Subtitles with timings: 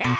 [0.00, 0.16] El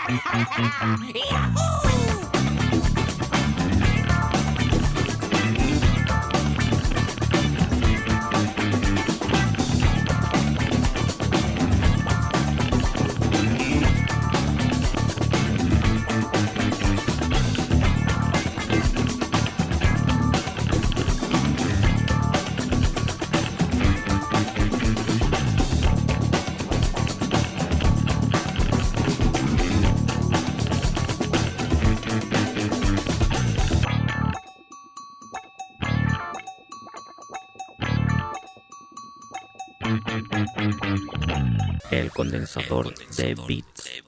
[42.31, 44.03] condensador de bits.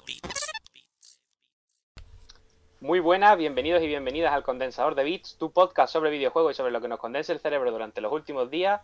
[2.81, 6.71] Muy buenas, bienvenidos y bienvenidas al Condensador de Bits, tu podcast sobre videojuegos y sobre
[6.71, 8.81] lo que nos condensa el cerebro durante los últimos días.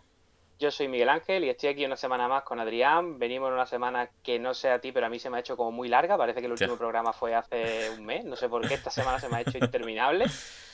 [0.59, 3.17] Yo soy Miguel Ángel y estoy aquí una semana más con Adrián.
[3.17, 5.39] Venimos en una semana que no sé a ti, pero a mí se me ha
[5.39, 6.17] hecho como muy larga.
[6.17, 8.25] Parece que el último programa fue hace un mes.
[8.25, 10.25] No sé por qué esta semana se me ha hecho interminable.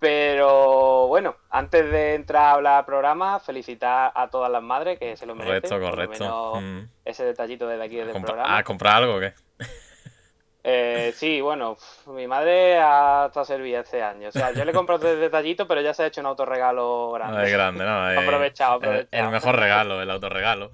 [0.00, 5.26] Pero bueno, antes de entrar a hablar programa, felicitar a todas las madres que se
[5.26, 5.78] lo merecen.
[5.78, 6.60] Correcto, correcto.
[6.60, 6.88] Mm.
[7.04, 8.56] Ese detallito desde aquí desde el programa.
[8.56, 9.34] ¿A comprar algo o qué?
[10.62, 11.76] Eh, sí, bueno,
[12.06, 14.28] mi madre ha estado servida este año.
[14.28, 17.12] O sea, yo le he comprado este detallito, pero ya se ha hecho un autorregalo
[17.12, 17.44] grande.
[17.44, 18.20] Es grande, ¿no?
[18.20, 19.08] aprovechado, aprovechado.
[19.10, 20.70] El, mejor regalo, el autorregalo.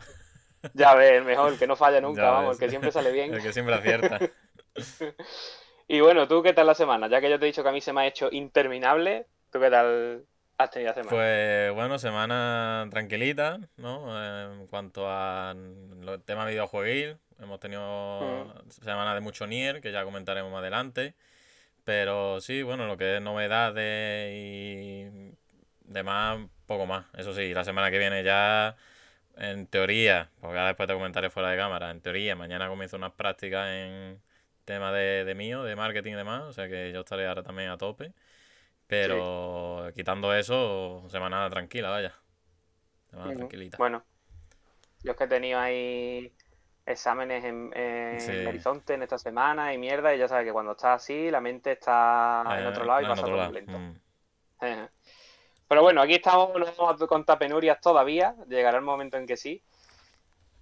[0.74, 3.34] Ya ves, el mejor, el que no falla nunca, vamos, el que siempre sale bien.
[3.34, 4.18] El que siempre acierta.
[5.89, 7.09] y bueno, ¿tú qué tal la semana?
[7.09, 9.61] Ya que yo te he dicho que a mí se me ha hecho interminable, ¿tú
[9.61, 10.25] qué tal
[10.59, 11.11] has tenido la semana?
[11.11, 14.55] Pues bueno, semana tranquilita, ¿no?
[14.55, 18.70] En cuanto a el tema videojueguil, Hemos tenido mm.
[18.70, 21.14] semana de mucho Nier, que ya comentaremos más adelante.
[21.84, 25.33] Pero sí, bueno, lo que es novedades y
[25.84, 27.07] demás, poco más.
[27.17, 28.77] Eso sí, la semana que viene ya,
[29.37, 33.12] en teoría, porque ya después te comentaré fuera de cámara, en teoría, mañana comienzo unas
[33.12, 34.20] prácticas en
[34.67, 36.42] tema de, de mío, de marketing y demás.
[36.42, 38.12] O sea que yo estaré ahora también a tope.
[38.86, 42.14] Pero quitando eso, semana tranquila, vaya.
[43.11, 43.79] Semana tranquilita.
[43.79, 44.05] Bueno,
[45.02, 46.33] yo es que he tenido ahí
[46.85, 51.02] exámenes en, en Horizonte en esta semana y mierda, y ya sabes que cuando estás
[51.02, 53.77] así, la mente está en eh, otro lado y pasa todo lento.
[53.77, 53.95] Mm.
[55.69, 59.36] Pero bueno, aquí estamos, no vamos a contar penurias todavía, llegará el momento en que
[59.36, 59.64] sí.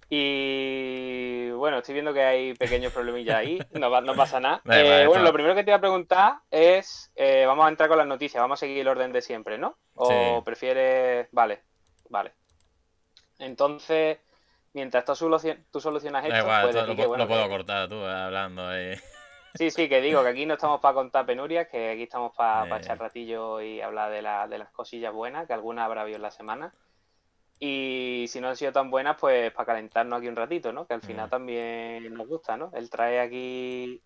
[0.09, 4.61] Y bueno, estoy viendo que hay pequeños problemillas ahí, no, no pasa nada.
[4.71, 7.97] Eh, bueno, lo primero que te iba a preguntar es, eh, vamos a entrar con
[7.97, 9.77] las noticias, vamos a seguir el orden de siempre, ¿no?
[9.95, 11.27] ¿O prefieres...?
[11.31, 11.61] Vale,
[12.09, 12.33] vale.
[13.39, 14.19] Entonces,
[14.73, 18.93] mientras tú, solucionas esto, igual, lo, puedo cortar tú eh, hablando ahí.
[19.57, 22.77] Sí, sí, que digo que aquí no estamos para contar penurias, que aquí estamos para,
[22.77, 24.17] echar ratillo y hablar de,
[24.49, 26.73] de las cosillas buenas, que algunas habrá habido en la semana.
[27.59, 30.85] Y si no han sido tan buenas, pues para calentarnos aquí un ratito, ¿no?
[30.85, 31.29] Que al final mm.
[31.29, 32.71] también nos gusta, ¿no?
[32.73, 34.01] Él trae aquí...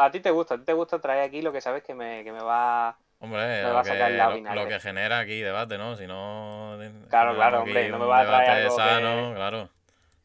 [0.00, 2.24] a ti te gusta, a ti te gusta traer aquí lo que sabes que me,
[2.24, 5.94] que me va Hombre, lo, que, lo, que genera aquí debate, ¿no?
[5.94, 6.78] Si no.
[7.10, 9.68] Claro, claro, hombre, no me va a traer algo sano, claro.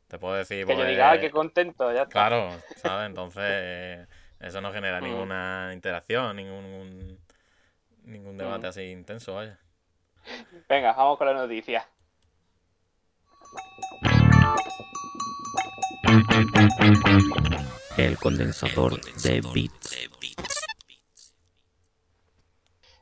[0.08, 0.66] Te puedo decir.
[0.66, 2.12] Que yo diga, ay, qué contento, ya está.
[2.14, 3.06] Claro, ¿sabes?
[3.10, 4.08] Entonces,
[4.40, 5.04] eso no genera mm.
[5.04, 7.20] ninguna interacción, ningún,
[8.04, 8.70] ningún debate mm.
[8.70, 9.60] así intenso, vaya.
[10.70, 11.86] Venga, vamos con la noticia.
[17.98, 20.10] El condensador de bits.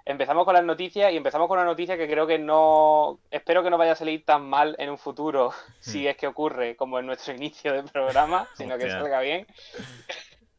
[0.06, 3.20] Empezamos con las noticias y empezamos con una noticia que creo que no.
[3.32, 6.08] Espero que no vaya a salir tan mal en un futuro, si hmm.
[6.08, 9.48] es que ocurre como en nuestro inicio del programa, sino que salga bien.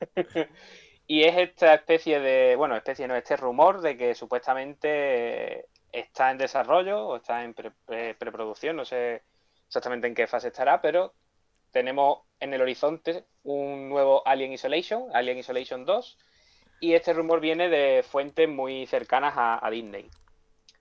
[1.07, 2.57] y es esta especie de.
[2.57, 8.77] Bueno, especie no, este rumor de que supuestamente está en desarrollo o está en preproducción,
[8.77, 9.23] no sé
[9.75, 11.15] exactamente en qué fase estará, pero
[11.73, 16.19] tenemos en el horizonte un nuevo Alien Isolation, Alien Isolation 2
[16.81, 20.09] y este rumor viene de fuentes muy cercanas a, Disney.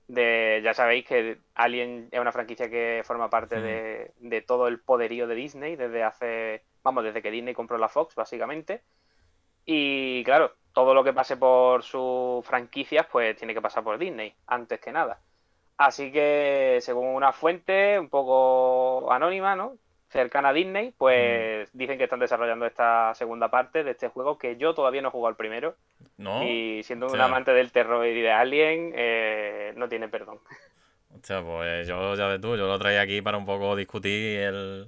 [0.08, 5.26] De, ya sabéis que Alien es una franquicia que forma parte de, todo el poderío
[5.26, 8.84] de Disney desde hace, vamos, desde que Disney compró la Fox, básicamente.
[9.66, 14.35] Y claro, todo lo que pase por sus franquicias, pues tiene que pasar por Disney,
[14.46, 15.20] antes que nada.
[15.78, 19.78] Así que, según una fuente un poco anónima, ¿no?
[20.14, 21.78] cercana a Disney, pues mm.
[21.78, 25.11] dicen que están desarrollando esta segunda parte de este juego que yo todavía no he
[25.11, 25.75] jugado el primero.
[26.17, 26.43] No.
[26.43, 30.40] Y siendo un amante del terror y de Alien, eh, no tiene perdón.
[31.09, 34.40] O sea, pues yo, ya ves tú, yo lo traía aquí para un poco discutir
[34.40, 34.87] el,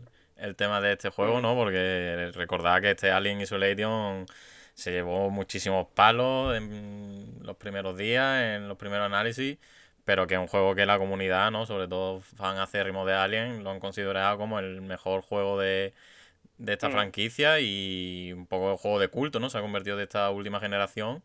[0.55, 1.55] tema de este juego, ¿no?
[1.55, 4.27] Porque recordad que este Alien Isolation
[4.73, 9.57] se llevó muchísimos palos en los primeros días, en los primeros análisis
[10.05, 11.65] pero que es un juego que la comunidad, ¿no?
[11.65, 15.93] Sobre todo fan acérrimo de Alien, lo han considerado como el mejor juego de,
[16.57, 16.91] de esta Mm.
[16.93, 19.49] franquicia y un poco de juego de culto, ¿no?
[19.49, 21.23] Se ha convertido de esta última generación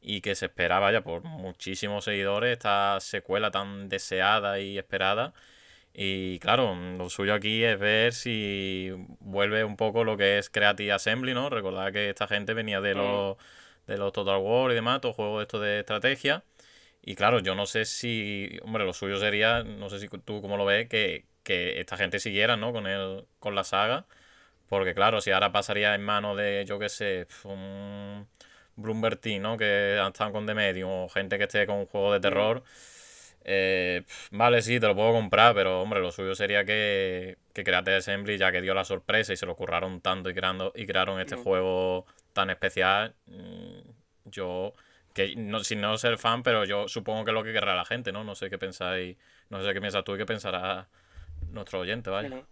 [0.00, 5.32] y que se espera, vaya, por muchísimos seguidores, esta secuela tan deseada y esperada.
[5.94, 10.92] Y claro, lo suyo aquí es ver si vuelve un poco lo que es Creative
[10.92, 11.50] Assembly, ¿no?
[11.50, 12.98] Recordad que esta gente venía de Mm.
[12.98, 13.36] los,
[13.88, 16.44] de los Total War y demás, todo juego esto de estrategia.
[17.08, 20.58] Y claro, yo no sé si, hombre, lo suyo sería, no sé si tú cómo
[20.58, 22.70] lo ves, que, que esta gente siguiera, ¿no?
[22.70, 24.04] Con el, con la saga.
[24.68, 28.28] Porque claro, si ahora pasaría en manos de, yo qué sé, un
[28.76, 29.56] Bloomberg Team, ¿no?
[29.56, 32.62] Que están con The Medium, o gente que esté con un juego de terror.
[33.44, 37.96] eh, vale, sí, te lo puedo comprar, pero hombre, lo suyo sería que, que Creative
[37.96, 41.20] Assembly, ya que dio la sorpresa y se lo curraron tanto y, creando, y crearon
[41.20, 41.42] este Mm.
[41.42, 43.80] juego tan especial, mm,
[44.26, 44.74] yo,
[45.14, 47.84] que no, sin no ser fan, pero yo supongo que es lo que querrá la
[47.84, 48.24] gente, ¿no?
[48.24, 49.16] No sé qué pensáis,
[49.50, 50.88] no sé qué piensas tú y qué pensará
[51.52, 52.10] nuestro oyente.
[52.10, 52.44] Ujú.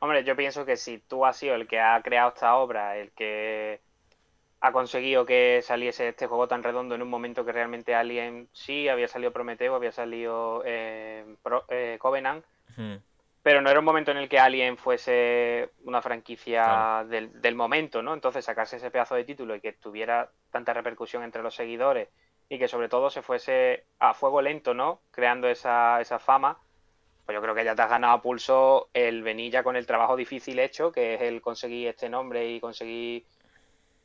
[0.00, 3.12] Hombre, yo pienso que si tú has sido el que ha creado esta obra, el
[3.12, 3.80] que
[4.60, 8.88] ha conseguido que saliese este juego tan redondo en un momento que realmente Alien sí,
[8.88, 12.44] había salido Prometeo, había salido eh, Pro- eh, Covenant,
[13.42, 17.08] pero no era un momento en el que Alien fuese una franquicia Claro.
[17.08, 18.14] del, del momento, ¿no?
[18.14, 22.08] Entonces sacarse ese pedazo de título y que tuviera tanta repercusión entre los seguidores
[22.48, 25.00] y que sobre todo se fuese a fuego lento, ¿no?
[25.10, 26.58] Creando esa, esa fama,
[27.26, 29.86] pues yo creo que ya te has ganado a pulso el venir ya con el
[29.86, 33.24] trabajo difícil hecho, que es el conseguir este nombre y conseguir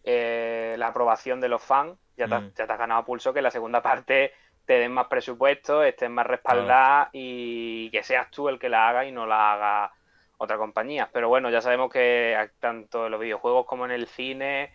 [0.03, 1.97] eh, la aprobación de los fans.
[2.15, 2.53] Ya te, Mm.
[2.55, 4.31] ya te has ganado a pulso que la segunda parte
[4.67, 9.05] te den más presupuesto, estés más respaldada y que seas tú el que la haga
[9.05, 9.91] y no la haga
[10.37, 11.09] otra compañía.
[11.11, 14.73] Pero bueno, ya sabemos que tanto en los videojuegos como en el cine,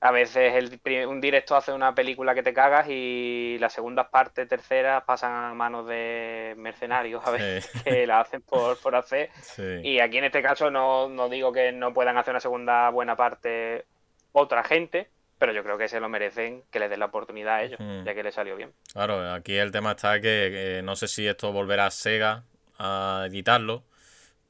[0.00, 4.48] a veces el, un directo hace una película que te cagas y las segundas partes,
[4.48, 7.80] terceras, pasan a manos de mercenarios a Sí.
[7.84, 9.30] que la hacen por, por hacer.
[9.40, 9.62] sí.
[9.84, 13.14] Y aquí en este caso no, no digo que no puedan hacer una segunda buena
[13.14, 13.84] parte
[14.32, 15.08] otra gente,
[15.40, 18.04] pero yo creo que se lo merecen que les den la oportunidad a ellos, Mm.
[18.04, 18.72] ya que les salió bien.
[18.92, 22.44] Claro, aquí el tema está que, que no sé si esto volverá a Sega
[22.78, 23.82] a editarlo,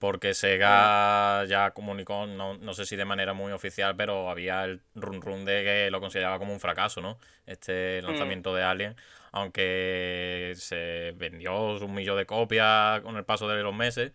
[0.01, 4.81] porque Sega ya comunicó, no, no sé si de manera muy oficial, pero había el
[4.97, 7.19] run run de que lo consideraba como un fracaso, ¿no?
[7.47, 8.97] Este lanzamiento de Alien,
[9.31, 14.13] aunque se vendió un millón de copias con el paso de los meses,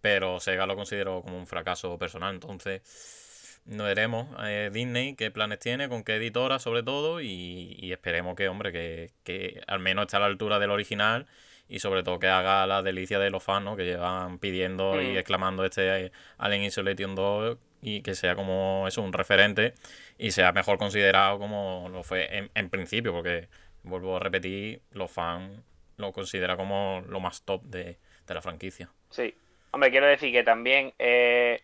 [0.00, 2.82] pero Sega lo consideró como un fracaso personal, entonces
[3.68, 8.34] no veremos eh, Disney qué planes tiene, con qué editora sobre todo y, y esperemos
[8.34, 11.26] que, hombre, que, que al menos esté a la altura del original
[11.68, 13.76] y sobre todo que haga la delicia de los fans, ¿no?
[13.76, 15.16] Que llevan pidiendo y Mm.
[15.18, 19.74] exclamando este eh, Alien Isolation 2 y que sea como eso, un referente
[20.18, 23.48] y sea mejor considerado como lo fue en, en principio, porque
[23.84, 25.60] vuelvo a repetir, los fans
[25.98, 28.88] lo considera como lo más top de, de la franquicia.
[29.10, 29.34] Sí.
[29.70, 31.60] Hombre, quiero decir que también eh,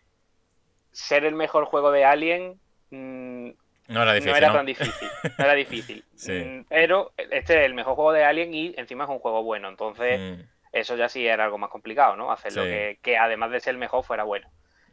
[0.95, 2.59] ser el mejor juego de Alien
[2.91, 3.49] mm,
[3.89, 4.53] No era difícil, no era ¿no?
[4.55, 5.09] tan difícil.
[5.37, 6.03] No era difícil.
[6.15, 6.31] Sí.
[6.31, 9.67] Mm, Pero este es el mejor juego de Alien y encima es un juego bueno.
[9.69, 12.31] Entonces, Mm, eso ya sí era algo más complicado, ¿no?
[12.31, 12.69] Hacerlo Sí.
[12.69, 14.47] que, que además de ser el mejor fuera bueno.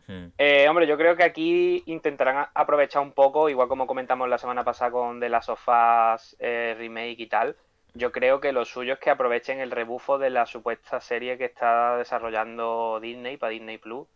[0.09, 4.39] mm, Eh, hombre, yo creo que aquí intentarán aprovechar un poco, igual como comentamos la
[4.39, 7.57] semana pasada con The Last of Us eh, remake y tal.
[7.95, 11.45] Yo creo que lo suyo es que aprovechen el rebufo de la supuesta serie que
[11.45, 14.07] está desarrollando Disney para Disney Plus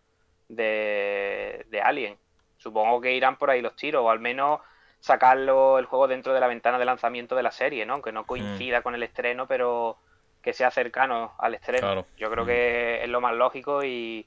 [0.48, 2.16] de, de Alien.
[2.58, 4.60] Supongo que irán por ahí los tiros, o al menos
[5.00, 7.94] sacarlo el juego dentro de la ventana de lanzamiento de la serie, ¿no?
[7.94, 9.98] Aunque no coincida con el estreno, pero
[10.43, 11.81] que sea cercano al estreno.
[11.86, 12.06] Claro.
[12.17, 12.46] Yo creo Mm.
[12.46, 14.26] que es lo más lógico y,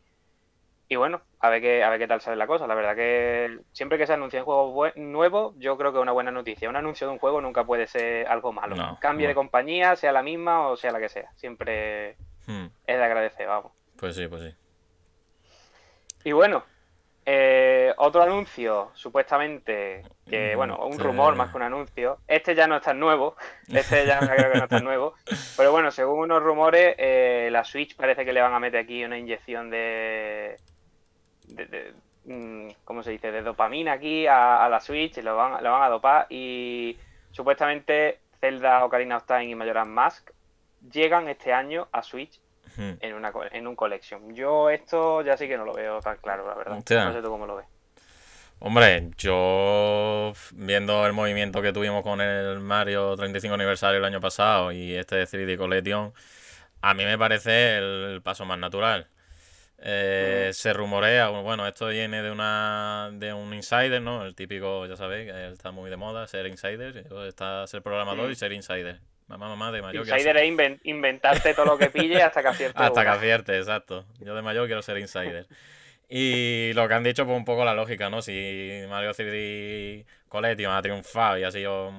[0.88, 2.68] y bueno, a ver qué, a ver qué tal sale la cosa.
[2.68, 6.32] La verdad que siempre que se anuncian juegos nuevos, yo creo que es una buena
[6.32, 6.70] noticia.
[6.70, 8.76] Un anuncio de un juego nunca puede ser algo malo.
[8.76, 9.30] No, Cambie no.
[9.30, 11.32] de compañía, sea la misma o sea la que sea.
[11.36, 12.16] Siempre
[12.48, 12.66] mm.
[12.86, 13.72] es de agradecer, vamos.
[13.98, 14.54] Pues sí, pues sí.
[16.24, 16.64] Y bueno,
[17.26, 22.18] eh, otro anuncio, supuestamente, que Mm, bueno, un rumor más que un anuncio.
[22.28, 23.36] Este ya no es tan nuevo,
[23.68, 25.14] este ya creo que no es tan nuevo.
[25.58, 29.04] Pero bueno, según unos rumores, eh, la Switch parece que le van a meter aquí
[29.04, 30.58] una inyección de...
[31.48, 31.94] de- de-
[32.26, 33.32] mm, ¿Cómo se dice?
[33.32, 36.98] De dopamina aquí a, a la Switch, y lo van, lo van a dopar y
[37.32, 40.32] supuestamente Zelda Ocarina of Time y Majora's Mask
[40.92, 42.40] llegan este año a Switch
[42.78, 42.92] Mm.
[43.00, 44.34] en, una, en un collection.
[44.36, 46.78] Yo esto ya sí que no lo veo tan claro, la verdad.
[46.78, 47.06] Hostia.
[47.06, 47.66] No sé tú cómo lo ves.
[48.62, 54.72] Hombre, yo viendo el movimiento que tuvimos con el Mario 35 aniversario el año pasado
[54.74, 56.14] y este 3D Collection,
[56.82, 59.08] a mí me parece el paso más natural.
[59.82, 64.26] Eh, Se rumorea, bueno, esto viene de una de un insider, ¿no?
[64.26, 68.32] El típico, ya sabéis, está muy de moda, ser insider, está ser programador Mm.
[68.32, 69.00] y ser insider.
[69.30, 72.82] Mamá, mamá, de mayor Insider es inven- inventarte todo lo que pille hasta que acierte
[72.84, 74.06] Hasta que acierte, exacto.
[74.20, 75.46] Yo de mayor quiero ser insider.
[76.10, 78.24] Y lo que han dicho, pues un poco la lógica, ¿no?
[78.24, 81.92] Si Mario 3D Collection ha triunfado y ha sido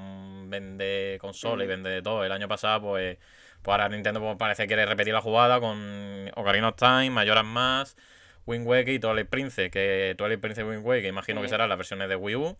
[0.48, 3.18] vende consola y vende de todo el año pasado, pues,
[3.62, 7.44] pues ahora Nintendo pues, parece que quiere repetir la jugada con Ocarina of Time, Mayoras
[7.44, 7.96] Más,
[8.46, 11.78] Wind Waker y Twilight Princess, que Twilight Princess y Wind Waker imagino que serán las
[11.78, 12.58] versiones de Wii U.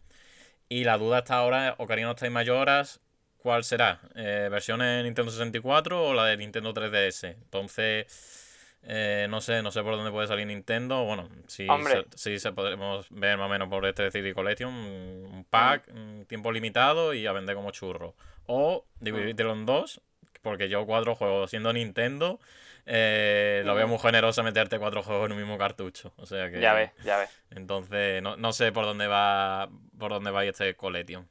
[0.68, 3.00] Y la duda está ahora, Ocarina of Time Mayoras,
[3.42, 4.00] ¿cuál será?
[4.14, 7.28] Eh, ¿Versión en Nintendo 64 o la de Nintendo 3DS?
[7.28, 8.46] Entonces...
[8.82, 11.04] Eh, no sé, no sé por dónde puede salir Nintendo.
[11.04, 11.66] Bueno, sí,
[12.14, 16.50] se, se podemos ver más o menos por este CD Collection, un pack, un tiempo
[16.50, 18.14] limitado y a vender como churro.
[18.46, 20.00] O dividírtelo en dos,
[20.42, 22.40] porque yo cuatro juegos siendo Nintendo,
[22.86, 26.12] eh, lo veo muy generoso meterte cuatro juegos en un mismo cartucho.
[26.16, 26.60] O sea que.
[26.60, 27.30] Ya ves, ya ves.
[27.50, 29.68] Entonces, no, no sé por dónde va.
[29.98, 31.28] por dónde va este Collection.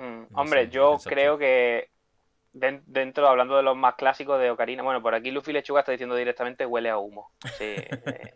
[0.00, 1.90] Mm, hombre, yo creo que
[2.52, 6.16] dentro, hablando de los más clásicos de Ocarina, bueno, por aquí Luffy Lechuga está diciendo
[6.16, 7.30] directamente huele a humo.
[7.58, 7.74] Sí.
[7.76, 8.34] Eh.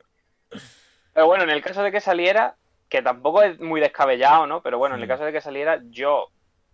[1.14, 2.56] Pero bueno, en el caso de que saliera,
[2.90, 4.62] que tampoco es muy descabellado, ¿no?
[4.62, 6.28] Pero bueno, en el caso de que saliera, yo,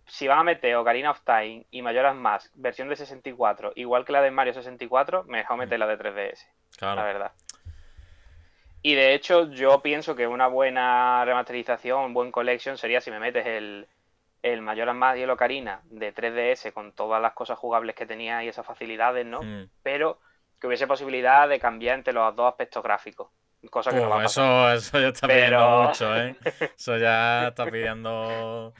[0.07, 4.11] si van a meter Ocarina of Time y Mayoras Mask, versión de 64, igual que
[4.11, 6.47] la de Mario 64, mejor meter la de 3DS.
[6.77, 6.95] Claro.
[6.95, 7.31] La verdad.
[8.81, 13.19] Y de hecho, yo pienso que una buena remasterización, un buen collection sería si me
[13.19, 13.87] metes el,
[14.41, 18.43] el Mayoras Más y el Ocarina de 3DS con todas las cosas jugables que tenía
[18.43, 19.41] y esas facilidades, ¿no?
[19.41, 19.69] Mm.
[19.83, 20.19] Pero
[20.59, 23.29] que hubiese posibilidad de cambiar entre los dos aspectos gráficos.
[23.69, 26.35] Cosa que no va a Eso, eso ya está pidiendo mucho, ¿eh?
[26.77, 28.73] Eso ya está pidiendo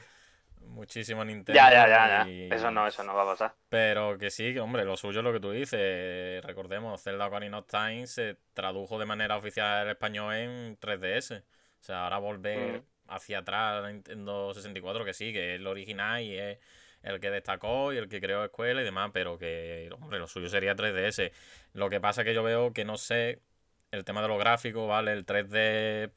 [0.58, 1.54] muchísimo Nintendo.
[1.54, 3.54] Ya, ya, ya, Eso no, eso no va a pasar.
[3.68, 6.44] Pero que sí, hombre, lo suyo es lo que tú dices.
[6.44, 11.42] Recordemos, Zelda Ocarina of Time se tradujo de manera oficial al español en 3DS.
[11.42, 11.44] O
[11.84, 16.38] sea, ahora volver mm hacia atrás Nintendo 64, que sí, que es el original y
[16.38, 16.58] es
[17.02, 20.48] el que destacó y el que creó escuela y demás, pero que, hombre, lo suyo
[20.48, 21.32] sería 3DS.
[21.74, 23.40] Lo que pasa es que yo veo que no sé
[23.90, 25.12] el tema de los gráficos, ¿vale?
[25.12, 26.10] El 3D,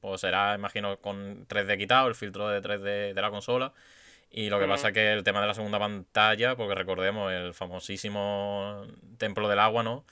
[0.00, 3.72] pues será, imagino, con 3D quitado, el filtro de 3D de la consola.
[4.30, 7.54] Y lo que pasa es que el tema de la segunda pantalla, porque recordemos el
[7.54, 8.84] famosísimo
[9.16, 10.04] Templo del Agua, ¿no?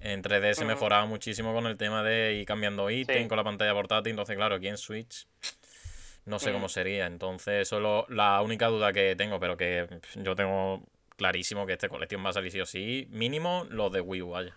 [0.00, 3.72] En 3D se mejoraba muchísimo con el tema de ir cambiando ítem con la pantalla
[3.72, 4.10] portátil.
[4.10, 5.26] Entonces, claro, aquí en Switch
[6.28, 6.70] no sé cómo mm.
[6.70, 7.06] sería.
[7.06, 10.82] Entonces, solo la única duda que tengo, pero que yo tengo
[11.16, 14.30] clarísimo que este colección va a salir sí o sí, mínimo los de Wii U,
[14.30, 14.54] vaya.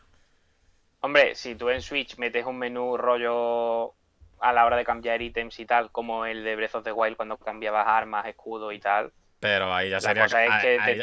[1.00, 3.96] Hombre, si tú en Switch metes un menú rollo
[4.40, 7.18] a la hora de cambiar ítems y tal, como el de Breath of the Wild
[7.18, 9.12] cuando cambiabas armas, escudo y tal.
[9.40, 10.28] Pero ahí ya sería,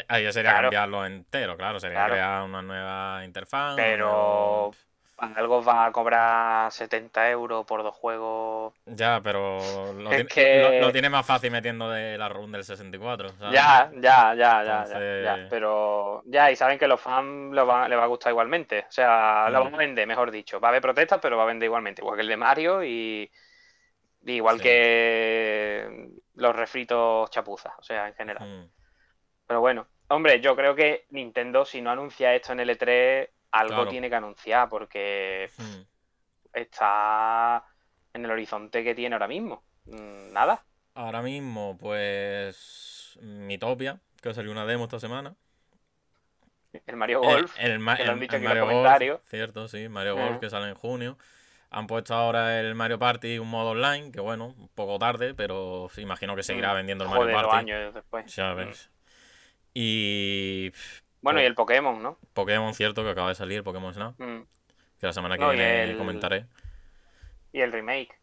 [0.07, 3.75] ahí, ya sería cambiarlo entero, claro, sería crear una nueva interfaz.
[3.75, 4.71] Pero
[5.19, 8.73] algo va a cobrar 70 euros por dos juegos.
[8.85, 9.59] Ya, pero
[9.93, 13.29] lo, tiene, más fácil metiendo de la run del 64.
[13.51, 14.85] Ya, ya, ya, ya,
[15.23, 18.85] ya, Pero ya, y saben que los fans les va, a gustar igualmente.
[18.87, 20.59] O sea, lo van a vender, mejor dicho.
[20.59, 22.01] Va a haber protestas, pero va a vender igualmente.
[22.01, 23.31] Igual que el de Mario y.
[24.25, 28.47] igual que los refritos chapuzas, o sea, en general.
[28.47, 28.69] Mm.
[29.45, 34.09] Pero bueno, hombre, yo creo que Nintendo, si no anuncia esto en L3, algo tiene
[34.09, 35.81] que anunciar porque hmm.
[36.53, 37.63] está
[38.13, 39.63] en el horizonte que tiene ahora mismo.
[39.85, 40.63] Mm, nada.
[40.95, 43.17] Ahora mismo, pues.
[43.21, 45.35] Mitopia, que salió una demo esta semana.
[46.85, 47.55] El Mario Golf.
[47.57, 49.21] El, Mario Golf.
[49.25, 51.17] Cierto, sí, Mario Golf que sale en junio.
[51.71, 55.89] Han puesto ahora el Mario Party un modo online, que bueno, un poco tarde, pero
[55.97, 56.75] imagino que seguirá mm.
[56.75, 57.55] vendiendo el Mario Party.
[57.55, 58.35] años después.
[58.35, 58.71] Ya mm.
[59.73, 60.71] Y
[61.21, 62.17] bueno, y el Pokémon, ¿no?
[62.33, 64.19] Pokémon, cierto, que acaba de salir, Pokémon Snap.
[64.19, 64.45] Mm.
[64.99, 66.45] Que la semana que viene comentaré.
[67.53, 68.17] Y el remake.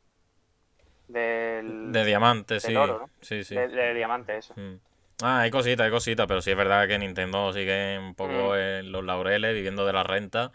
[1.09, 1.93] Del...
[1.93, 2.75] De Diamante, sí.
[3.21, 3.55] Sí, sí.
[3.55, 4.55] De, Diamante, eso.
[4.57, 4.81] Mm.
[5.23, 8.57] Ah, hay cositas, hay cositas, pero sí es verdad que Nintendo sigue un poco mm.
[8.57, 10.53] en los laureles, viviendo de la renta.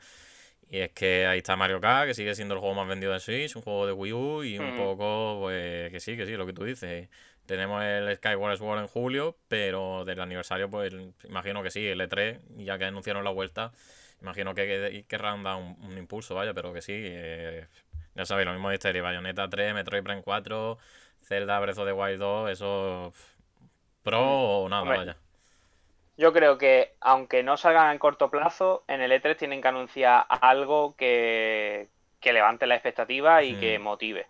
[0.70, 3.20] Y es que ahí está Mario Kart, que sigue siendo el juego más vendido de
[3.20, 6.46] Switch, un juego de Wii U y un poco, pues, que sí, que sí, lo
[6.46, 7.10] que tú dices.
[7.52, 10.94] Tenemos el Skyward Sword en julio, pero del aniversario, pues
[11.26, 13.74] imagino que sí, el E3, ya que anunciaron la vuelta,
[14.22, 16.94] imagino que querrán dar un, impulso, vaya, pero que sí.
[16.96, 17.68] Eh,
[18.16, 20.78] ya sabéis, lo mismo de Histeria, Bayonetta 3, Metroid Prime 4,
[21.24, 23.14] Zelda Breath of the Wild 2, eso.
[24.02, 25.18] Pro o nada, vaya.
[26.16, 30.26] Yo creo que, aunque no salgan en corto plazo, en el E3 tienen que anunciar
[30.30, 31.90] algo que,
[32.24, 34.28] levante la expectativa y que motive.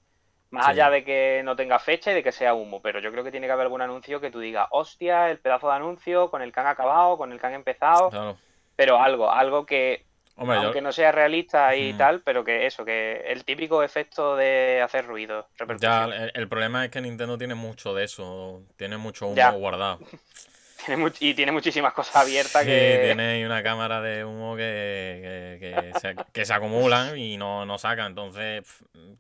[0.52, 3.24] Más allá de que no tenga fecha y de que sea humo, pero yo creo
[3.24, 6.42] que tiene que haber algún anuncio que tú digas, hostia, el pedazo de anuncio con
[6.42, 8.38] el que han acabado, con el que han empezado,
[8.76, 10.06] pero algo, algo que,
[10.36, 11.98] aunque no sea realista y mm.
[11.98, 15.48] tal, pero que eso, que el típico efecto de hacer ruido.
[15.80, 20.00] Ya, el, problema es que Nintendo tiene mucho de eso, tiene mucho humo guardado.
[20.86, 23.02] Tiene y tiene muchísimas cosas abiertas sí, que.
[23.06, 28.08] tiene una cámara de humo que, que, se, que se, acumulan y no, no sacan.
[28.08, 28.66] Entonces,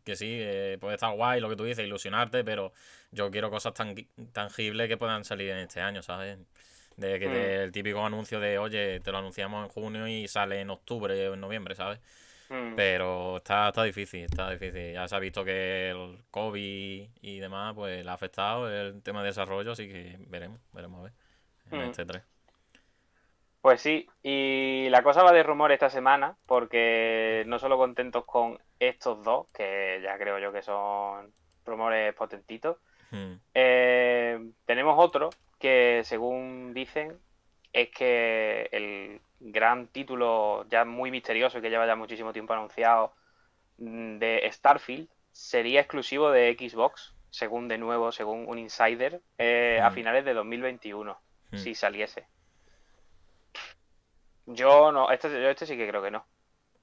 [0.03, 2.73] que sí, eh, puede estar guay lo que tú dices, ilusionarte, pero
[3.11, 3.95] yo quiero cosas tan
[4.31, 6.37] tangibles que puedan salir en este año, ¿sabes?
[6.97, 7.63] De que mm.
[7.63, 11.33] el típico anuncio de, oye, te lo anunciamos en junio y sale en octubre o
[11.33, 11.99] en noviembre, ¿sabes?
[12.49, 12.75] Mm.
[12.75, 14.93] Pero está, está difícil, está difícil.
[14.93, 19.21] Ya se ha visto que el COVID y demás, pues le ha afectado el tema
[19.21, 21.13] de desarrollo, así que veremos, veremos a ver.
[21.71, 21.89] En mm.
[21.89, 22.23] este 3.
[23.61, 28.57] Pues sí, y la cosa va de rumor esta semana, porque no solo contentos con
[28.79, 31.31] estos dos, que ya creo yo que son
[31.63, 32.77] rumores potentitos,
[33.11, 33.33] hmm.
[33.53, 37.19] eh, tenemos otro que según dicen
[37.71, 43.13] es que el gran título ya muy misterioso que lleva ya muchísimo tiempo anunciado
[43.77, 49.91] mm, de Starfield sería exclusivo de Xbox, según de nuevo, según un insider, eh, a
[49.91, 49.93] hmm.
[49.93, 51.21] finales de 2021,
[51.51, 51.57] hmm.
[51.57, 52.25] si saliese.
[54.45, 56.25] Yo no, este, yo este sí que creo que no.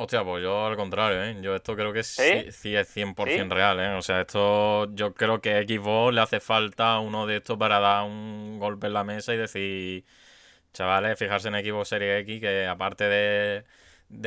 [0.00, 1.36] Hostia, pues yo al contrario, ¿eh?
[1.40, 3.94] Yo esto creo que sí, sí, es 100% real, ¿eh?
[3.94, 7.80] O sea, esto yo creo que a Xbox le hace falta uno de estos para
[7.80, 10.04] dar un golpe en la mesa y decir,
[10.72, 13.64] chavales, fijarse en Xbox Series X que aparte de,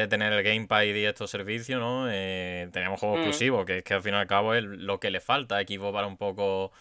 [0.09, 2.11] tener el Gamepad y estos servicios, ¿no?
[2.11, 3.21] Eh, tenemos juegos mm.
[3.21, 5.61] exclusivos, que es que al fin y al cabo es lo que le falta a
[5.61, 6.73] Xbox para un poco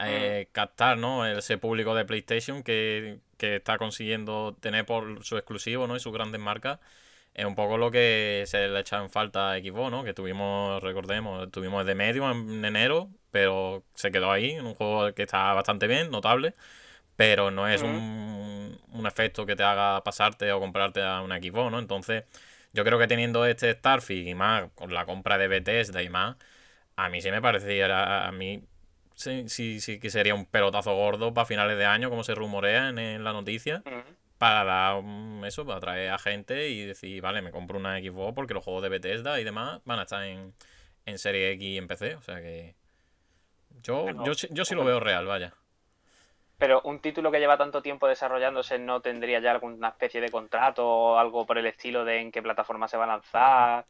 [0.00, 1.26] eh, captar, ¿no?
[1.26, 5.96] Ese público de PlayStation que, que está consiguiendo tener por su exclusivo, ¿no?
[5.96, 6.78] Y sus grandes marcas
[7.38, 10.04] es un poco lo que se le echa en falta a Xbox, ¿no?
[10.04, 15.14] Que tuvimos, recordemos, tuvimos de medio en enero, pero se quedó ahí, en un juego
[15.14, 16.54] que está bastante bien, notable,
[17.16, 21.70] pero no es un, un, efecto que te haga pasarte o comprarte a una Xbox,
[21.70, 21.78] ¿no?
[21.78, 22.24] Entonces,
[22.72, 26.36] yo creo que teniendo este Starfield y más con la compra de Bethesda y más,
[26.96, 28.64] a mí sí me pareciera, a mí
[29.18, 32.88] sí, sí, sí que sería un pelotazo gordo para finales de año, como se rumorea
[32.88, 33.82] en, la noticia
[34.38, 35.02] para dar
[35.44, 38.84] eso, para atraer a gente y decir, vale, me compro una Xbox porque los juegos
[38.84, 40.54] de Bethesda y demás van a estar en,
[41.04, 42.14] en Serie X y en PC.
[42.14, 42.76] O sea que
[43.82, 45.52] yo, yo, yo sí lo veo real, vaya.
[46.56, 50.86] Pero un título que lleva tanto tiempo desarrollándose no tendría ya alguna especie de contrato
[50.86, 53.86] o algo por el estilo de en qué plataforma se va a lanzar.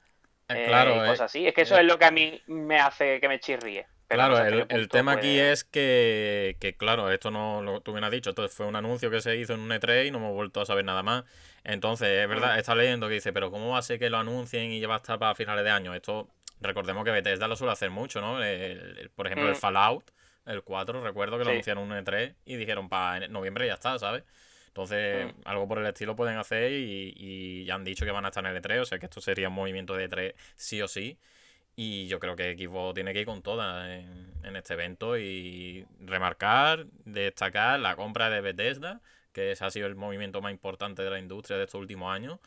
[0.49, 1.47] Eh, claro, y cosas así.
[1.47, 4.89] Es que eso es lo que a mí me hace que me chirríe claro, el,
[4.89, 8.77] tema aquí es que, claro, esto no lo tú bien has dicho, entonces fue un
[8.77, 11.25] anuncio que se hizo en un E3 y no hemos vuelto a saber nada más.
[11.65, 12.59] Entonces, es verdad, mm.
[12.59, 15.19] está leyendo que dice, pero ¿cómo va a ser que lo anuncien y lleva hasta
[15.19, 15.95] para finales de año?
[15.95, 16.29] Esto,
[16.61, 18.39] recordemos que Bethesda lo suele hacer mucho, ¿no?
[19.15, 19.61] por ejemplo, el mm.
[19.61, 20.11] Fallout,
[20.47, 23.99] el 4, recuerdo que lo anunciaron en un E3 y dijeron para noviembre ya está,
[23.99, 24.25] ¿sabes?
[24.69, 25.41] Entonces, mm.
[25.45, 28.45] algo por el estilo pueden hacer y, y, ya han dicho que van a estar
[28.47, 31.19] en el E3, o sea que esto sería un movimiento de E3 sí o sí.
[31.81, 36.87] Y yo creo que Xbox tiene que ir con todas en, este evento y remarcar,
[37.05, 39.01] destacar la compra de Bethesda,
[39.33, 42.41] que ha sido el movimiento más importante de la industria de estos últimos años.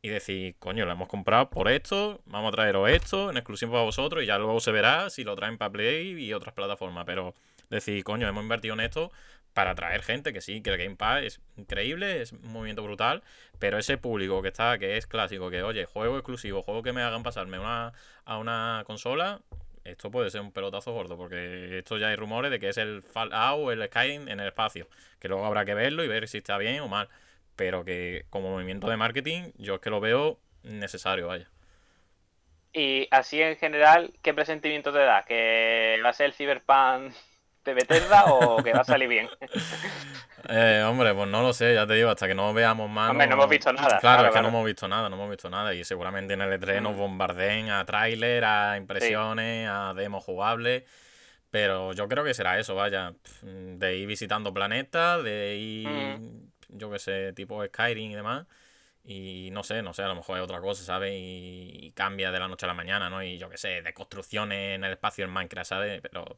[0.00, 3.84] Y decir, coño, lo hemos comprado por esto, vamos a traeros esto en exclusivo para
[3.84, 7.04] vosotros y ya luego se verá si lo traen para Play y otras plataformas.
[7.04, 7.34] Pero
[7.68, 9.12] decir, coño, hemos invertido en esto
[9.58, 13.24] para atraer gente, que sí, que el Game Pass es increíble, es un movimiento brutal,
[13.58, 17.02] pero ese público que está, que es clásico, que oye, juego exclusivo, juego que me
[17.02, 17.92] hagan pasarme una,
[18.24, 19.40] a una consola,
[19.82, 23.02] esto puede ser un pelotazo gordo, porque esto ya hay rumores de que es el
[23.02, 24.86] Fallout el Skyrim en el espacio,
[25.18, 27.08] que luego habrá que verlo y ver si está bien o mal,
[27.56, 31.50] pero que como movimiento de marketing, yo es que lo veo necesario, vaya.
[32.72, 35.24] Y así en general, ¿qué presentimiento te da?
[35.24, 37.12] ¿Que va a ser el Cyberpunk
[37.68, 39.28] de Bethesda o que va a salir bien?
[40.50, 43.10] Eh, hombre, pues no lo sé, ya te digo, hasta que no veamos más.
[43.10, 43.98] Hombre, no, hemos visto nada.
[43.98, 45.74] Claro, es que no hemos visto nada, no hemos visto nada.
[45.74, 46.98] Y seguramente en el E3 nos mm.
[46.98, 50.84] bombardeen a tráiler, a impresiones, a demos jugables.
[51.50, 53.14] Pero yo creo que será eso, vaya.
[53.42, 56.48] De ir visitando planetas, de ir, mm.
[56.68, 58.46] yo qué sé, tipo Skyrim y demás.
[59.10, 61.14] Y no sé, no sé, a lo mejor es otra cosa, ¿sabes?
[61.16, 63.22] Y, cambia de la noche a la mañana, ¿no?
[63.22, 66.02] Y yo qué sé, de construcciones en el espacio en Minecraft, ¿sabes?
[66.02, 66.36] Pero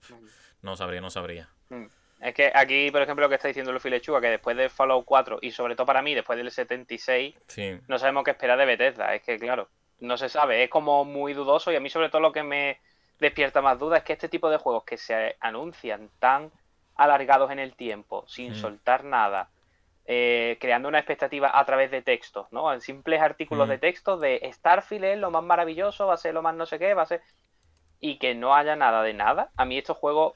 [0.62, 1.49] no sabría, no sabría.
[1.68, 1.87] Mm.
[2.20, 5.07] Es que aquí, por ejemplo, lo que está diciendo Luffy Lechuga, que después de Fallout
[5.07, 7.35] 4 y sobre todo para mí, después del 76,
[7.88, 9.14] no sabemos qué esperar de Bethesda.
[9.14, 9.68] Es que, claro,
[10.01, 12.79] no se sabe, es como muy dudoso y a mí sobre todo lo que me
[13.18, 16.51] despierta más dudas es que este tipo de juegos que se anuncian tan
[16.96, 18.57] alargados en el tiempo, sin mm.
[18.57, 19.49] soltar nada,
[20.05, 22.73] eh, creando una expectativa a través de textos, ¿no?
[22.73, 23.70] En simples artículos mm.
[23.70, 26.79] de texto de Starfield es lo más maravilloso, va a ser lo más no sé
[26.79, 27.23] qué, va a ser...
[28.03, 29.51] Y que no haya nada de nada.
[29.57, 30.33] A mí estos juegos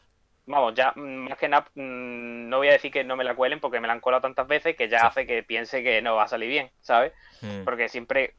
[0.46, 3.35] vamos, ya mm, más que nada, mm, no voy a decir que no me la
[3.35, 6.16] cuelen porque me la han colado tantas veces que ya hace que piense que no
[6.16, 7.12] va a salir bien, ¿sabes?
[7.42, 7.64] Mm.
[7.64, 8.35] Porque siempre,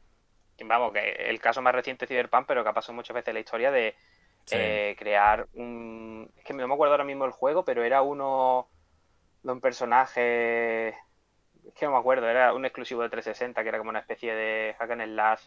[0.64, 3.40] vamos, que el caso más reciente es Cyberpunk, pero que ha pasado muchas veces la
[3.40, 3.94] historia de
[4.52, 6.30] eh, crear un...
[6.36, 8.68] Es que no me acuerdo ahora mismo el juego, pero era uno
[9.42, 10.94] de un personaje
[11.66, 14.34] es que no me acuerdo, era un exclusivo de 360 que era como una especie
[14.34, 15.40] de hack and slash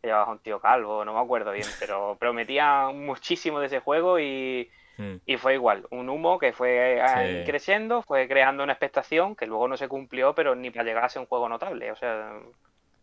[0.00, 4.18] que llevaba un tío calvo, no me acuerdo bien, pero prometía muchísimo de ese juego
[4.18, 5.14] y, Mm.
[5.24, 7.50] y fue igual, un humo que fue eh, Sí.
[7.50, 11.08] creciendo, fue creando una expectación que luego no se cumplió, pero ni para llegar a
[11.08, 12.32] ser un juego notable, o sea,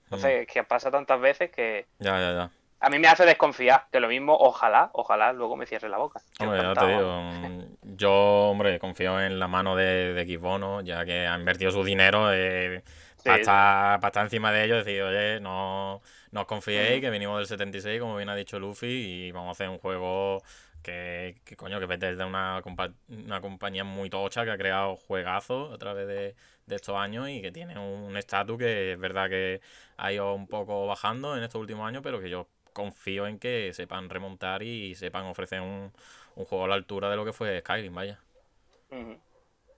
[0.06, 2.49] entonces que pasa tantas veces que Ya, ya, ya.
[2.82, 6.21] a mí me hace desconfiar, que lo mismo, ojalá, ojalá luego me cierre la boca.
[6.39, 7.62] Hombre, te digo, mm,
[7.97, 8.12] yo,
[8.49, 10.82] hombre, confío en la mano de, de Xbox, ¿no?
[10.82, 12.84] Ya que ha invertido su dinero eh,
[13.23, 17.02] para, Sí, estar, para estar encima de ellos y decir, oye, no, no os confiéis,
[17.02, 18.88] que venimos del 76, como bien ha dicho Luffy,
[19.28, 20.41] y vamos a hacer un juego
[20.81, 24.95] que, que coño, que vete de una, compa- una compañía muy tocha que ha creado
[24.97, 29.29] juegazos a través de, de estos años y que tiene un estatus que es verdad
[29.29, 29.61] que
[29.97, 33.73] ha ido un poco bajando en estos últimos años, pero que yo confío en que
[33.73, 35.91] sepan remontar y sepan ofrecer un,
[36.35, 38.19] un juego a la altura de lo que fue Skyrim, vaya.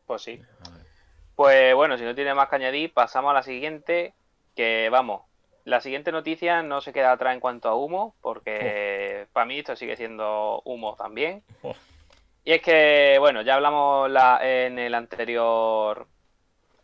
[0.06, 0.42] Pues sí.
[1.36, 4.16] Pues bueno, si no tiene más que añadir, pasamos a la siguiente,
[4.56, 5.24] que vamos,
[5.66, 9.76] la siguiente noticia no se queda atrás en cuanto a humo, porque para mí esto
[9.76, 11.44] sigue siendo humo también.
[11.62, 11.76] Oh.
[12.44, 16.08] Y es que, bueno, ya hablamos la- en el anterior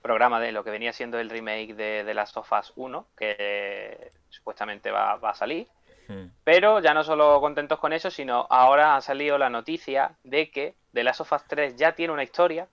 [0.01, 4.11] programa de lo que venía siendo el remake de, de Last of Us 1, que
[4.29, 5.67] supuestamente va, va a salir.
[6.07, 6.27] Hmm.
[6.43, 10.75] Pero ya no solo contentos con eso, sino ahora ha salido la noticia de que
[10.93, 12.67] The Last of Us 3 ya tiene una historia,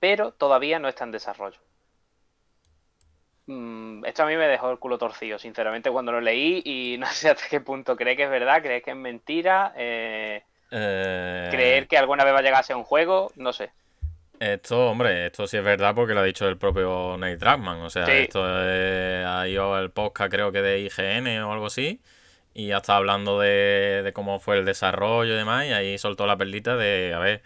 [0.00, 1.58] pero todavía no está en desarrollo.
[3.50, 7.06] Mm, esto a mí me dejó el culo torcido, sinceramente, cuando lo leí y no
[7.06, 11.88] sé hasta qué punto cree que es verdad, cree que es mentira, eh, Eh, creer
[11.88, 13.70] que alguna vez va a llegar a ser un juego, no sé.
[14.38, 17.80] Esto, hombre, esto sí es verdad porque lo ha dicho el propio Nate Druckmann.
[17.80, 18.12] O sea, Sí.
[18.12, 22.00] esto es- ha ido el podcast, creo que de IGN o algo así.
[22.54, 25.66] Y ha estado hablando de, de cómo fue el desarrollo y demás.
[25.66, 27.42] Y ahí soltó la perlita de, a ver,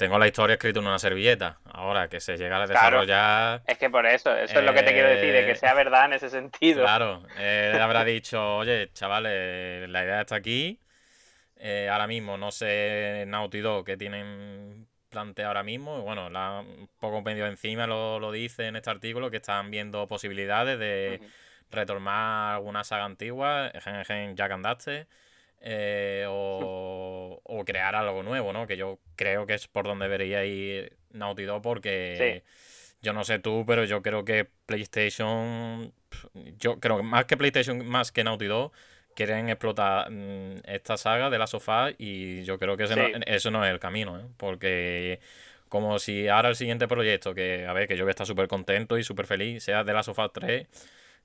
[0.00, 1.58] tengo la historia escrita en una servilleta.
[1.64, 2.74] Ahora que se llega a Claro.
[2.74, 3.62] desarrollar.
[3.66, 5.74] Es que por eso, eso es lo que te quiero decir, de que Eh, sea
[5.74, 6.82] verdad en ese sentido.
[6.82, 10.80] Claro, él habrá dicho, oye, chavales, la idea está aquí.
[11.56, 16.00] Eh, ahora mismo no sé Naughty Dog qué tienen planteado ahora mismo.
[16.00, 20.08] Bueno, la, un poco medio encima lo, lo dice en este artículo que están viendo
[20.08, 21.20] posibilidades de
[21.70, 25.06] retomar alguna saga antigua, Gen Gen Jack and Daxter,
[25.60, 28.66] eh, o, o crear algo nuevo, ¿no?
[28.66, 32.44] Que yo creo que es por donde debería ir Naughty Dog porque
[33.02, 35.92] yo no sé tú, pero yo creo que PlayStation,
[36.58, 38.72] yo creo que más que PlayStation, más que Naughty Dog,
[39.14, 43.50] quieren explotar mm, esta saga de la sofá y yo creo que ese no- eso
[43.50, 44.24] no es el camino, ¿eh?
[44.36, 45.20] Porque
[45.68, 48.48] como si ahora el siguiente proyecto, que a ver, que yo voy a estar súper
[48.48, 50.68] contento y súper feliz, sea de la sofá 3,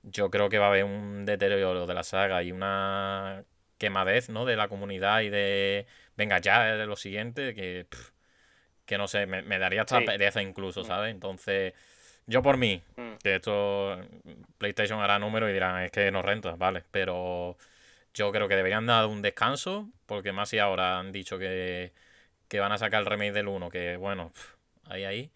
[0.02, 3.44] yo creo que va a haber un deterioro de la saga y una
[3.78, 4.44] quemadez, ¿no?
[4.44, 5.86] De la comunidad y de,
[6.16, 7.86] venga, ya de lo siguiente, que,
[8.84, 10.04] que no sé, me, me daría hasta Sí.
[10.04, 10.84] pereza incluso, Mm.
[10.84, 11.10] ¿sabes?
[11.12, 11.74] Entonces,
[12.26, 13.14] yo por mí, Mm.
[13.22, 13.98] que esto
[14.58, 17.56] PlayStation hará número y dirán, es que no renta, vale, pero
[18.14, 21.92] yo creo que deberían dar un descanso, porque más si ahora han dicho que,
[22.48, 24.32] que van a sacar el remake del 1, que bueno,
[24.84, 25.30] ahí, ahí.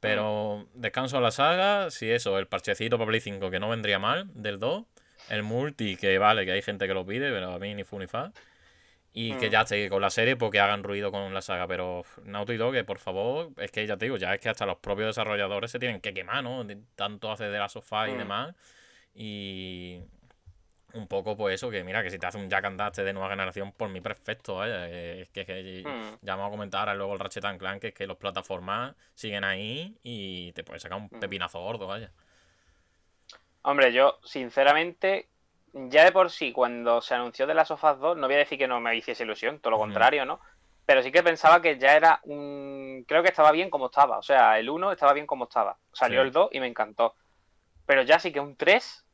[0.00, 3.98] Pero descanso a la saga, si eso, el parchecito para Play 5 que no vendría
[3.98, 4.84] mal, del 2,
[5.30, 7.98] el multi que vale, que hay gente que lo pide, pero a mí ni fu
[7.98, 8.32] ni fa.
[9.12, 9.50] Y que Mm.
[9.50, 12.84] ya esté con la serie porque hagan ruido con la saga, pero Naughty Dog, que
[12.84, 15.78] por favor, es que ya te digo, ya es que hasta los propios desarrolladores se
[15.80, 16.64] tienen que quemar, ¿no?
[16.94, 18.18] Tanto hace de la sofá y Mm.
[18.18, 18.54] demás.
[19.14, 20.00] Y
[20.94, 23.12] un poco pues eso, que mira, que si te hace un Jack and Daxter de
[23.12, 24.88] nueva generación, por mí perfecto, vaya.
[24.88, 26.18] Es que, que Mm.
[26.24, 28.94] ya vamos a comentar ahora luego el Ratchet and Clank, que es que los plataformas
[29.14, 31.20] siguen ahí y te puedes sacar un Mm.
[31.20, 32.12] pepinazo gordo, vaya.
[33.62, 35.28] Hombre, yo, sinceramente,
[35.72, 38.38] ya de por sí, cuando se anunció de las of Us 2, no voy a
[38.38, 40.40] decir que no me hiciese ilusión, todo lo contrario, ¿no?
[40.86, 43.04] Pero sí que pensaba que ya era un...
[43.06, 44.18] Creo que estaba bien como estaba.
[44.18, 45.76] O sea, el 1 estaba bien como estaba.
[45.92, 46.26] Salió Sí.
[46.26, 47.14] el 2 y me encantó.
[47.86, 49.04] Pero ya sí que un 3,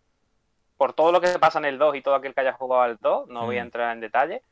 [0.79, 2.97] por todo lo que pasa en el 2 y todo aquel que haya jugado al
[2.99, 4.43] 2, no voy a entrar en detalle,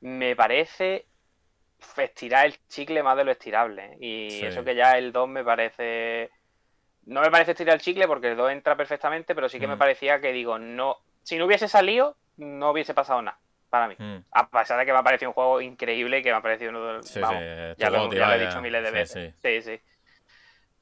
[0.00, 1.06] me parece
[1.96, 3.84] estirar el chicle más de lo estirable.
[3.92, 3.96] ¿eh?
[4.00, 4.46] Y Sí.
[4.46, 6.30] eso que ya el 2 me parece...
[7.08, 9.76] No me parece estirar el chicle porque el 2 entra perfectamente, pero sí que me
[9.76, 9.78] Mm.
[9.78, 13.38] parecía que digo, no, si no hubiese salido, no hubiese pasado nada
[13.70, 13.94] para mí.
[13.98, 14.18] Mm.
[14.32, 16.70] A pesar de que me ha parecido un juego increíble y que me ha parecido
[16.70, 17.08] uno de los...
[17.08, 19.34] Sí, vamos, sí, ya lo, goti, ya lo he dicho miles de veces.
[19.42, 19.62] sí.
[19.62, 19.80] Sí, sí.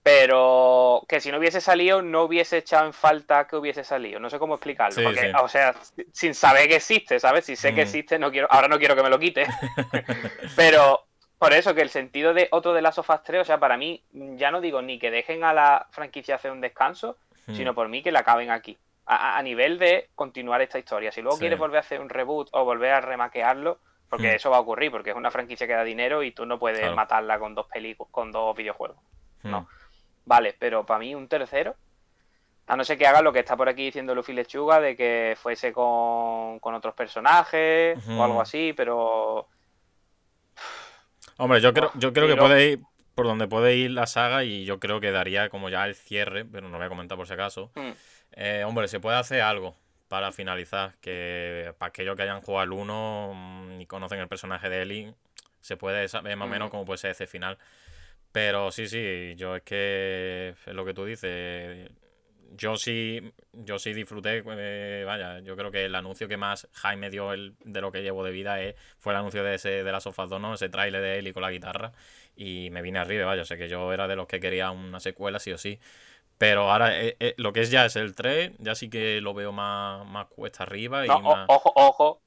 [0.02, 4.20] Pero que si no hubiese salido, no hubiese echado en falta que hubiese salido.
[4.20, 5.02] No sé cómo explicarlo.
[5.02, 5.74] Porque, o sea,
[6.12, 7.44] sin saber que existe, ¿sabes?
[7.44, 7.84] Si sé que Mm.
[7.84, 9.46] existe, no quiero, ahora no quiero que me lo quite.
[10.56, 11.06] Pero
[11.38, 14.02] por eso que el sentido de otro de las sofás 3, o sea, para mí,
[14.12, 17.54] ya no digo ni que dejen a la franquicia hacer un descanso, Mm.
[17.54, 18.76] sino por mí que la acaben aquí.
[19.08, 21.12] A, nivel de continuar esta historia.
[21.12, 21.42] Si luego Sí.
[21.42, 23.78] quieres volver a hacer un reboot o volver a remaquearlo,
[24.10, 24.34] porque Mm.
[24.34, 26.80] eso va a ocurrir, porque es una franquicia que da dinero y tú no puedes
[26.80, 26.96] Claro.
[26.96, 28.96] matarla con dos películas, con dos videojuegos.
[29.44, 29.50] Mm.
[29.50, 29.68] no.
[30.24, 31.76] Vale, pero para mí un tercero,
[32.68, 35.36] A no ser que haga lo que está por aquí diciendo Luffy Lechuga, de que
[35.40, 39.46] fuese con, con otros personajes o algo así, pero
[41.38, 42.80] Hombre, yo creo, yo creo que puede ir
[43.14, 46.44] por donde puede ir la saga y yo creo que daría como ya el cierre,
[46.44, 47.70] pero no lo voy a comentar por si acaso.
[47.74, 47.90] mm,
[48.32, 49.74] Eh, hombre, se puede hacer algo
[50.08, 54.68] para finalizar, que para aquellos que hayan jugado al 1 mm, y conocen el personaje
[54.68, 55.14] de Ellie,
[55.60, 56.70] se puede saber más o menos Mm.
[56.70, 57.58] cómo puede ser ese final.
[58.32, 61.90] Pero sí, sí, yo es que es lo que tú dices.
[62.52, 67.10] Yo sí, yo sí disfruté, eh, vaya, yo creo que el anuncio que más Jaime
[67.10, 69.92] dio el, de lo que llevo de vida es, fue el anuncio de ese de
[69.92, 70.54] las sofás 2, ¿no?
[70.54, 71.92] Ese tráiler de Ellie con la guitarra.
[72.36, 75.38] Y me vine arriba, vaya, sé que yo era de los que quería una secuela,
[75.38, 75.78] sí o sí.
[76.38, 79.32] Pero ahora eh, eh, lo que es ya es el 3, ya sí que lo
[79.32, 81.46] veo más, más cuesta arriba y no, más...
[81.48, 82.22] ojo, ojo,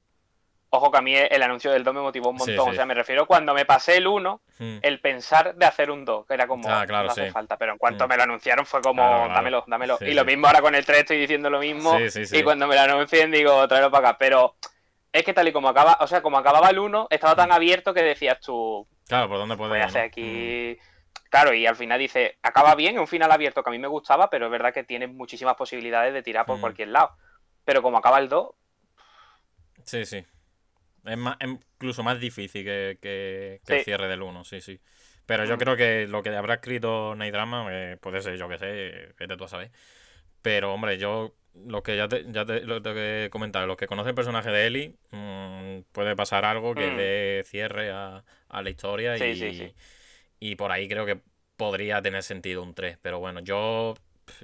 [0.72, 2.64] ojo que a mí el anuncio del 2 me motivó un montón.
[2.64, 2.70] sí.
[2.70, 4.78] O sea, me refiero cuando me pasé el 1, Mm.
[4.82, 7.30] el pensar de hacer un 2, que era como, Ah, claro, no hace sí.
[7.32, 8.08] falta, pero en cuanto Mm.
[8.08, 9.34] me lo anunciaron fue como, Claro, claro.
[9.34, 9.98] dámelo, dámelo.
[10.00, 12.38] Y lo mismo ahora con el 3 estoy diciendo lo mismo, Sí, sí, sí.
[12.38, 14.18] y cuando me lo anuncien digo, tráelo para acá.
[14.18, 14.54] Pero
[15.12, 17.92] es que tal y como acaba, o sea, como acababa el 1, estaba tan abierto
[17.92, 20.78] que decías tú, Claro, ¿por dónde puede voy a ir, hacer aquí...
[21.30, 23.86] Claro, y al final dice, acaba bien, es un final abierto que a mí me
[23.88, 26.60] gustaba, pero es verdad que tiene muchísimas posibilidades de tirar por Mm.
[26.60, 27.12] cualquier lado.
[27.64, 28.50] Pero como acaba el 2,
[29.84, 30.24] Sí, sí.
[31.04, 34.80] Es más, es incluso más difícil que, que- que el cierre del 1, sí, sí.
[35.26, 35.58] Pero yo Mm.
[35.58, 39.36] creo que lo que habrá escrito Night Drama eh, puede ser, yo que sé, vete
[39.36, 39.70] tú a saber.
[40.42, 43.86] Pero, hombre, yo, lo que ya te, ya te, lo tengo que comentar, los que
[43.86, 46.96] conocen el personaje de Ellie, mm, puede pasar algo que Mm.
[46.96, 49.74] dé cierre a, a la historia Sí, y, sí, sí.
[50.40, 51.20] y por ahí creo que
[51.56, 52.98] podría tener sentido un 3.
[53.02, 53.94] Pero bueno, yo,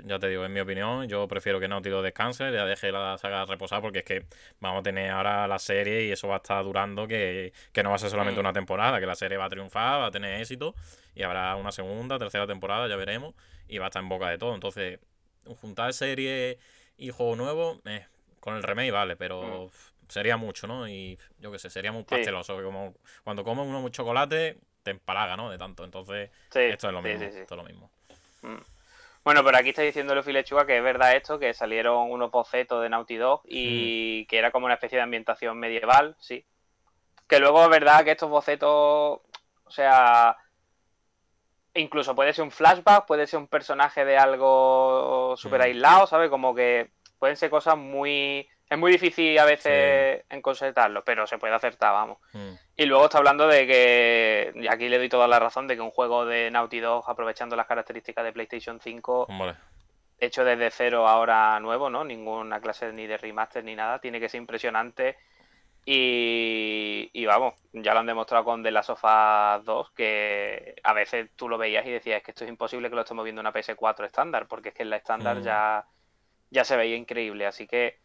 [0.05, 3.17] ya te digo, en mi opinión, yo prefiero que Naughty Dog descanse, ya deje la
[3.19, 4.27] saga reposar, porque es que
[4.61, 7.91] vamos a tener ahora la serie y eso va a estar durando, que, que no
[7.91, 8.45] va a ser solamente Mm.
[8.45, 10.75] una temporada, que la serie va a triunfar, va a tener éxito,
[11.15, 13.35] y habrá una segunda, tercera temporada, ya veremos,
[13.69, 14.55] y va a estar en boca de todo.
[14.55, 14.99] Entonces,
[15.61, 16.59] juntar serie
[16.99, 18.07] y juego nuevo, eh,
[18.41, 20.89] con el remake vale, pero pf, sería mucho, ¿no?
[20.89, 22.09] Y yo qué sé, sería muy Sí.
[22.11, 22.95] pasteloso, que como
[23.25, 25.51] cuando comes uno chocolate, te empalaga, ¿no?
[25.51, 25.85] De tanto.
[25.85, 27.25] Entonces, sí, esto es lo sí, mismo.
[27.25, 27.39] sí, sí.
[27.41, 27.91] Esto es lo mismo.
[28.43, 28.55] Mm.
[29.27, 32.81] Bueno, pero aquí está diciendo Luffy Lechuga que es verdad esto, que salieron unos bocetos
[32.81, 34.29] de Naughty Dog y Mm.
[34.29, 36.47] que era como una especie de ambientación medieval, sí.
[37.27, 40.37] Que luego es verdad que estos bocetos, o sea,
[41.75, 46.31] incluso puede ser un flashback, puede ser un personaje de algo súper aislado, ¿sabes?
[46.31, 48.49] Como que pueden ser cosas muy...
[48.69, 52.19] Es muy difícil a veces en concertarlo, pero se puede acertar, vamos.
[52.33, 52.55] Mm.
[52.77, 55.83] Y luego está hablando de que, y aquí le doy toda la razón, de que
[55.83, 59.55] un juego de Naughty Dog, aprovechando las características de PlayStation 5, Hombre,
[60.19, 62.05] hecho desde cero ahora nuevo, ¿no?
[62.05, 65.17] Ninguna clase ni de remaster ni nada, tiene que ser impresionante.
[65.89, 70.93] Y, y vamos, ya lo han demostrado con The Last of Us 2, que a
[70.93, 73.41] veces tú lo veías y decías, es que esto es imposible que lo estemos viendo
[73.41, 75.43] en una PS4 estándar, porque es que en la estándar Mm.
[75.43, 75.87] ya,
[76.51, 77.47] ya se veía increíble.
[77.47, 78.01] Así que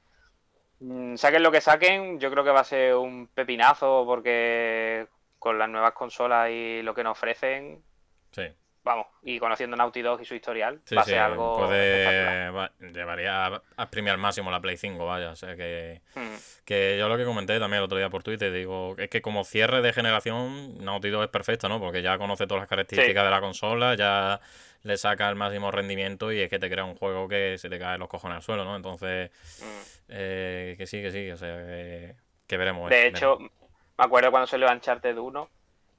[1.16, 5.08] saquen lo que saquen, yo creo que va a ser un pepinazo, porque
[5.40, 7.84] con las nuevas consolas y lo que nos ofrecen,
[8.32, 8.44] sí.
[8.84, 12.52] Vamos, y conociendo Naughty Dog y su historial, Sí, va a sí, ser algo puede,
[12.94, 15.30] llevaría a- exprimir al máximo la Play 5, vaya.
[15.32, 16.36] O sea que, Mm.
[16.66, 19.44] que yo lo que comenté también el otro día por Twitter, digo, es que como
[19.44, 21.80] cierre de generación, Naughty Dog es perfecto, ¿no?
[21.80, 24.42] Porque ya conoce todas las características de la consola, ya
[24.84, 27.78] le saca el máximo rendimiento y es que te crea un juego que se te
[27.78, 28.76] cae los cojones al suelo, ¿no?
[28.76, 29.30] Entonces,
[29.62, 29.82] Mm.
[30.10, 32.16] eh, que sí, que sí, o sea, que,
[32.48, 32.90] que veremos.
[32.90, 33.52] De eh, hecho, veremos.
[34.00, 35.50] me acuerdo cuando salió Uncharted 1,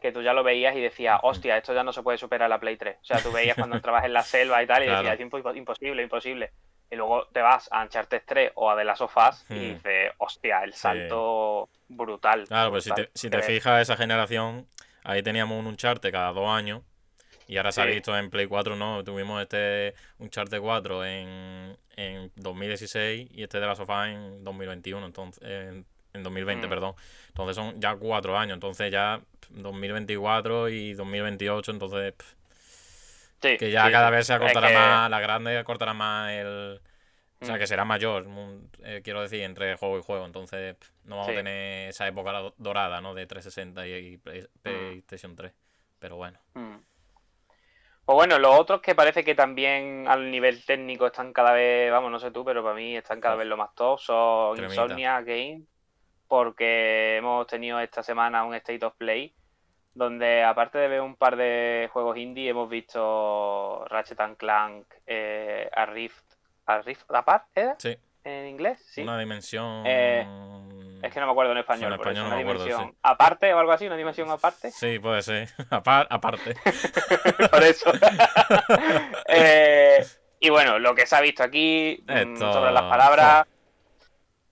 [0.03, 2.61] que tú ya lo veías y decías, hostia, esto ya no se puede superar la
[2.61, 2.97] Play 3.
[3.01, 5.09] O sea, tú veías cuando entrabas en la selva y tal y Claro.
[5.09, 6.51] decías, "Es impo- imposible, imposible.
[6.91, 10.13] Y luego te vas a Uncharted 3 o a The Last of Us y dices,
[10.19, 10.81] hostia, el Sí.
[10.81, 12.47] salto brutal.
[12.49, 14.67] Claro, pues si te, si te fijas, esa generación,
[15.05, 16.83] ahí teníamos un Uncharted cada dos años.
[17.49, 19.03] Y ahora se ha visto en Play 4, ¿no?
[19.05, 25.43] Tuvimos este Uncharted 4 en, en 2016 y este de la sofá en 2021, entonces,
[25.43, 26.71] en, en 2020, Mm.
[26.71, 26.95] perdón.
[27.29, 32.35] Entonces son ya cuatro años, entonces ya pf, 2024 y 2028, entonces pf,
[33.43, 36.31] Sí, que ya sí, cada vez se Es acortará que- más, la grande acortará más
[36.33, 36.81] el...
[37.41, 37.59] O sea, Mm.
[37.59, 40.25] que será mayor, mun- eh, quiero decir, entre juego y juego.
[40.27, 41.33] Entonces, no vamos Sí.
[41.33, 43.15] a tener esa época do- dorada, ¿no?
[43.15, 44.21] De 360 y, y Mm.
[44.21, 45.53] Play- PlayStation 3.
[45.99, 46.39] Pero bueno.
[46.55, 46.77] Mm.
[48.05, 52.13] Pues bueno, los otros que parece que también al nivel técnico están cada vez, vamos,
[52.13, 53.41] no sé tú, pero para mí están cada Uf.
[53.41, 54.63] vez lo más top, son.
[54.63, 55.63] Insomnia Game,
[56.37, 59.35] porque hemos tenido esta semana un State of Play,
[59.93, 65.69] donde aparte de ver un par de juegos indie, hemos visto Ratchet and Clank, eh,
[65.77, 66.25] a Rift,
[66.65, 67.75] a Rift Apart, ¿era?
[67.79, 69.03] Sí, En inglés, sí.
[69.03, 69.83] una dimensión...
[69.85, 70.27] Eh,
[71.03, 72.99] Es que no me acuerdo en español, En español no una me acuerdo, dimensión sí.
[73.03, 74.71] aparte o algo así, una dimensión aparte.
[74.71, 75.49] Sí, puede ser.
[75.71, 76.55] Apar- aparte.
[77.51, 77.93] Por eso.
[79.29, 80.03] Eh,
[80.41, 83.47] Y bueno, lo que se ha visto aquí, mm, Esto- sobre las palabras,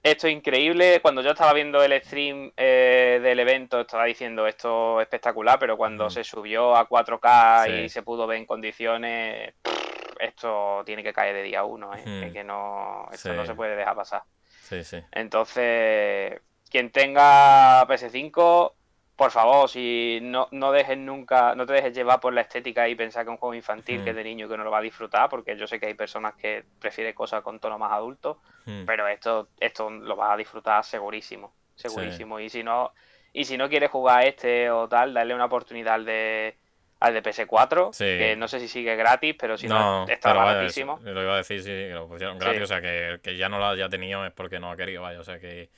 [0.03, 1.01] esto es increíble.
[1.03, 5.77] Cuando yo estaba viendo el stream eh, del evento, estaba diciendo esto es espectacular, pero
[5.77, 7.73] cuando se subió a 4K Sí.
[7.73, 12.27] y se pudo ver en condiciones, pff, esto tiene que caer de día uno, ¿eh?
[12.27, 13.37] Es que no, esto Sí.
[13.37, 14.23] no se puede dejar pasar.
[14.63, 15.03] Sí, sí.
[15.13, 18.73] Entonces, quien tenga PS5,
[19.21, 22.95] por favor, si no, no dejes nunca, no te dejes llevar por la estética y
[22.95, 24.05] pensar que es un juego infantil, Mm.
[24.05, 25.93] que es de niño que no lo va a disfrutar, porque yo sé que hay
[25.95, 28.87] personas que prefieren cosas con tono más adulto, Mm.
[28.87, 32.41] pero esto, esto lo vas a disfrutar segurísimo, segurísimo.
[32.41, 32.95] Y si no,
[33.35, 36.57] y si no quieres jugar este o tal, darle una oportunidad al de
[37.01, 38.05] al de PS4, Sí.
[38.05, 40.99] que no sé si sigue gratis, pero si no, no, está baratísimo.
[41.03, 42.63] lo iba a decir, sí, lo pusieron gratis, Sí.
[42.65, 45.19] o sea, que, que ya no lo haya tenido es porque no ha querido, vaya,
[45.21, 45.69] o sea, que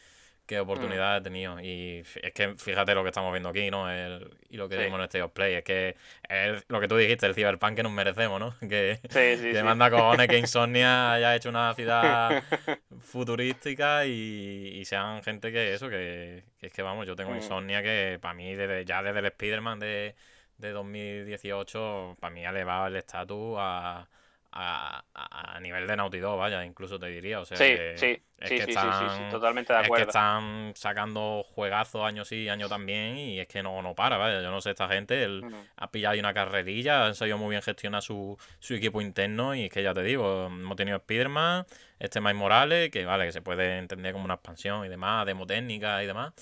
[0.46, 0.62] qué Mm.
[0.62, 1.60] oportunidad ha tenido.
[1.60, 3.90] Y es que fíjate lo que estamos viendo aquí, ¿no?
[3.90, 4.82] El, y lo que Sí.
[4.84, 5.96] vimos en este of Play, es que
[6.28, 8.54] es lo que tú dijiste, el Cyberpunk que nos merecemos, ¿no?
[8.68, 9.62] Que, Sí, sí, que sí.
[9.62, 12.42] manda cojones que Insomnia haya hecho una ciudad
[13.00, 17.36] futurística y, y sean gente que eso, que, que es que vamos, yo tengo Mm.
[17.36, 20.14] Insomnia que para mí desde, ya desde el Spider-Man de,
[20.58, 24.08] de 2018, para mí ha elevado el estatus a,
[24.52, 28.22] a, a- nivel de Naughty Dog, vaya, incluso te diría, o sea Sí, que sí,
[28.38, 30.02] es sí, que sí, sí, sí, sí, están- totalmente de es que acuerdo.
[30.02, 34.42] están sacando juegazos año sí, año también, y es que no, no para, vaya.
[34.42, 35.68] Yo no sé, esta gente Ujú.
[35.76, 39.64] ha pillado ahí una carrerilla, han sabido muy bien gestionar su, su equipo interno, y
[39.64, 41.66] es que ya te digo, hemos tenido Spider-Man,
[41.98, 45.46] este Miles Morales, que vale, que se puede entender como una expansión y demás, demo
[45.46, 46.32] técnica y demás,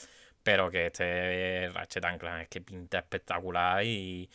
[0.43, 4.29] pero que este Ratchet Clank es que pinta espectacular y,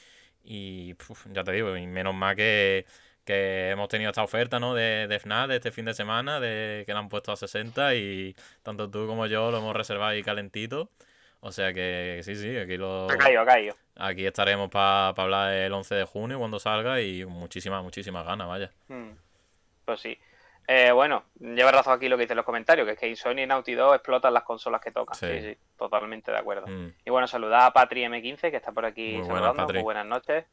[0.43, 2.85] y puf, ya te digo, y menos mal que,
[3.25, 4.73] que hemos tenido esta oferta, ¿no?
[4.75, 7.95] De, de FNAF de este fin de semana, de que la han puesto a 60
[7.95, 10.89] y tanto tú como yo lo hemos reservado ahí calentito.
[11.41, 13.75] O sea que sí, sí, aquí lo Ha caído, ha caído.
[13.97, 18.71] aquí estaremos para hablar el 11 de junio cuando salga y muchísimas, muchísimas ganas, vaya.
[18.87, 19.09] Mm.
[19.85, 20.17] Pues sí.
[20.67, 23.45] Eh, bueno, lleva razón aquí lo que dicen los comentarios, que es que Sony y
[23.45, 25.15] Naughty Dog explotan las consolas que tocan.
[25.15, 25.27] Sí.
[25.27, 26.65] Sí, sí, totalmente de acuerdo.
[26.65, 29.61] Mm, Y bueno, saludad a Patri M15, que está por aquí Muy buenas, saludando.
[29.63, 29.77] Patri.
[29.77, 30.45] Muy buenas noches.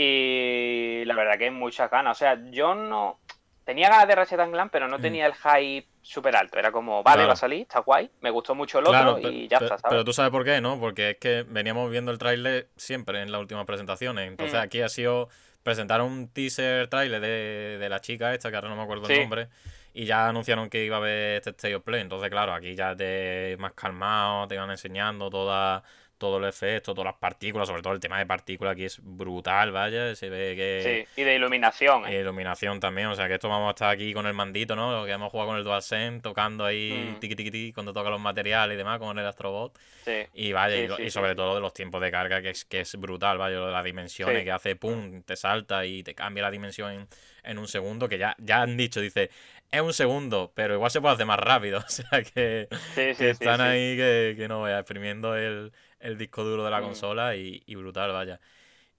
[0.00, 2.16] Y la verdad que hay muchas ganas.
[2.16, 3.20] O sea, yo no.
[3.64, 5.02] Tenía ganas de Ratchet and Clank, pero no Mm.
[5.02, 6.58] tenía el hype súper alto.
[6.58, 7.28] Era como, vale, Claro.
[7.28, 8.10] va a salir, está guay.
[8.20, 9.82] Me gustó mucho el Claro, otro y ya está, ¿sabes?
[9.90, 10.80] Pero tú sabes por qué, ¿no?
[10.80, 14.26] Porque es que veníamos viendo el tráiler siempre en las últimas presentaciones.
[14.26, 14.62] Entonces Mm.
[14.62, 15.28] aquí ha sido
[15.62, 19.20] presentar un teaser tráiler de, de la chica esta, que ahora no me acuerdo el
[19.20, 19.48] nombre,
[19.92, 22.00] y ya anunciaron que iba a haber este State of Play.
[22.00, 25.82] Entonces, claro, aquí ya te más calmado, te iban enseñando toda,
[26.20, 29.72] todo el efecto, todas las partículas, sobre todo el tema de partículas aquí es brutal,
[29.72, 31.06] vaya, se ve que...
[31.14, 32.02] Sí, y de iluminación.
[32.08, 32.20] Y ¿eh?
[32.20, 35.04] iluminación también, o sea que esto vamos a estar aquí con el mandito, ¿no?
[35.06, 37.20] Que hemos jugado con el DualSense, tocando ahí Mm.
[37.20, 39.76] tiqui tiqui tiqui cuando toca los materiales y demás con el Astrobot.
[40.04, 40.26] Sí.
[40.34, 42.80] Y vaya, Sí, y, sí, sobre todo de los tiempos de carga, que es, que
[42.80, 46.42] es brutal, vaya, lo de las dimensiones, que hace pum, te salta y te cambia
[46.42, 47.08] la dimensión en,
[47.42, 49.30] en un segundo, que ya, ya han dicho, dice,
[49.70, 53.30] es un segundo, pero igual se puede hacer más rápido, o sea que, Sí, que
[53.30, 53.62] sí, sí, están sí.
[53.62, 56.82] ahí que, que no veas, exprimiendo el, el disco duro de la Mm.
[56.82, 58.40] consola y, y brutal, vaya.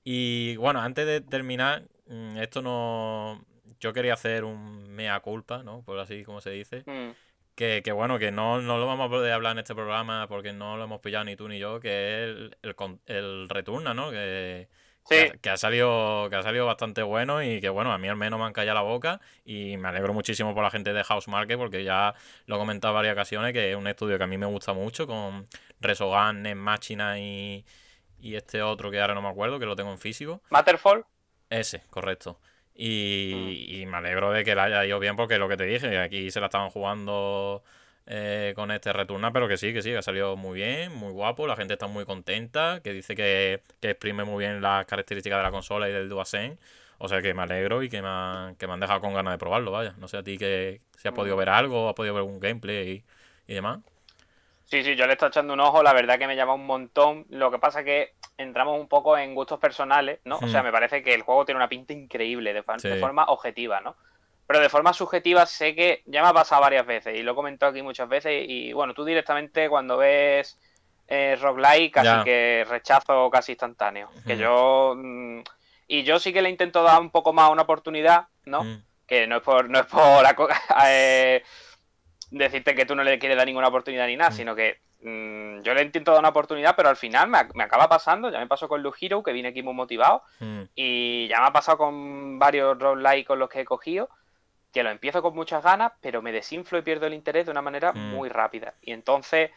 [0.03, 3.45] Y bueno, antes de terminar, mm, esto no...
[3.79, 5.84] Yo quería hacer un mea culpa, ¿no?
[5.84, 6.86] Por así como se dice.
[6.88, 7.15] Mm.
[7.55, 10.53] Que, que bueno, que no, no lo vamos a poder hablar en este programa porque
[10.53, 11.89] no lo hemos pillado ni tú ni yo, que
[12.23, 14.10] es el, el, con- el Returna, ¿no?
[14.12, 14.69] Que,
[15.09, 17.97] Sí, que, ha, que ha salido, que ha salido bastante bueno y que bueno, a
[17.97, 20.93] mí al menos me han callado la boca y me alegro muchísimo por la gente
[20.93, 22.13] de House Market porque ya
[22.45, 25.07] lo he comentado varias ocasiones que es un estudio que a mí me gusta mucho
[25.07, 25.47] con
[25.79, 27.65] Resogan, Net Machina y,
[28.19, 30.41] y este otro que ahora no me acuerdo, que lo tengo en físico.
[30.49, 31.03] Matterfall.
[31.49, 32.39] Ese, correcto.
[32.73, 35.99] Y, y me alegro de que la haya ido bien porque lo que te dije,
[35.99, 37.63] aquí se la estaban jugando
[38.05, 41.11] eh, con este Returna, pero que sí, que sí, que ha salido muy bien, muy
[41.11, 45.39] guapo, la gente está muy contenta, que dice que, que exprime muy bien las características
[45.39, 46.57] de la consola y del DualSense.
[47.03, 49.33] O sea que me alegro y que me han, que me han dejado con ganas
[49.33, 49.95] de probarlo, vaya.
[49.97, 53.03] No sé a ti que si has podido ver algo, has podido ver algún gameplay
[53.47, 53.79] y, y demás.
[54.65, 57.25] Sí, sí, yo le estoy echando un ojo, la verdad que me llama un montón.
[57.29, 60.37] Lo que pasa que entramos un poco en gustos personales, ¿no?
[60.37, 60.65] O sea, Hmm.
[60.65, 63.95] me parece que el juego tiene una pinta increíble de, forma objetiva, ¿no?
[64.51, 67.35] Pero de forma subjetiva sé que ya me ha pasado varias veces y lo he
[67.35, 70.59] comentado aquí muchas veces y bueno, tú directamente cuando ves
[71.07, 72.23] eh, roguelike casi Ya.
[72.26, 74.09] que rechazo casi instantáneo.
[74.28, 74.93] Que yo...
[74.97, 75.39] mm,
[75.88, 78.63] y yo sí que le intento dar un poco más una oportunidad, ¿no?
[79.07, 80.26] Que no es por no es por
[80.86, 81.43] eh,
[82.30, 85.73] decirte que tú no le quieres dar ninguna oportunidad ni nada, sino que mm, yo
[85.73, 88.67] le intento dar una oportunidad, pero al final me, me acaba pasando, ya me pasó
[88.67, 90.23] con Lu Hero, que vine aquí muy motivado,
[90.76, 94.09] y ya me ha pasado con varios roguelike con los que he cogido,
[94.72, 97.61] que lo empiezo con muchas ganas, pero me desinflo y pierdo el interés de una
[97.61, 98.11] manera Mm.
[98.11, 98.74] muy rápida.
[98.82, 99.51] Y entonces,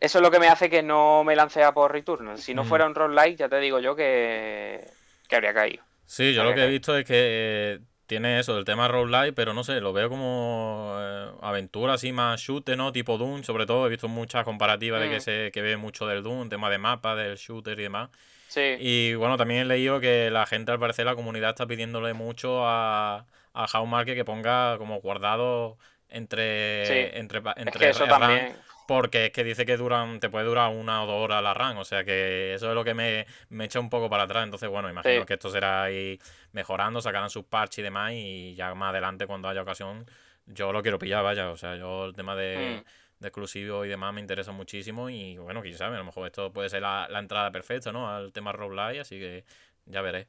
[0.00, 2.38] eso es lo que me hace que no me lance a por Returnal.
[2.38, 2.66] Si no Mm.
[2.66, 4.84] fuera un roguelike, ya te digo yo que,
[5.28, 5.82] que habría caído.
[6.06, 9.54] Sí, yo lo que he visto es que eh, tiene eso, el tema roguelike, pero
[9.54, 12.92] no sé, lo veo como eh, aventura así más shooter, ¿no?
[12.92, 13.86] Tipo Doom, sobre todo.
[13.86, 15.20] He visto muchas comparativas de que Mm.
[15.20, 18.10] se que ve mucho del Doom, tema de mapa, del shooter y demás.
[18.48, 18.76] Sí.
[18.78, 22.66] Y bueno, también he leído que la gente, al parecer, la comunidad está pidiéndole mucho
[22.66, 23.24] a,
[23.54, 25.78] a Housemarque que ponga como guardado
[26.08, 27.18] entre, Sí.
[27.18, 28.56] entre, pa- Es entre que eso RAM, también.
[28.86, 31.78] porque es que dice que duran, te puede durar una o dos horas la RAM,
[31.78, 34.44] o sea que eso es lo que me, me echa un poco para atrás.
[34.44, 35.26] Entonces, bueno, imagino Sí.
[35.26, 36.18] que esto será ir
[36.52, 40.04] mejorando, sacarán sus parches y demás, y ya más adelante, cuando haya ocasión,
[40.46, 41.50] yo lo quiero pillar, vaya.
[41.50, 43.20] O sea, yo el tema de, Mm.
[43.22, 46.52] de exclusivo y demás me interesa muchísimo, y bueno, quién sabe, a lo mejor esto
[46.52, 48.10] puede ser la, la entrada perfecta, ¿no?
[48.14, 49.44] Al tema roguelike, así que
[49.86, 50.26] ya veré.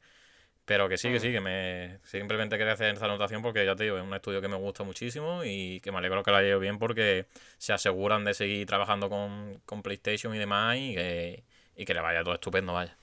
[0.66, 3.84] Pero que sí, que sí, que me simplemente quería hacer esta anotación porque ya te
[3.84, 6.48] digo, es un estudio que me gusta muchísimo y que me alegro que lo haya
[6.50, 7.26] ido bien porque
[7.58, 11.44] se aseguran de seguir trabajando con, con PlayStation y demás y que,
[11.76, 12.96] y que le vaya todo estupendo, vaya.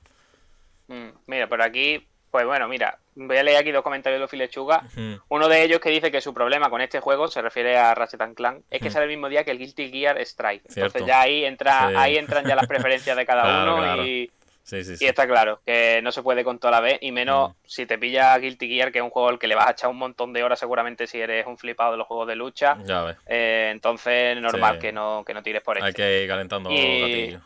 [0.89, 4.31] Mm, Mira, por aquí, pues bueno, mira, voy a leer aquí dos comentarios de los
[4.31, 4.83] Filechuga.
[5.29, 8.23] Uno de ellos que dice que su problema con este juego se refiere a Ratchet
[8.23, 10.63] and Clank es que sale el mismo día que el Guilty Gear Strike.
[10.69, 10.99] Cierto.
[10.99, 11.95] Entonces ya ahí entra, Sí.
[11.97, 14.07] ahí entran ya las preferencias de cada Claro, uno claro.
[14.07, 14.31] y,
[14.71, 15.05] Sí, sí, sí.
[15.05, 17.55] y está claro que no se puede con toda la vez y menos Mm.
[17.65, 19.91] si te pilla Guilty Gear, que es un juego al que le vas a echar
[19.91, 22.79] un montón de horas seguramente si eres un flipado de los juegos de lucha.
[22.85, 23.17] Ya ves.
[23.27, 26.03] Eh, entonces normal que no que no tires por Hay este.
[26.03, 26.77] que ir calentando Y-.
[26.79, 27.41] Eh.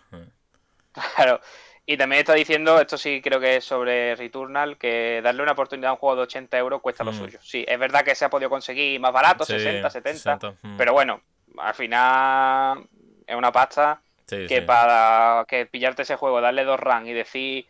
[1.16, 1.40] Claro.
[1.86, 5.90] Y también está diciendo, esto sí creo que es sobre Returnal, que darle una oportunidad
[5.90, 7.14] a un juego de 80 euros cuesta lo Mm.
[7.18, 7.38] suyo.
[7.42, 10.76] Sí, es verdad que se ha podido conseguir más barato, Sí, 60, 70, 60, mm.
[10.78, 11.20] pero bueno,
[11.58, 12.86] al final
[13.26, 14.66] es una pasta Sí, que sí.
[14.66, 17.66] para que pillarte ese juego, darle dos RAM y decir,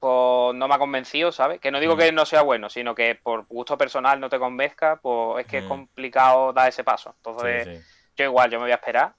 [0.00, 1.60] pues no me ha convencido, ¿sabes?
[1.60, 1.98] Que no digo Mm.
[1.98, 5.58] que no sea bueno, sino que por gusto personal no te convenzca, pues es que
[5.58, 5.68] es Mm.
[5.68, 7.14] complicado dar ese paso.
[7.16, 7.84] Entonces, sí.
[8.16, 9.14] yo igual, yo me voy a esperar.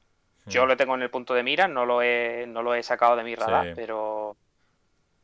[0.45, 0.67] Yo Mm.
[0.69, 3.23] lo tengo en el punto de mira, no lo he, no lo he sacado de
[3.23, 4.35] mi radar, pero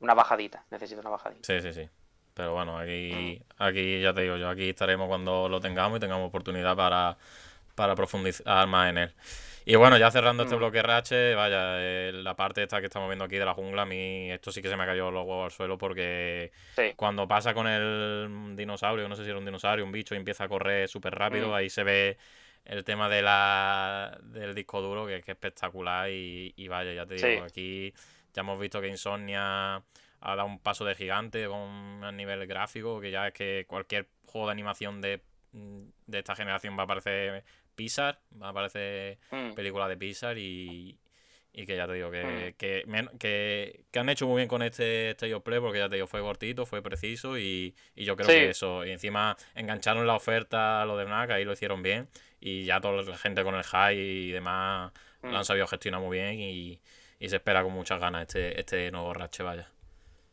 [0.02, 1.42] una bajadita, necesito una bajadita.
[1.46, 1.90] Sí, sí, sí.
[2.34, 6.28] Pero bueno, aquí, aquí ya te digo yo, aquí estaremos cuando lo tengamos y tengamos
[6.28, 7.18] oportunidad para,
[7.76, 9.14] para profundizar más en él.
[9.68, 10.60] Y bueno, ya cerrando este Mm.
[10.60, 13.86] bloque rache, vaya, eh, la parte esta que estamos viendo aquí de la jungla, a
[13.86, 17.28] mí esto sí que se me ha caído los huevos al suelo porque Sí, cuando
[17.28, 20.48] pasa con el dinosaurio, no sé si era un dinosaurio, un bicho, y empieza a
[20.48, 21.54] correr súper rápido, Mm.
[21.56, 22.18] ahí se ve
[22.66, 27.06] el tema de la, del disco duro, que, que es espectacular y, y vaya, ya
[27.08, 27.38] te digo, Sí.
[27.40, 27.94] aquí
[28.36, 33.02] ya hemos visto que Insomnia ha dado un paso de gigante con a nivel gráfico,
[33.02, 35.22] que ya es que cualquier juego de animación de,
[35.54, 37.44] de esta generación va a aparecer
[37.76, 40.98] Pixar, va a aparecer mm, película de Pixar y,
[41.54, 42.58] y que ya te digo que, Mm.
[42.58, 42.86] que,
[43.20, 46.08] que, que han hecho muy bien con este State of Play porque ya te digo,
[46.08, 48.36] fue cortito, fue preciso y, y yo creo Sí.
[48.36, 52.08] que eso, y encima engancharon la oferta a lo de NAC, ahí lo hicieron bien
[52.42, 55.30] y ya toda la gente con el high y demás mm.
[55.32, 56.80] lo han sabido gestionar muy bien y,
[57.20, 59.70] y se espera con muchas ganas este, este nuevo Ratchet, vaya.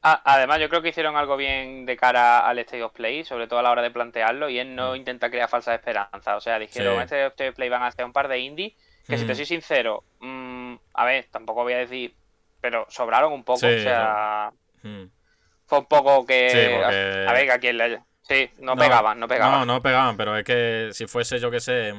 [0.04, 3.46] Ah, además, yo creo que hicieron algo bien de cara al State of Play, sobre
[3.46, 4.96] todo a la hora de plantearlo, y es no Mm.
[4.96, 6.36] intentar crear falsas esperanzas.
[6.36, 7.02] O sea, dijeron, Sí.
[7.04, 8.74] este State of Play van a hacer un par de indie,
[9.06, 9.36] que si te Mm.
[9.36, 12.14] soy sincero, mm, a ver, tampoco voy a decir,
[12.60, 13.60] pero sobraron un poco.
[13.60, 14.50] Sí, o sea,
[14.82, 15.04] Mm.
[15.66, 16.50] fue un poco que.
[16.50, 18.00] Sí, porque- A ver, que a quien le.
[18.22, 19.60] Sí, no, No, pegaban, no pegaban.
[19.60, 21.92] No, no pegaban, pero es que si fuese, yo que sé,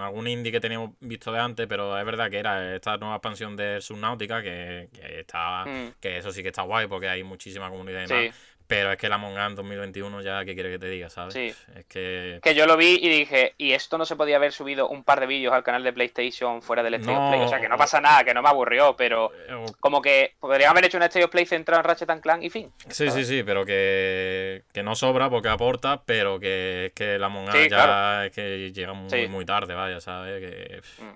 [0.00, 3.56] algún indie que teníamos visto de antes, pero es verdad que era esta nueva expansión
[3.56, 7.68] de Subnautica, que, que está, Mm, que eso sí que está guay porque hay muchísima
[7.70, 8.36] comunidad y sí,
[8.68, 11.34] Pero es que la Among Us 2021 ya, ¿qué quiere que te diga, sabes?
[11.34, 11.54] Sí.
[11.76, 12.40] Es que...
[12.42, 15.20] que yo lo vi y dije, ¿y esto no se podía haber subido un par
[15.20, 17.40] de vídeos al canal de PlayStation fuera del State of Play?
[17.42, 17.78] O sea, que no No.
[17.78, 21.24] pasa nada, que no me aburrió, pero eh, como que podrían haber hecho un State
[21.24, 22.72] of Play centrado en Ratchet and Clank y fin.
[22.88, 27.26] Sí, sí, sí, pero que, que no sobra porque aporta, pero que es que la
[27.26, 28.22] Among Us Sí, ya claro.
[28.24, 29.28] es que llega muy, Sí.
[29.28, 30.40] muy tarde, vaya, ¿sabes?
[30.40, 31.14] Que, Mm.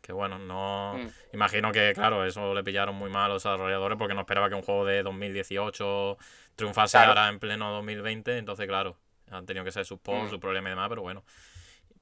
[0.00, 0.94] que bueno, no...
[0.96, 1.08] Mm.
[1.34, 4.54] Imagino que, claro, eso le pillaron muy mal a los desarrolladores porque no esperaba que
[4.54, 6.16] un juego de 2018
[6.56, 7.10] triunfase Claro.
[7.10, 8.96] ahora en pleno 2020, entonces, claro,
[9.30, 10.30] han tenido que ser sus posts, Mm.
[10.30, 11.22] sus problemas y demás, pero bueno.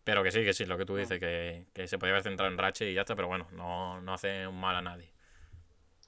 [0.05, 2.51] Pero que sí, que sí, lo que tú dices, que, que se podía haber centrado
[2.53, 5.11] en Ratchet y ya está, pero bueno, no, no hace un mal a nadie.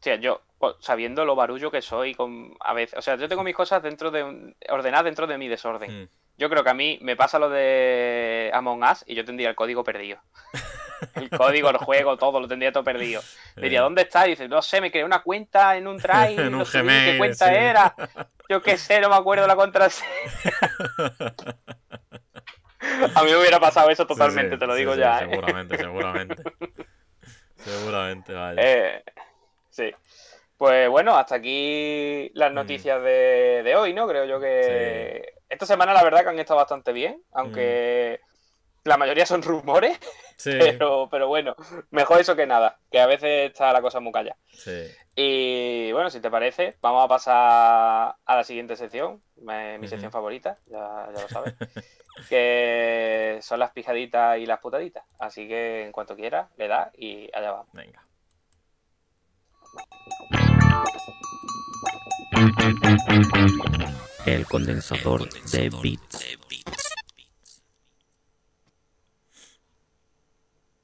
[0.01, 0.43] Sea, yo,
[0.81, 4.11] sabiendo lo barullo que soy, con, a veces, o sea, yo tengo mis cosas dentro
[4.11, 6.03] de un, ordenadas dentro de mi desorden.
[6.05, 6.09] Mm.
[6.37, 9.55] Yo creo que a mí me pasa lo de Among Us y yo tendría el
[9.57, 10.21] código perdido.
[11.15, 13.23] El código, el juego, todo, lo tendría todo perdido.
[13.57, 14.27] Diría, Eh, ¿dónde está?
[14.27, 16.83] Y dice, no sé, me creé una cuenta en un Drive, En un no sé
[16.83, 17.55] bien Gmail, ¿qué cuenta sí.
[17.55, 17.95] era?
[18.49, 20.11] Yo qué sé, no me acuerdo la contraseña.
[23.15, 25.17] A mí me hubiera pasado eso totalmente, Sí, sí, te lo digo ya.
[25.19, 25.21] ¿eh?
[25.21, 26.43] Seguramente, seguramente.
[27.57, 28.63] seguramente, vaya.
[28.63, 29.03] Eh,
[29.71, 29.91] sí.
[30.57, 32.55] Pues bueno, hasta aquí las Mm.
[32.55, 34.07] noticias de, de hoy, ¿no?
[34.09, 38.21] Creo yo que esta semana la verdad que han estado bastante bien, aunque
[38.87, 39.99] la mayoría son rumores,
[40.39, 41.57] Sí, pero, pero bueno,
[41.91, 44.37] mejor eso que nada, que a veces está la cosa muy calla.
[44.53, 44.87] sí.
[45.19, 50.13] Y bueno, si te parece, vamos a pasar a la siguiente sección, me- mi sección
[50.13, 51.55] favorita, ya, ya lo sabes,
[52.29, 55.05] que son las pijaditas y las putaditas.
[55.19, 57.69] Así que en cuanto quiera, le da y allá vamos.
[57.73, 58.03] Venga.
[64.27, 66.96] El condensador de bits.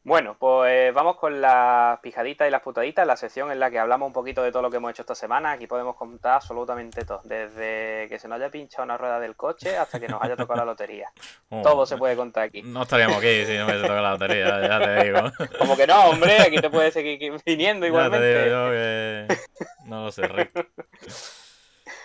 [0.05, 4.09] Bueno, pues vamos con las pijaditas y las putaditas, la sección en la que hablamos
[4.09, 5.53] un poquito de todo lo que hemos hecho esta semana.
[5.53, 9.77] Aquí podemos contar absolutamente todo, desde que se nos haya pinchado una rueda del coche
[9.77, 11.11] hasta que nos haya tocado la lotería.
[11.55, 12.63] Oh, Todo se puede contar aquí.
[12.63, 15.21] No estaríamos aquí si no hubiese tocado la lotería, ya te digo.
[15.59, 18.49] Como que no, hombre, aquí te puedes seguir viniendo Ya te digo igualmente.
[18.49, 19.37] yo que.
[19.85, 20.51] No lo sé, Rick.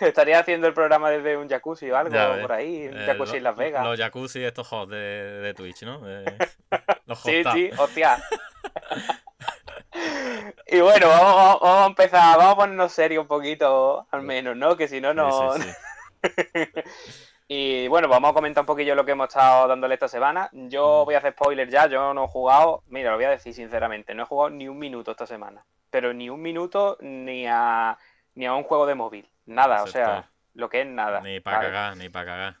[0.00, 3.36] Estaría haciendo el programa desde un jacuzzi o algo Ya por ahí, un Eh, jacuzzi
[3.38, 3.84] en Las Vegas.
[3.84, 6.00] Los jacuzzi, estos hosts de, de Twitch, ¿no?
[6.00, 6.36] De-
[7.06, 8.22] los Sí, sí, hostia.
[10.66, 14.76] y bueno, vamos, a empezar, vamos a ponernos serios un poquito, al menos, ¿no?
[14.76, 15.54] Que si no, no.
[15.54, 15.68] Sí.
[17.50, 20.50] Y bueno, vamos a comentar un poquillo lo que hemos estado dándole esta semana.
[20.52, 21.04] Yo Mm.
[21.06, 24.14] voy a hacer spoiler ya, yo no he jugado, mira, lo voy a decir sinceramente,
[24.14, 25.64] no he jugado ni un minuto esta semana.
[25.90, 27.96] Pero ni un minuto ni a,
[28.34, 29.30] ni a un juego de móvil.
[29.48, 31.20] Nada, o sea, lo que es nada.
[31.22, 32.56] Ni para cagar, ni para cagar.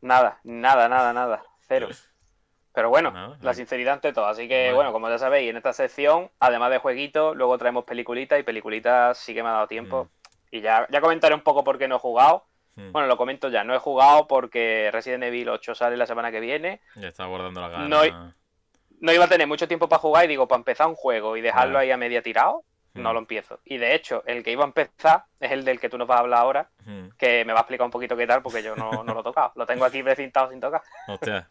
[0.00, 1.42] Nada, nada, nada, nada.
[1.60, 1.88] Cero.
[2.74, 4.26] Pero bueno, la sinceridad ante todo.
[4.26, 4.76] Así que Bueno.
[4.76, 9.16] bueno, como ya sabéis, en esta sección, además de jueguitos, luego traemos peliculitas y peliculitas
[9.16, 10.08] sí que me ha dado tiempo.
[10.50, 12.46] Y ya, ya comentaré un poco por qué no he jugado.
[12.74, 12.90] Mm.
[12.90, 16.40] Bueno, lo comento ya, no he jugado porque Resident Evil 8 sale la semana que
[16.40, 16.80] viene.
[16.96, 18.34] Ya está guardando la gana.
[19.00, 21.42] No iba a tener mucho tiempo para jugar y digo, para empezar un juego y
[21.42, 22.64] dejarlo ahí a media tirado,
[22.94, 23.12] no Mm.
[23.14, 23.60] lo empiezo.
[23.64, 26.18] Y de hecho, el que iba a empezar es el del que tú nos vas
[26.18, 27.08] a hablar ahora, Mm.
[27.18, 29.24] que me va a explicar un poquito qué tal porque yo no, no lo he
[29.24, 29.52] tocado.
[29.56, 30.82] Lo tengo aquí precintado sin tocar.
[31.08, 31.48] Hostia.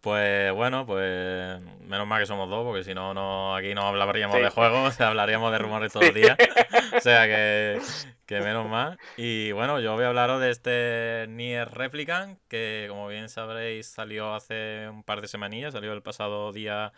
[0.00, 4.34] Pues bueno, pues menos mal que somos dos, porque si no, no aquí no hablaríamos
[4.36, 4.42] Sí.
[4.42, 6.36] de juegos, hablaríamos de rumores todos los días.
[6.96, 7.78] O sea que,
[8.26, 8.98] que menos mal.
[9.16, 14.34] Y bueno, yo voy a hablaros de este Nier Replicant, que como bien sabréis salió
[14.34, 16.92] hace un par de semanillas, salió el pasado día,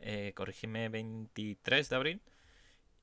[0.00, 2.20] eh, corrígeme, 23 de abril.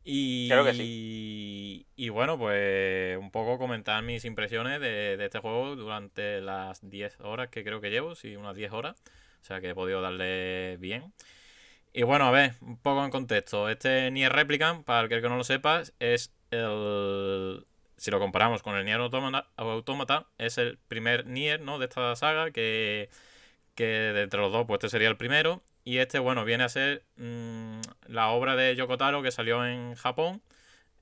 [0.09, 6.87] Y, y bueno, pues un poco comentar mis impresiones de, de este juego durante las
[6.89, 9.03] 10 horas que creo que llevo, sí, unas 10 horas.
[9.41, 11.13] O sea que he podido darle bien.
[11.93, 13.69] Y bueno, a ver, un poco en contexto.
[13.69, 17.65] Este Nier Replicant, para el que no lo sepa, es el...
[17.97, 21.79] Si lo comparamos con el Nier Automata, es el primer Nier, ¿no?
[21.79, 23.09] De esta saga, que,
[23.75, 25.63] que de entre los dos, pues este sería el primero.
[25.87, 29.95] Y este, bueno, viene a ser mm, la obra de Yoko Taro que salió en
[29.95, 30.41] Japón,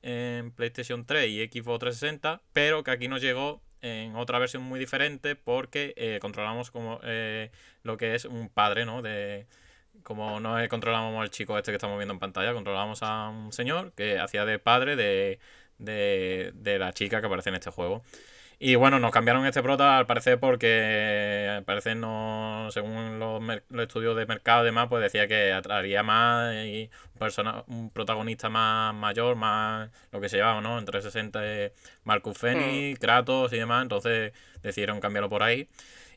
[0.04, 4.80] en PlayStation 3 y Xbox 360, pero que aquí nos llegó en otra versión muy
[4.80, 7.50] diferente porque eh, controlamos como eh,
[7.82, 9.02] lo que es un padre, ¿no?
[9.02, 9.48] De,
[10.04, 13.92] como no controlamos al chico este que estamos viendo en pantalla, controlamos a un señor
[13.94, 15.40] que hacía de padre de,
[15.80, 18.04] de, de la chica que aparece en este juego.
[18.58, 23.84] Y bueno, nos cambiaron este prota al parecer porque al parecer no, según los, los
[23.84, 28.50] estudios de mercado y demás, pues decía que atraería más y un, persona, un protagonista
[28.50, 30.80] más mayor, más lo que se llevaba, ¿no?
[30.80, 31.74] Entre 60 de
[32.06, 34.32] Marcus Fenix, Kratos y demás, entonces
[34.64, 35.68] decidieron cambiarlo por ahí.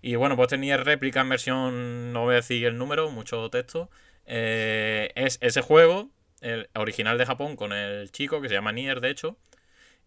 [0.00, 3.90] Y bueno, pues tenía réplica en versión, no voy a decir el número, mucho texto.
[4.26, 6.08] Eh, es ese juego,
[6.40, 9.36] el original de Japón, con el chico que se llama Nier, de hecho.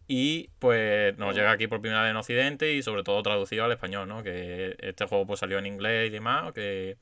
[0.08, 3.72] Y pues nos llega aquí por primera vez en Occidente y sobre todo traducido al
[3.72, 4.24] español, ¿no?
[4.24, 6.98] Que este juego pues salió en inglés y demás, que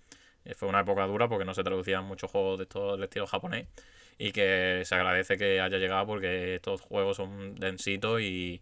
[0.56, 3.68] fue una época dura porque no se traducían muchos juegos de todo el estilo japonés.
[4.18, 8.62] Y que se agradece que haya llegado porque estos juegos son densitos y,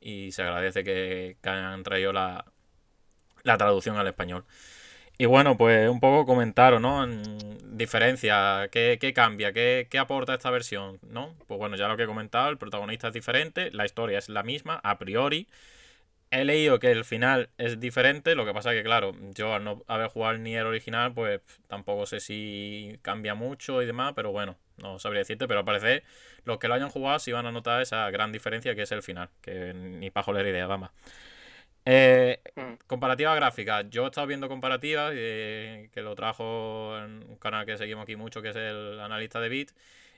[0.00, 2.44] y se agradece que, que hayan traído la,
[3.42, 4.44] la traducción al español.
[5.16, 7.04] Y bueno, pues un poco comentaros, ¿no?
[7.04, 7.22] En
[7.78, 9.52] diferencia, ¿qué, qué cambia?
[9.52, 10.98] ¿Qué, ¿Qué aporta esta versión?
[11.08, 11.34] ¿No?
[11.46, 14.42] Pues bueno, ya lo que he comentado, el protagonista es diferente, la historia es la
[14.42, 15.46] misma, a priori.
[16.30, 19.84] He leído que el final es diferente, lo que pasa que, claro, yo al no
[19.88, 24.56] haber jugado el Nier original, pues tampoco sé si cambia mucho y demás, pero bueno,
[24.78, 26.04] no sabría decirte, pero al parecer
[26.44, 29.02] los que lo hayan jugado sí van a notar esa gran diferencia que es el
[29.02, 30.90] final, que ni para joler idea, vamos.
[31.86, 32.74] Eh, Mm.
[32.86, 33.82] comparativa gráfica.
[33.82, 38.16] Yo he estado viendo comparativas, eh, que lo trajo en un canal que seguimos aquí
[38.16, 39.72] mucho, que es el analista de Bit.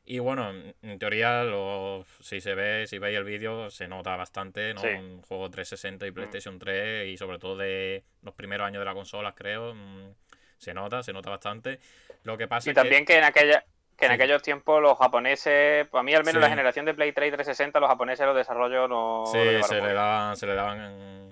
[0.09, 0.53] Y bueno,
[0.83, 4.81] en teoría, lo, si se ve, si veis el vídeo, se nota bastante, ¿no?
[4.81, 4.87] Sí.
[4.89, 8.95] Un juego 360 y PlayStation 3, y sobre todo de los primeros años de la
[8.95, 9.75] consola, creo.
[9.75, 10.15] mm,
[10.59, 11.81] Se nota, se nota bastante.
[12.25, 12.81] Lo que pasa Y es que.
[12.81, 13.63] también que en aquella
[13.99, 14.15] que en Sí.
[14.15, 16.41] aquellos tiempos los japoneses, para mí al menos Sí.
[16.41, 19.75] la generación de Play 3 y 360, los japoneses los desarrollos no Sí, lo se
[19.81, 21.26] le daban, se le daban en-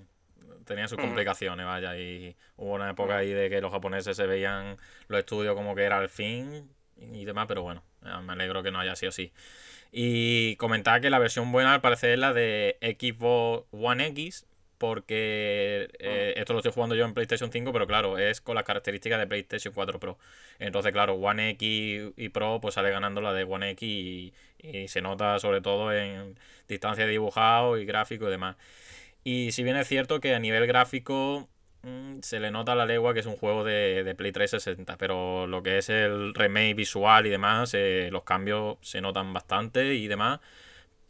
[0.65, 4.77] tenía sus complicaciones, vaya, y hubo una época ahí de que los japoneses se veían
[5.09, 8.81] los estudios como que era el fin y demás, pero bueno, me alegro que no
[8.81, 9.33] haya sido así.
[9.93, 14.47] Y comentar que la versión buena al parecer es la de Xbox One X,
[14.79, 18.65] porque eh, esto lo estoy jugando yo en PlayStation 5, pero claro, es con las
[18.65, 20.19] características de PlayStation 4 Pro.
[20.59, 25.01] Entonces, claro, One X y Pro pues sale ganando la de One X y, se
[25.01, 26.39] nota sobre todo en
[26.69, 28.57] distancia de dibujado y gráfico y demás.
[29.25, 31.49] Y si bien es cierto que a nivel gráfico
[31.83, 34.97] mm, se le nota a la legua que es un juego de, de, Play 360,
[34.99, 39.95] pero lo que es el remake visual y demás, eh, los cambios se notan bastante
[39.95, 40.41] y demás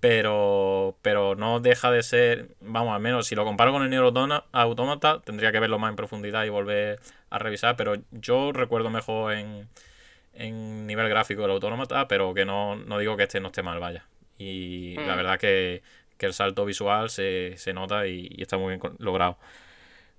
[0.04, 4.02] pero, pero no deja de ser, vamos, al menos si lo comparo con el Nier
[4.52, 7.00] Automata, tendría que verlo más en profundidad y volver
[7.30, 9.66] a revisar, pero yo recuerdo mejor en,
[10.34, 14.04] en nivel gráfico el Automata, pero que no, digo que este no esté mal, vaya.
[14.36, 15.16] Y la mm.
[15.16, 15.82] verdad que,
[16.18, 19.38] que, el salto visual se, nota y, está muy bien logrado.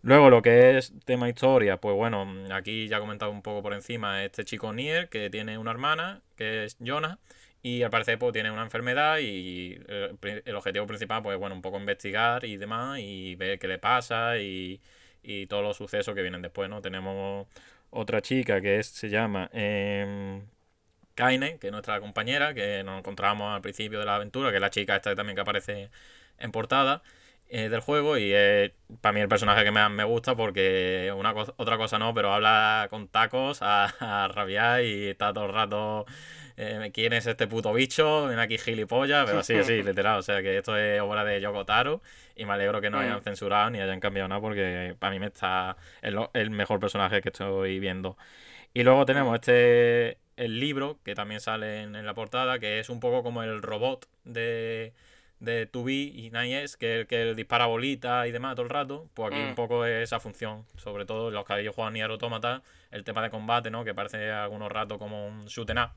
[0.01, 3.73] Luego, lo que es tema historia, pues bueno, aquí ya he comentado un poco por
[3.73, 7.17] encima, este chico Nier, que tiene una hermana, que es Jonah,
[7.63, 11.63] y al parecer pues tiene una enfermedad y eh, el, objetivo principal pues bueno, un
[11.63, 14.79] poco investigar y demás y ver qué le pasa y,
[15.49, 16.81] todos los sucesos que vienen después, ¿no?
[16.83, 17.47] Tenemos
[17.89, 20.43] otra chica que es, se llama eh,
[21.16, 24.61] Kaine, que es nuestra compañera, que nos encontramos al principio de la aventura, que es
[24.61, 25.89] la chica esta también que aparece
[26.38, 27.01] en portada
[27.49, 31.34] eh, del juego y es para mí el personaje que más me gusta porque una
[31.34, 36.05] otra cosa no, pero habla con tacos a, a rabiar y está todo el rato
[36.57, 38.28] eh, ¿quién es este puto bicho?
[38.28, 40.20] Ven aquí gilipollas, pero sí, sí, literal.
[40.20, 42.01] O sea que esto es obra de Yoko Taro
[42.36, 43.24] y me alegro que no hayan mm.
[43.24, 47.30] censurado ni hayan cambiado nada porque para mí me está el, el mejor personaje que
[47.30, 48.18] estoy viendo.
[48.74, 49.36] Y luego tenemos mm.
[49.36, 53.61] este el libro que también sale en, la portada, que es un poco como el
[53.61, 54.93] robot de,
[55.39, 59.07] de 2 y Nies, que el que dispara bolitas y demás todo el rato.
[59.13, 59.55] Pues aquí un mm.
[59.55, 63.29] poco es esa función, sobre todo los que habéis jugado Nier Automata, el tema de
[63.29, 63.83] combate, ¿no?
[63.83, 65.91] Que parece algunos ratos como un shoot up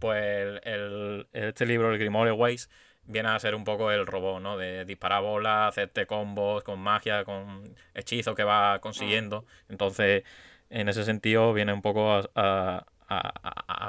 [0.00, 2.68] pues el, este libro, el Grimoire Ways,
[3.04, 4.56] viene a ser un poco el robot, ¿no?
[4.56, 9.44] De disparar bolas, hacerte combos con magia, con hechizos que va consiguiendo.
[9.68, 10.24] Entonces,
[10.70, 12.86] en ese sentido, viene un poco a,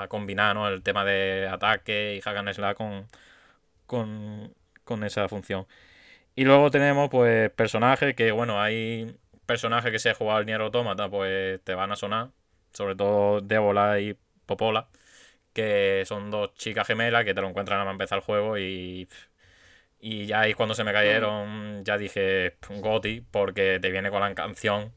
[0.10, 3.08] combinar el tema de ataque y hack and slash con,
[3.88, 4.54] con,
[4.84, 5.68] con esa función.
[6.36, 10.62] Y luego tenemos, pues, personajes que, bueno, hay personajes que se ha jugado al Nier
[10.62, 12.32] Automata, pues te van a sonar.
[12.74, 14.88] Sobre todo Débola y Popola
[15.54, 19.08] que son dos chicas gemelas que te lo encuentran a empezar el juego y,
[20.00, 24.34] y ya ahí cuando se me cayeron ya dije Goti porque te viene con la
[24.36, 24.94] canción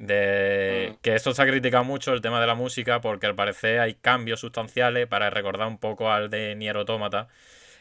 [0.00, 0.96] de mm.
[1.02, 3.94] que esto se ha criticado mucho el tema de la música porque al parecer hay
[3.94, 7.28] cambios sustanciales para recordar un poco al de Nier Automata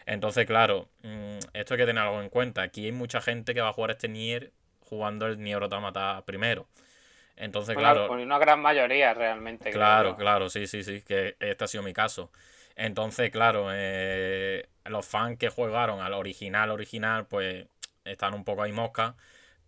[0.05, 3.61] entonces claro mm, esto hay que tener algo en cuenta aquí hay mucha gente que
[3.61, 4.51] va a jugar este Nier
[4.81, 6.67] jugando el Nier Automata primero
[7.39, 8.09] entonces, claro.
[8.09, 9.71] Con una gran mayoría realmente.
[9.71, 12.31] Claro, claro, sí, sí, sí, que este ha sido mi caso.
[12.75, 17.65] Entonces, claro, eh, los fans que jugaron al original, original, pues
[18.03, 19.15] están un poco ahí mosca.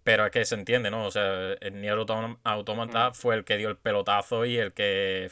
[0.03, 1.05] Pero es que se entiende, ¿no?
[1.05, 1.97] O sea, el Nier
[2.43, 3.13] Automata mm.
[3.13, 5.29] fue el que dio el pelotazo y el que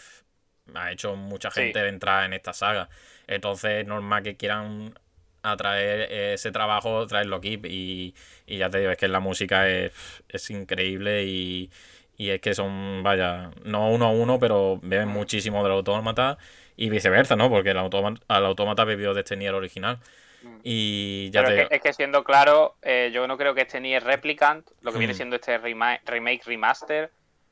[0.75, 2.89] ha hecho mucha gente entrar en esta saga.
[3.27, 4.93] Entonces, es normal que quieran
[5.41, 7.59] atraer ese trabajo, traerlo aquí.
[7.63, 8.15] Y,
[8.45, 9.91] y ya te digo, es que la música es,
[10.29, 11.71] es increíble y,
[12.17, 16.37] y es que son, vaya, no uno a uno, pero beben muchísimo del autómata
[16.75, 17.49] y viceversa, ¿no?
[17.49, 19.99] Porque el autómata, el autómata bebió de este Nier original.
[20.41, 20.59] Mm.
[20.63, 21.75] Y ya te...
[21.75, 25.13] es, que, siendo claro, eh, yo no creo que este Nier Replicant, lo que viene
[25.13, 25.17] mm.
[25.17, 27.11] siendo este remake remaster,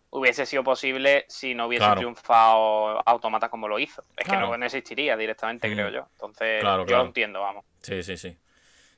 [0.10, 4.04] hubiese sido posible si no hubiese triunfado Automata como lo hizo.
[4.16, 5.94] Es que no, existiría directamente, creo mm.
[5.94, 6.08] yo.
[6.14, 7.66] Entonces, yo lo entiendo, vamos.
[7.82, 8.38] Sí, sí, sí.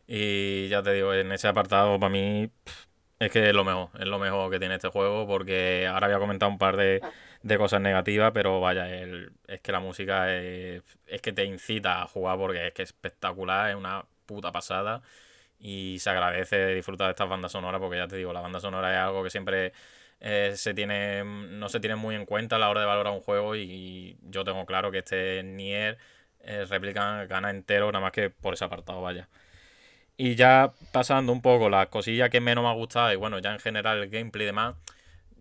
[0.08, 2.50] Y ya te digo, en ese apartado, para mí,
[3.20, 6.20] es que es lo mejor, es lo mejor que tiene este juego porque ahora había
[6.20, 7.02] comentado un par de,
[7.58, 10.84] cosas negativas, pero vaya, es que la música es,
[11.22, 15.02] que te incita a jugar porque es que es espectacular, es una puta pasada
[15.60, 18.92] y se agradece disfrutar de estas bandas sonoras porque ya te digo, la banda sonora
[18.94, 19.74] es algo que siempre
[20.22, 23.22] eh, se tiene no se tiene muy en cuenta a la hora de valorar un
[23.22, 25.98] juego y, yo tengo claro que este Nier
[26.42, 29.28] eh, Replican gana entero nada más que por ese apartado, vaya.
[30.18, 33.54] Y ya pasando un poco las cosillas que menos me ha gustado y bueno, ya
[33.54, 34.76] en general el gameplay y demás,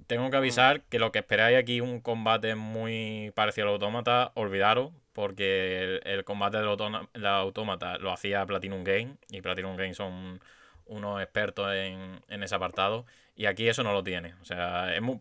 [0.08, 4.90] tengo que avisar que lo que esperáis aquí un combate muy parecido al autómata, olvidaros,
[5.12, 10.40] porque el, combate del autómata lo hacía Platinum Game y Platinum Game son
[10.86, 13.04] unos expertos en, ese apartado
[13.36, 14.34] y aquí eso no lo tiene.
[14.42, 15.20] O sea, es muy,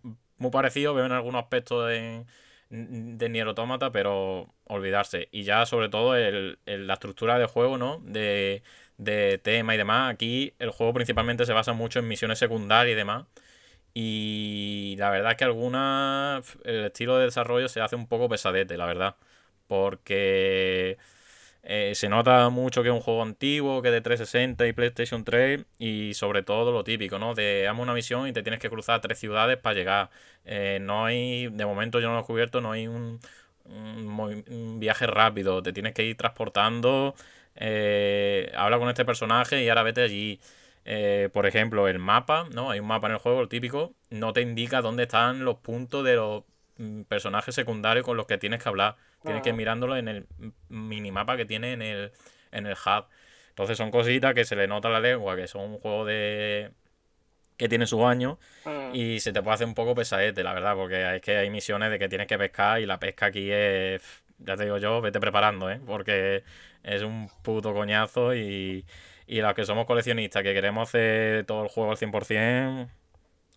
[0.51, 2.25] parecido, veo en algunos aspectos de,
[2.69, 5.29] de Nier Automata, pero olvidarse.
[5.31, 7.99] Y ya sobre todo el, la estructura de juego, ¿no?
[8.03, 8.63] De
[8.97, 10.11] de tema y demás.
[10.13, 13.25] Aquí el juego principalmente se basa mucho en misiones secundarias y demás.
[13.99, 18.77] Y la verdad es que algunas, el estilo de desarrollo se hace un poco pesadete,
[18.77, 19.15] la verdad.
[19.67, 20.97] Porque
[21.63, 25.65] eh, se nota mucho que es un juego antiguo, que de 360 y PlayStation 3.
[25.79, 27.33] Y sobre todo lo típico, ¿no?
[27.33, 30.09] De amo una misión y te tienes que cruzar tres ciudades para llegar.
[30.45, 33.19] Eh, no hay, de momento yo no lo he cubierto, no hay un,
[33.65, 35.63] un, viaje rápido.
[35.63, 37.15] Te tienes que ir transportando.
[37.55, 40.39] Eh, habla con este personaje y ahora vete allí.
[40.89, 42.71] Eh, por ejemplo, el mapa, ¿no?
[42.71, 46.05] Hay un mapa en el juego, el típico, no te indica dónde están los puntos
[46.05, 46.45] de los
[46.77, 48.95] mm, personajes secundarios con los que tienes que hablar.
[49.21, 50.27] Tienes que ir mirándolo en el
[50.69, 52.13] minimapa que tiene en el,
[52.51, 53.05] en el hub.
[53.49, 56.71] Entonces son cositas que se le nota la lengua, que son un juego de
[57.57, 58.95] que tiene su año mm.
[58.95, 61.91] y se te puede hacer un poco pesadete, la verdad, porque es que hay misiones
[61.91, 64.01] de que tienes que pescar y la pesca aquí es,
[64.37, 65.81] ya te digo yo, vete preparando, ¿eh?
[65.85, 66.43] Porque
[66.83, 68.85] es un puto coñazo y
[69.27, 72.87] y los que somos coleccionistas, que queremos hacer todo el juego al 100%,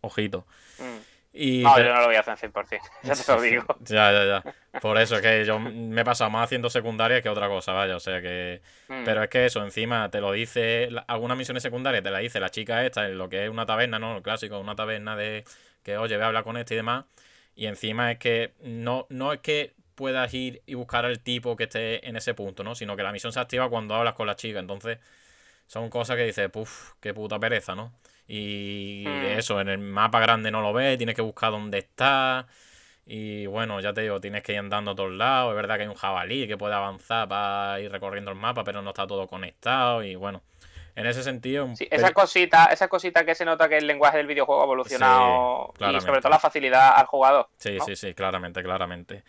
[0.02, 0.46] ojito.
[0.78, 1.10] Mm.
[1.32, 3.64] Y, no, yo no lo voy a hacer al 100%, ya te lo digo.
[3.80, 4.80] ya, ya, ya.
[4.80, 7.94] Por eso es que yo me he pasado más haciendo secundarias que otra cosa, vaya,
[7.94, 8.60] o sea que...
[8.88, 9.04] Mm.
[9.04, 12.50] Pero es que eso, encima te lo dice, algunas misiones secundarias te la dice la
[12.50, 14.16] chica esta en lo que es una taberna, ¿no?
[14.16, 15.44] El clásico, una taberna de
[15.84, 17.04] que, oye, ve a hablar con este y demás.
[17.54, 21.64] Y encima es que no, no es que puedas ir y buscar al tipo que
[21.64, 22.74] esté en ese punto, ¿no?
[22.74, 24.98] Sino que la misión se activa cuando hablas con la chica, entonces
[25.70, 27.92] son cosas que dices, puff, qué puta pereza, ¿no?
[28.26, 29.38] Y hmm.
[29.38, 32.48] eso, en el mapa grande no lo ves, tienes que buscar dónde está.
[33.06, 35.52] Y bueno, ya te digo, tienes que ir andando a todos lados.
[35.52, 38.82] Es verdad que hay un jabalí que puede avanzar para ir recorriendo el mapa, pero
[38.82, 40.02] no está todo conectado.
[40.02, 40.42] Y bueno,
[40.96, 41.68] en ese sentido.
[41.76, 45.72] Sí, esa cosita, esa cosita que se nota que el lenguaje del videojuego ha evolucionado
[45.78, 47.48] y sobre todo la facilidad al jugador.
[47.58, 49.22] Sí, sí, sí, claramente, claramente.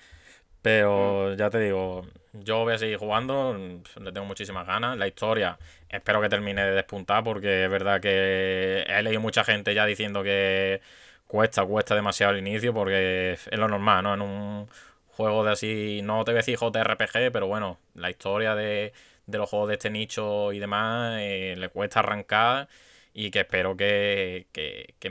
[0.62, 3.54] Pero ya te digo, yo voy a seguir jugando,
[4.00, 4.98] le tengo muchísimas ganas.
[4.98, 5.58] La historia,
[5.90, 10.24] espero que termine de despuntar porque es verdad que he leído mucha gente ya diciendo
[10.24, 10.82] que
[11.28, 14.14] cuesta, cuesta demasiado el inicio porque es lo normal, ¿no?
[14.14, 14.70] En un
[15.08, 18.94] juego de así, no te voy a decir JRPG, pero bueno, la historia de,
[19.26, 22.68] de los juegos de este nicho y demás eh, le cuesta arrancar
[23.14, 24.48] y que espero que,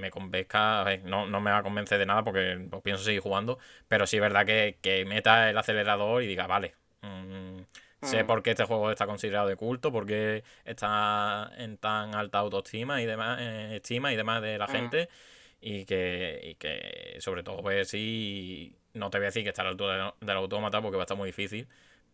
[0.01, 0.85] me convenzca.
[1.05, 4.23] no, no, me va a convencer de nada porque pienso seguir jugando, pero sí es
[4.23, 7.61] verdad que, meta el acelerador y diga, vale, mm,
[8.03, 8.27] sé mm.
[8.27, 13.07] por qué este juego está considerado de culto, porque está en tan alta autoestima y
[13.07, 14.71] demás, eh, estima y demás de la mm.
[14.71, 15.09] gente.
[15.63, 19.61] Y que, y que sobre todo pues sí, no te voy a decir que está
[19.61, 21.69] a la altura del autómata porque va a estar muy difícil,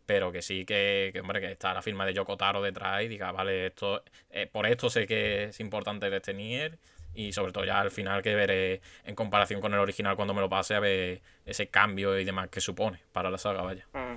[0.06, 3.32] pero que sí que, hombre, que está la firma de Yoko Taro detrás y diga,
[3.32, 6.78] vale, esto eh, por esto sé que es importante este Nier
[7.12, 10.40] y sobre todo ya al final que veré en comparación con el original cuando me
[10.40, 13.86] lo pase a ver ese cambio y demás que supone para la saga, vaya.
[13.92, 14.16] Mm.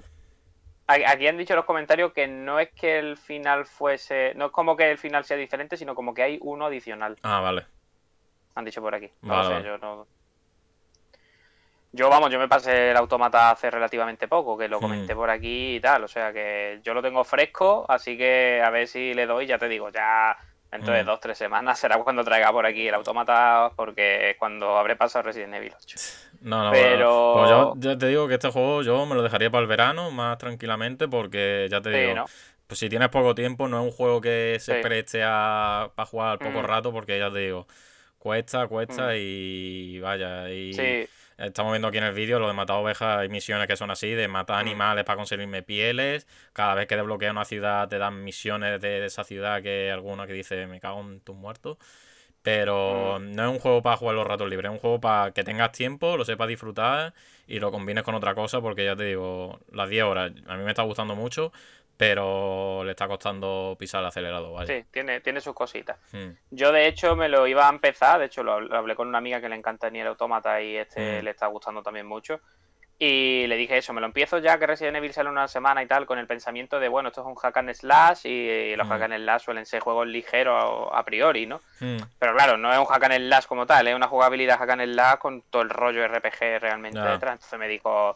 [0.87, 4.51] Aquí han dicho en los comentarios que no es que el final fuese, no es
[4.51, 7.15] como que el final sea diferente, sino como que hay uno adicional.
[7.21, 7.65] Ah, vale.
[8.55, 9.11] Han dicho por aquí.
[9.21, 10.07] No sé, yo no,
[11.91, 14.81] yo, vamos, yo me pasé el automata hace relativamente poco, que lo hmm.
[14.81, 16.03] comenté por aquí y tal.
[16.03, 19.57] O sea que yo lo tengo fresco, así que a ver si le doy, ya
[19.57, 20.37] te digo, ya
[20.71, 21.07] dentro de hmm.
[21.07, 25.23] dos, tres semanas será cuando traiga por aquí el automata, porque es cuando habré pasado
[25.23, 25.97] Resident Evil 8.
[26.41, 29.61] No, no, pero pues yo te digo que este juego yo me lo dejaría para
[29.61, 32.25] el verano más tranquilamente, porque ya te digo.
[32.67, 36.29] Pues si tienes poco tiempo, no es un juego que se preste a, para jugar
[36.33, 36.65] al poco hmm.
[36.65, 37.65] rato, porque ya te digo,
[38.19, 40.51] cuesta, cuesta y vaya.
[40.51, 41.09] Y, sí
[41.39, 43.19] Estamos viendo aquí en el vídeo lo de matar ovejas.
[43.19, 44.67] Hay misiones que son así, de matar mm.
[44.67, 46.27] animales para conseguirme pieles.
[46.51, 50.33] Cada vez que desbloquea una ciudad te dan misiones de, esa ciudad que alguna que
[50.33, 51.77] dice me cago en tus muertos.
[52.41, 53.35] Pero mm.
[53.35, 55.71] no es un juego para jugar los ratos libres, es un juego para que tengas
[55.71, 57.13] tiempo, lo sepas disfrutar
[57.47, 60.63] y lo combines con otra cosa, porque ya te digo, las 10 horas a mí
[60.63, 61.51] me está gustando mucho
[62.00, 64.54] pero le está costando pisar el acelerador.
[64.54, 64.74] Vaya.
[64.74, 65.97] Sí, tiene, tiene sus cositas.
[66.14, 66.30] Hmm.
[66.50, 68.20] Yo, de hecho, me lo iba a empezar.
[68.20, 71.20] De hecho, lo, hablé con una amiga que le encanta ni el Automata y este
[71.20, 71.26] hmm.
[71.26, 72.39] le está gustando también mucho.
[72.97, 75.88] Y le dije eso, me lo empiezo ya que Resident Evil sale una semana y
[75.88, 78.91] tal, con el pensamiento de, bueno, esto es un hack and slash y, los hmm.
[78.91, 81.60] hack and slash suelen ser juegos ligeros a, priori, ¿no?
[81.80, 84.93] Pero claro, no es un hack and slash como tal, es una jugabilidad hack and
[84.93, 87.34] slash con todo el rollo RPG realmente detrás.
[87.34, 88.16] Entonces me dijo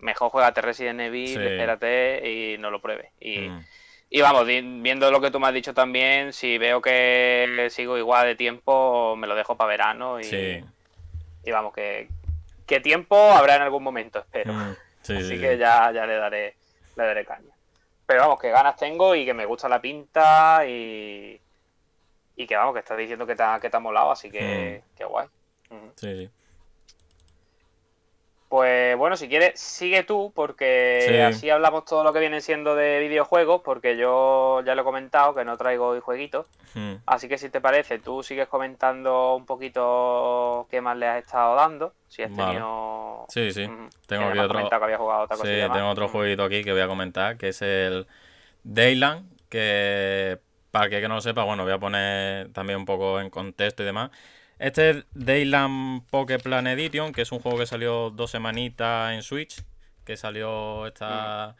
[0.00, 3.64] mejor juegate Resident Evil, espérate y no lo pruebe Y, mm.
[4.10, 8.26] y vamos, viendo lo que tú me has dicho también, si veo que sigo igual
[8.26, 10.64] de tiempo, me lo dejo para verano y,
[11.44, 12.08] y vamos, que,
[12.66, 14.52] que tiempo habrá en algún momento, espero.
[14.52, 14.76] Mm.
[15.04, 16.54] Así que ya, ya le daré
[16.96, 17.52] le daré caña.
[18.06, 21.40] Pero vamos, que ganas tengo y que me gusta la pinta y,
[22.36, 24.96] y que vamos, que estás diciendo que te ha, que te molado, así que, mm.
[24.96, 25.26] que guay.
[25.96, 26.30] Sí, sí.
[28.54, 33.00] Pues bueno, si quieres, sigue tú, porque así hablamos todo lo que viene siendo de
[33.00, 36.46] videojuegos, porque yo ya lo he comentado que no traigo hoy jueguitos.
[36.72, 36.98] Hmm.
[37.04, 41.56] Así que si te parece, tú sigues comentando un poquito qué más le has estado
[41.56, 41.94] dando.
[42.06, 43.26] Si has tenido.
[43.28, 43.68] Sí, sí.
[44.06, 44.70] Tengo aquí otro.
[45.42, 48.06] sí, tengo otro jueguito aquí que voy a comentar, que es el
[48.62, 50.38] Dayland, que
[50.70, 53.86] para que no lo sepa, bueno, voy a poner también un poco en contexto y
[53.86, 54.12] demás.
[54.58, 59.22] Este es Dayland Poké Plan Edition, que es un juego que salió dos semanitas en
[59.22, 59.62] Switch,
[60.04, 61.56] que salió esta,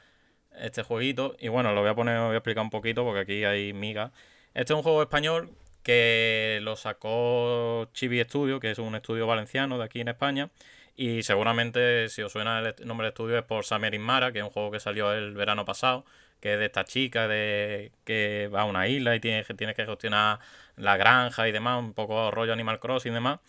[0.57, 1.37] este jueguito.
[1.41, 4.13] Y bueno, lo voy a poner, voy a explicar un poquito porque aquí hay migas.
[4.55, 5.51] Este es un juego español
[5.83, 10.51] que lo sacó Chibi Studio, que es un estudio valenciano de aquí en España.
[10.97, 14.45] Y seguramente, si os suena el nombre del estudio, es por Samerin Mara, que es
[14.45, 16.05] un juego que salió el verano pasado,
[16.45, 19.87] que es de esta chica de que va a una isla y tiene, tiene que
[19.87, 20.41] gestionar
[20.77, 23.41] la granja y demás, un poco rollo Animal Crossing y demás.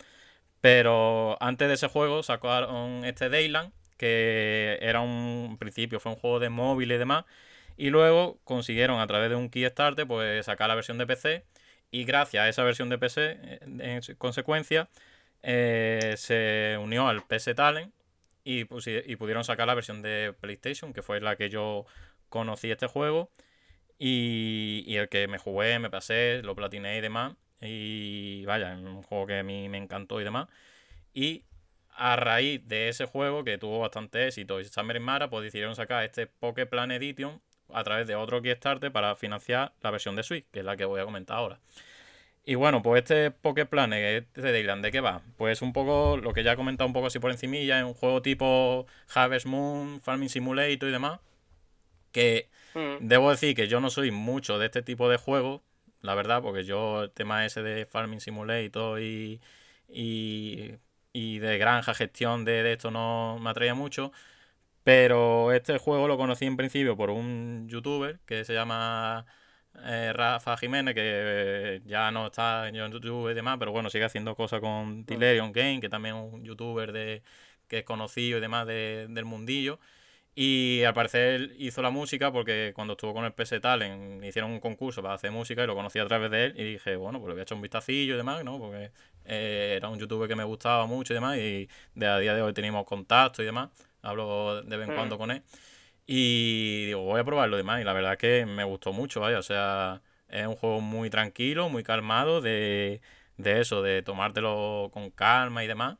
[0.61, 6.39] Pero antes de ese juego sacaron este Dayland, que era un principio, fue un juego
[6.39, 7.25] de móvil y demás.
[7.77, 11.43] Y luego consiguieron a través de un Kickstarter pues sacar la versión de PC.
[11.91, 14.87] Y gracias a esa versión de PC, en consecuencia,
[15.43, 17.93] eh, se unió al PC Talent
[18.45, 21.85] y, y pudieron sacar la versión de PlayStation, que fue la que yo
[22.29, 23.31] conocí este juego.
[23.97, 27.35] Y, el que me jugué, me pasé, lo platiné y demás.
[27.61, 30.47] Y vaya, un juego que a mí me encantó y demás.
[31.13, 31.45] Y
[31.95, 36.03] a raíz de ese juego, que tuvo bastante éxito, y Summer Mara, pues decidieron sacar
[36.03, 37.41] este Poké Plan Edition
[37.73, 40.85] a través de otro Kickstarter para financiar la versión de Switch, que es la que
[40.85, 41.59] voy a comentar ahora.
[42.45, 45.21] Y bueno, pues este Poké Plan este de Dayland, ¿de qué va?
[45.37, 47.95] Pues un poco lo que ya he comentado un poco así por encimilla, es un
[47.95, 51.19] juego tipo Harvest Moon, Farming Simulator y demás,
[52.15, 53.07] que Mm.
[53.07, 55.61] Debo decir que yo no soy mucho de este tipo de juegos,
[56.01, 59.41] la verdad, porque yo el tema ese de Farming Simulator y,
[59.89, 60.75] y,
[61.13, 64.11] y de granja, gestión de, esto no me atraía mucho.
[64.83, 69.25] Pero este juego lo conocí en principio por un youtuber que se llama
[69.85, 74.35] eh, Rafa Jiménez, que ya no está en YouTube y demás, pero bueno, sigue haciendo
[74.35, 75.05] cosas con mm.
[75.05, 77.23] Tilerion Game, que también es un youtuber de,
[77.67, 79.79] que es conocido y demás del mundillo.
[80.37, 84.59] Y al parecer hizo la música porque cuando estuvo con el PS Talent hicieron un
[84.59, 87.29] concurso para hacer música y lo conocí a través de él y dije, bueno, pues
[87.29, 88.59] le voy a echar un vistacillo y demás, ¿no?
[88.59, 88.91] Porque
[89.23, 92.41] eh, era un youtuber que me gustaba mucho y demás y de a día de
[92.41, 93.69] hoy tenemos contacto y demás.
[94.01, 95.19] Hablo de vez en cuando mm.
[95.19, 95.41] con él.
[96.05, 97.81] Y digo, voy a probarlo y demás.
[97.81, 99.39] Y la verdad es que me gustó mucho, vaya.
[99.39, 103.01] O sea, es un juego muy tranquilo, muy calmado, de,
[103.37, 105.97] de eso, de tomártelo con calma y demás.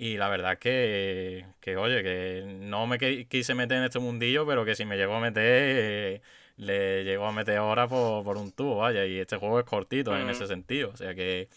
[0.00, 4.64] Y la verdad que, que, oye, que no me quise meter en este mundillo, pero
[4.64, 6.22] que si me llegó a meter,
[6.56, 9.04] le llegó a meter ahora por, por un tubo, vaya.
[9.06, 10.90] Y este juego es cortito en ese sentido.
[10.90, 11.48] O sea que,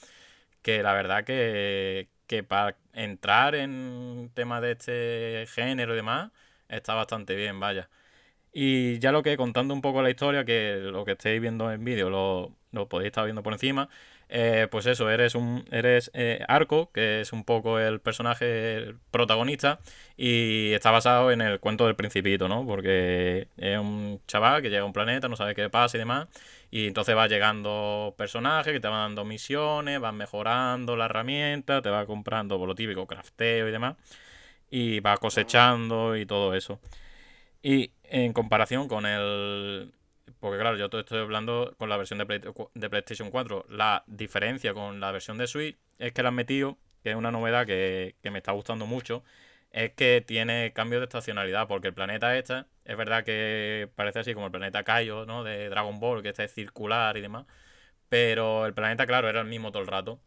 [0.64, 6.32] que la verdad que, que para entrar en temas de este género y demás,
[6.68, 7.90] está bastante bien, vaya.
[8.54, 11.84] Y ya lo que contando un poco la historia, que lo que estéis viendo en
[11.86, 13.90] vídeo lo, lo podéis estar viendo por encima,
[14.34, 19.80] eh, pues eso, eres un eres eh, Arco, que es un poco el personaje protagonista,
[20.16, 22.66] y está basado en el cuento del principito, ¿no?
[22.66, 26.30] Porque es un chaval que llega a un planeta, no sabe qué pasa y demás,
[26.72, 31.90] y entonces va llegando personajes que te van dando misiones, van mejorando la herramienta, te
[31.90, 33.98] va comprando por lo típico, crafteo y demás,
[34.70, 36.80] y va cosechando y todo eso.
[37.64, 39.92] Y en comparación con el,
[40.42, 43.68] porque claro, yo estoy hablando con la versión de, PlayStation 4.
[43.70, 47.30] La diferencia con la versión de Switch es que la han metido, que es una
[47.30, 49.24] novedad que, me está gustando mucho,
[49.72, 54.34] es que tiene cambio de estacionalidad, porque el planeta este es verdad que parece así
[54.34, 55.44] como el planeta Kaio, ¿no?
[55.44, 57.46] De Dragon Ball, que este es circular y demás,
[58.10, 60.20] pero el planeta, claro, era el mismo todo el rato.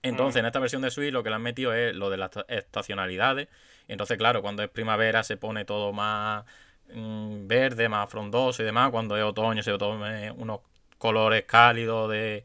[0.00, 0.44] Entonces, mm.
[0.44, 3.48] en esta versión de Switch lo que le han metido es lo de las estacionalidades.
[3.86, 6.44] Entonces, claro, cuando es primavera se pone todo más
[6.88, 8.90] verde, más frondoso y demás.
[8.90, 10.60] Cuando es otoño se tome unos
[10.98, 12.44] colores cálidos de,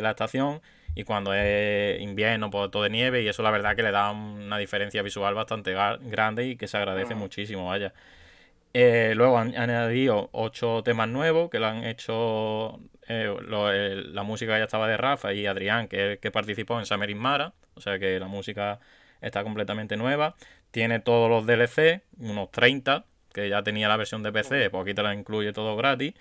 [0.00, 0.60] la estación.
[0.94, 3.22] Y cuando es invierno, pues todo de nieve.
[3.22, 6.76] Y eso la verdad que le da una diferencia visual bastante grande y que se
[6.78, 7.18] agradece mm.
[7.18, 7.92] muchísimo, vaya.
[8.72, 12.80] Eh, luego han añadido ocho temas nuevos que lo han hecho.
[13.08, 13.34] Eh,
[14.12, 17.52] la música ya estaba de Rafa y Adrián, que, que participó en Summer Mara.
[17.74, 18.80] O sea que la música
[19.20, 20.34] está completamente nueva.
[20.70, 23.04] Tiene todos los DLC, unos 30
[23.36, 26.14] que ya tenía la versión de PC, pues aquí te la incluye todo gratis.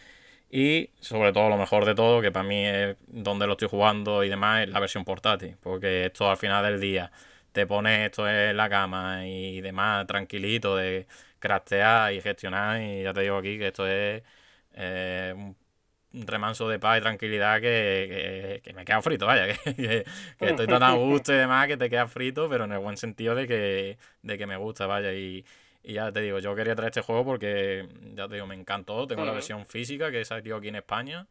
[0.51, 4.23] Y sobre todo, lo mejor de todo, que para mí es donde lo estoy jugando
[4.23, 5.57] y demás, es la versión portátil.
[5.61, 7.11] Porque esto al final del día
[7.53, 11.07] te pones esto en la cama y demás, tranquilito, de
[11.39, 12.81] craftear y gestionar.
[12.81, 14.23] Y ya te digo aquí que esto es
[14.73, 15.53] eh,
[16.13, 20.05] remanso de paz y tranquilidad que, que, me he quedado frito, vaya, que,
[20.39, 23.35] estoy tan a gusto y demás que te quedas frito, pero en el buen sentido
[23.35, 25.11] de que, de que me gusta, vaya,
[25.85, 29.07] y, ya te digo, yo quería traer este juego porque, ya te digo, me encantó,
[29.07, 31.27] tengo la versión física que salió aquí en España,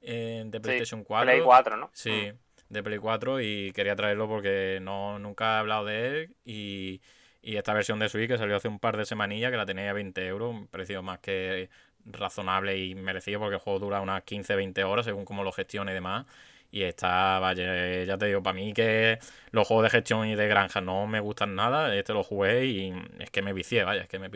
[0.00, 1.26] eh, de PlayStation 4.
[1.26, 1.90] Play 4, ¿no?
[1.92, 2.32] Sí,
[2.68, 7.00] de Play 4 y quería traerlo porque no, nunca he hablado de él y...
[7.42, 9.90] Y esta versión de Switch que salió hace un par de semanillas, que la tenía
[9.90, 11.70] a 20 euros, un precio más que
[12.04, 15.94] razonable y merecido porque el juego dura unas 15-20 horas según cómo lo gestione y
[15.94, 16.26] demás.
[16.70, 19.18] Y está, vaya, ya te digo, para mí que
[19.50, 22.92] los juegos de gestión y de granja no me gustan nada, este lo jugué y
[23.18, 24.28] es que me vicié, vaya, es que me,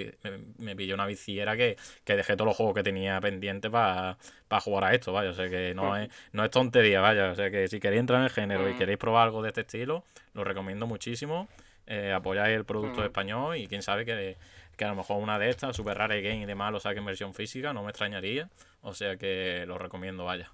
[0.59, 4.17] me, pilló una viciera que, que, dejé todos los juegos que tenía pendientes para
[4.63, 7.51] jugar a esto, vaya, o sea que no es, no es tontería, vaya, o sea
[7.51, 10.45] que si queréis entrar en el género y queréis probar algo de este estilo, lo
[10.45, 11.49] recomiendo muchísimo,
[11.87, 14.37] eh, apoyáis el producto español y quién sabe que
[14.81, 17.05] que a lo mejor una de estas, Super Rare Game y demás, lo saque en
[17.05, 18.49] versión física, no me extrañaría.
[18.81, 20.51] O sea que lo recomiendo, vaya.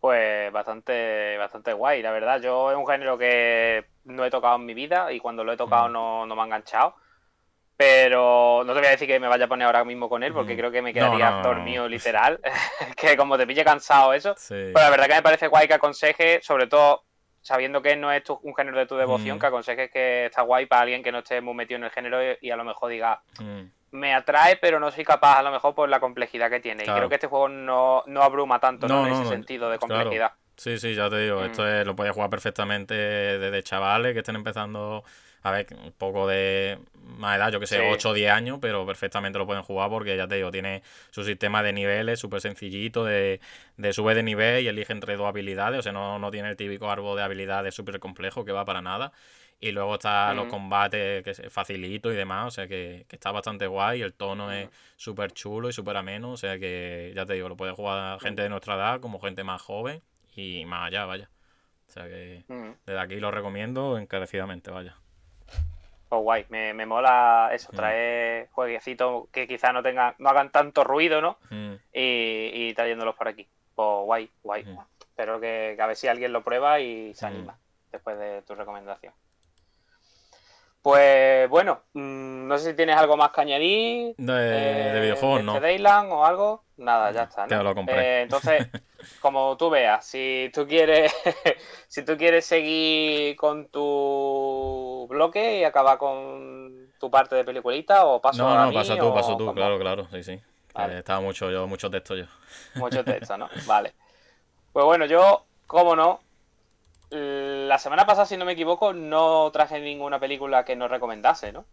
[0.00, 2.40] Pues bastante, bastante guay, la verdad.
[2.40, 5.56] Yo es un género que no he tocado en mi vida y cuando lo he
[5.56, 5.92] tocado mm.
[6.28, 6.94] no, me ha enganchado.
[7.76, 10.32] Pero no te voy a decir que me vaya a poner ahora mismo con él,
[10.32, 10.56] porque mm.
[10.56, 12.40] creo que me quedaría dormido literal.
[12.96, 14.34] que como te pille cansado eso.
[14.48, 17.04] Pero la verdad que me parece guay que aconseje, sobre todo
[17.42, 19.40] sabiendo que no es un género de tu devoción, mm.
[19.40, 22.18] que aconsejes que está guay para alguien que no esté muy metido en el género
[22.40, 23.62] y, a lo mejor diga, mm.
[23.92, 26.84] Me atrae, pero no soy capaz a lo mejor por la complejidad que tiene.
[26.84, 30.32] Y creo que este juego no, abruma tanto en ese sentido de complejidad.
[30.56, 31.86] Sí, sí, ya te digo, esto mm.
[31.86, 35.04] lo puedes jugar perfectamente desde chavales que estén empezando
[35.42, 38.84] a ver, un poco de más edad, yo que sé, 8 o 10 años, pero
[38.84, 43.04] perfectamente lo pueden jugar porque ya te digo, tiene su sistema de niveles súper sencillito,
[43.04, 43.40] de,
[43.78, 46.56] de sube de nivel y elige entre dos habilidades, o sea, no, no tiene el
[46.56, 49.12] típico árbol de habilidades súper complejo que va para nada.
[49.62, 53.66] Y luego está los combates que es facilito y demás, o sea que, está bastante
[53.66, 57.50] guay, el tono es súper chulo y súper ameno, o sea que ya te digo,
[57.50, 60.00] lo puede jugar gente de nuestra edad como gente más joven
[60.34, 61.28] y más allá, vaya.
[61.88, 62.44] O sea que
[62.86, 64.96] desde aquí lo recomiendo encarecidamente, vaya.
[66.08, 67.76] Pues guay, me, me mola eso, mm.
[67.76, 71.38] traer jueguecitos que quizás no tengan, no hagan tanto ruido, ¿no?
[71.50, 71.74] Mm.
[71.92, 73.46] Y, y, trayéndolos por aquí.
[73.74, 74.64] Pues guay, guay.
[74.64, 74.78] Mm.
[75.00, 77.56] Espero que, a ver si alguien lo prueba y se anima
[77.92, 79.12] después de tu recomendación.
[80.82, 84.14] Pues bueno, no sé si tienes algo más que añadir.
[84.16, 85.54] De, eh, videojuegos, ¿no?
[85.54, 86.64] De Dayland o algo.
[86.78, 87.46] Nada, ya está.
[87.46, 87.62] ¿no?
[87.62, 88.00] lo compré.
[88.00, 88.66] Eh, entonces,
[89.20, 91.14] como tú veas, si tú quieres,
[91.88, 98.20] si tú quieres seguir con tu bloque y acabar con tu parte de peliculita o
[98.20, 100.40] paso no, a no, pasa tú, pasa tú, claro, claro, sí, sí.
[100.96, 102.24] estaba mucho yo, mucho texto yo.
[102.76, 103.50] Mucho texto, ¿no?
[103.66, 103.92] Vale.
[104.72, 106.20] Pues bueno, yo, cómo no,
[107.10, 111.66] la semana pasada, si no me equivoco, no traje ninguna película que nos recomendase, ¿no?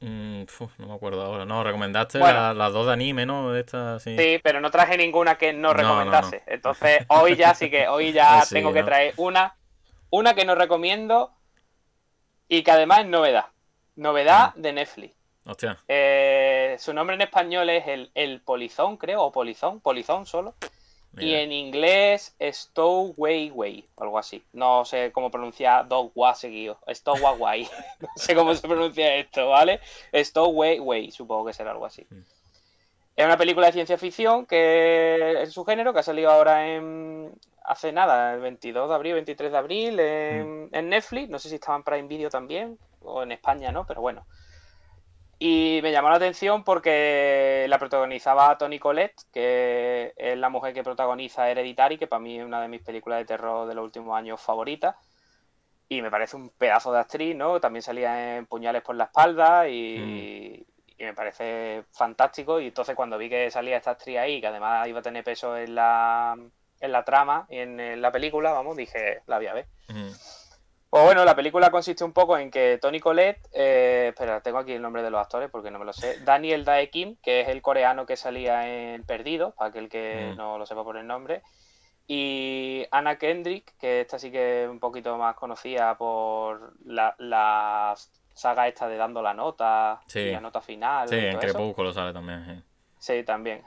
[0.00, 0.42] Mm,
[0.78, 1.44] no me acuerdo ahora.
[1.44, 3.52] No, recomendaste las dos de anime, ¿no?
[4.00, 4.16] sí.
[4.42, 6.42] pero no traje ninguna que no recomendase.
[6.46, 9.56] Entonces, hoy ya sí que, hoy ya tengo que traer una,
[10.10, 11.32] una que no recomiendo
[12.48, 13.46] y que además es novedad.
[13.94, 14.60] Novedad mm.
[14.60, 15.14] de Netflix.
[15.44, 15.78] Hostia.
[15.88, 20.54] Eh, su nombre en español es el, el Polizón, creo, o Polizón, Polizón solo.
[21.18, 24.42] Y en inglés, Stowaway, o algo así.
[24.52, 26.78] No sé cómo pronunciar Dogwa seguido.
[26.88, 27.68] Stowaway.
[28.00, 29.80] no sé cómo se pronuncia esto, ¿vale?
[30.14, 32.06] Stowaway, supongo que será algo así.
[32.08, 32.20] Mm.
[33.14, 37.30] Es una película de ciencia ficción que es su género, que ha salido ahora en.
[37.64, 40.68] hace nada, el 22 de abril, 23 de abril, en, mm.
[40.72, 41.28] en Netflix.
[41.28, 43.86] No sé si estaba en Prime Video también, o en España, ¿no?
[43.86, 44.24] Pero bueno.
[45.44, 50.84] Y me llamó la atención porque la protagonizaba Toni Collette, que es la mujer que
[50.84, 54.16] protagoniza Hereditary, que para mí es una de mis películas de terror de los últimos
[54.16, 54.94] años favoritas.
[55.88, 57.58] Y me parece un pedazo de actriz, ¿no?
[57.58, 60.64] También salía en Puñales por la espalda y,
[60.96, 61.02] mm.
[61.02, 62.60] me parece fantástico.
[62.60, 65.56] Y entonces cuando vi que salía esta actriz ahí, que además iba a tener peso
[65.56, 66.36] en la,
[66.78, 69.66] en la trama y en, la película, vamos, dije, la voy a ver.
[70.92, 74.72] Pues bueno, la película consiste un poco en que Tony Collette, eh, espera, tengo aquí
[74.72, 77.48] el nombre de los actores porque no me lo sé, Daniel Dae Kim, que es
[77.48, 80.36] el coreano que salía en Perdido, para aquel que mm.
[80.36, 81.40] no lo sepa por el nombre,
[82.06, 87.94] y Anna Kendrick, que esta sí que es un poquito más conocida por la,
[88.34, 91.08] saga esta de dando la nota, la nota final.
[91.08, 92.62] Sí, en Crepúsculo sale también.
[92.98, 93.62] Sí, también.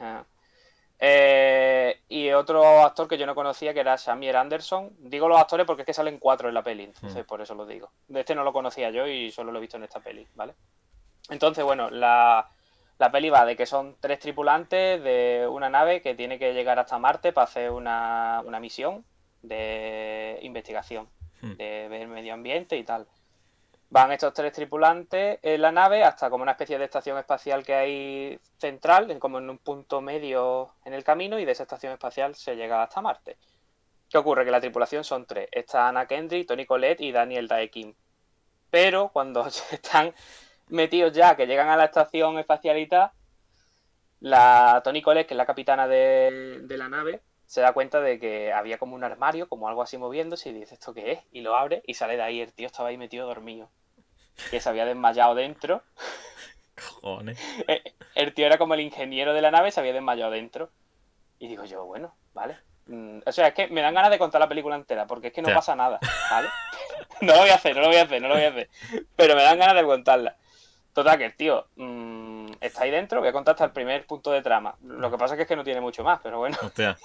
[1.08, 4.92] Eh, y otro actor que yo no conocía que era Samir Anderson.
[4.98, 7.28] Digo los actores porque es que salen cuatro en la peli, entonces mm.
[7.28, 7.92] por eso lo digo.
[8.08, 10.56] De este no lo conocía yo y solo lo he visto en esta peli, ¿vale?
[11.30, 12.50] Entonces, bueno, la,
[12.98, 16.80] la peli va de que son tres tripulantes de una nave que tiene que llegar
[16.80, 19.06] hasta Marte para hacer una, una misión
[19.44, 21.08] de investigación,
[21.42, 21.52] mm.
[21.52, 23.06] de ver medio ambiente y tal.
[23.96, 27.74] Van estos tres tripulantes en la nave hasta como una especie de estación espacial que
[27.76, 32.36] hay central, como en un punto medio en el camino, y de esa estación espacial
[32.36, 33.38] se llega hasta Marte.
[34.10, 34.44] ¿Qué ocurre?
[34.44, 35.48] Que la tripulación son tres.
[35.50, 37.96] Está Ana Kendrick, Tony Collette y Daniel Daekim.
[38.70, 40.14] Pero cuando están
[40.68, 43.14] metidos ya, que llegan a la estación espacialita,
[44.20, 48.20] la Tony Collette, que es la capitana de, de la nave, se da cuenta de
[48.20, 51.20] que había como un armario, como algo así moviéndose, y dice, ¿esto qué es?
[51.32, 52.42] Y lo abre y sale de ahí.
[52.42, 53.72] El tío estaba ahí metido dormido.
[54.52, 55.84] Que se había desmayado dentro.
[56.76, 57.40] Cojones.
[57.68, 57.82] Eh,
[58.16, 60.70] El tío era como el ingeniero de la nave, se había desmayado dentro.
[61.40, 62.58] Y digo yo, bueno, vale.
[62.88, 65.34] Mm, O sea, es que me dan ganas de contar la película entera, porque es
[65.34, 66.48] que no pasa nada, ¿vale?
[67.22, 68.70] no lo voy a hacer, no lo voy a hacer, no lo voy a hacer.
[69.16, 70.36] Pero me dan ganas de contarla.
[70.94, 74.32] Total, que el tío mm, está ahí dentro, voy a contar hasta el primer punto
[74.32, 74.76] de trama.
[74.84, 76.58] Lo que pasa es que, es que no tiene mucho más, pero bueno.
[76.62, 76.98] Hostia.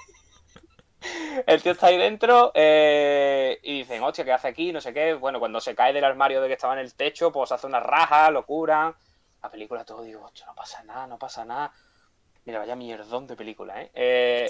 [1.47, 4.73] El tío está ahí dentro eh, y dicen, hostia, ¿qué hace aquí?
[4.73, 5.15] No sé qué.
[5.15, 7.81] Bueno, cuando se cae del armario de que estaba en el techo, pues hace una
[7.81, 8.95] raja, lo curan.
[9.43, 11.73] La película todo, digo, hostia, no pasa nada, no pasa nada.
[12.45, 13.91] Mira, vaya mierdón de película, ¿eh?
[13.95, 14.49] Eh,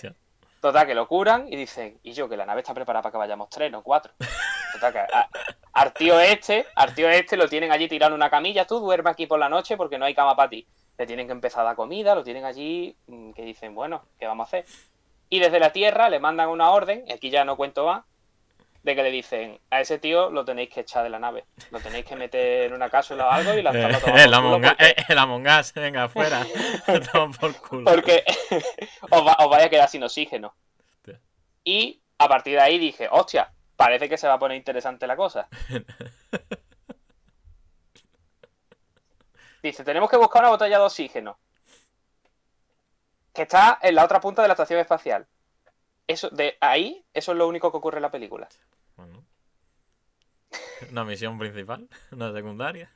[0.61, 3.19] total, que lo curan y dicen, y yo, que la nave está preparada para que
[3.19, 4.13] vayamos tres, no cuatro.
[4.73, 5.29] Total, que a-
[5.73, 9.13] al tío este, al tío este lo tienen allí tirado en una camilla, tú duermes
[9.13, 10.67] aquí por la noche porque no hay cama para ti.
[10.99, 14.27] Le tienen que empezar a dar comida, lo tienen allí, mm, que dicen, bueno, ¿qué
[14.27, 14.65] vamos a hacer?
[15.31, 18.05] Y desde la Tierra le mandan una orden, y aquí ya no cuento más,
[18.83, 21.45] de que le dicen, a ese tío lo tenéis que echar de la nave.
[21.71, 24.85] Lo tenéis que meter en una cápsula o algo y lanzarlo el, Among Us, porque,
[24.87, 26.45] eh, el Among Us, venga, afuera.
[27.13, 27.85] Toma por culo.
[27.85, 28.25] porque
[29.11, 30.55] os, va- os vaya a quedar sin oxígeno.
[31.63, 35.15] Y a partir de ahí dije, hostia, parece que se va a poner interesante la
[35.15, 35.47] cosa.
[39.63, 41.39] Dice, tenemos que buscar una botella de oxígeno.
[43.33, 45.27] Que está en la otra punta de la estación espacial.
[46.07, 48.49] Eso, de ahí, eso es lo único que ocurre en la película.
[48.97, 49.25] Bueno.
[50.91, 52.91] Una misión principal, una secundaria.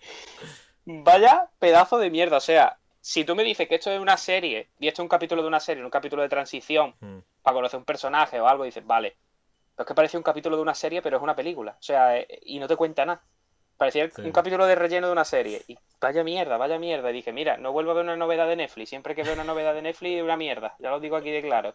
[0.86, 2.38] Vaya pedazo de mierda.
[2.38, 5.08] O sea, si tú me dices que esto es una serie, y esto es un
[5.08, 7.18] capítulo de una serie, un capítulo de transición, Mm.
[7.42, 9.16] para conocer un personaje o algo, dices, vale.
[9.76, 11.76] Pero es que parece un capítulo de una serie, pero es una película.
[11.78, 13.22] O sea, eh, y no te cuenta nada.
[13.76, 14.22] Parecía Sí.
[14.22, 15.62] un capítulo de relleno de una serie.
[15.66, 17.10] Y vaya mierda, vaya mierda.
[17.10, 18.88] Y dije, mira, no vuelvo a ver una novedad de Netflix.
[18.90, 20.74] Siempre que veo una novedad de Netflix es una mierda.
[20.78, 21.74] Ya lo digo aquí de claro.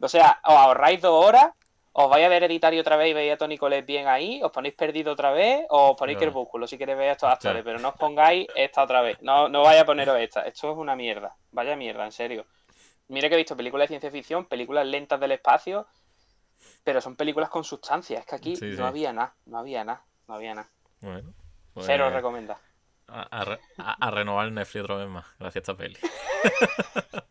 [0.00, 1.52] O sea, os ahorráis dos horas,
[1.92, 4.52] os vais a ver Hereditario otra vez y veis a Tony Collette bien ahí, os
[4.52, 6.32] ponéis perdido otra vez, o os ponéis Claro.
[6.32, 9.20] Crepúsculo si queréis ver a estos actores, pero no os pongáis esta otra vez.
[9.22, 10.42] No, no vaya a poneros esta.
[10.42, 11.34] Esto es una mierda.
[11.52, 12.46] Vaya mierda, en serio.
[13.08, 15.86] Mira que he visto películas de ciencia ficción, películas lentas del espacio,
[16.84, 18.20] pero son películas con sustancia.
[18.20, 18.82] Es que aquí Sí, no sí.
[18.82, 20.68] había nada, no había nada, no había nada.
[21.00, 21.32] Bueno.
[21.74, 22.58] pues, Cero recomenda.
[23.08, 25.96] a, a a- renovar Netflix otra vez más, gracias a esta peli.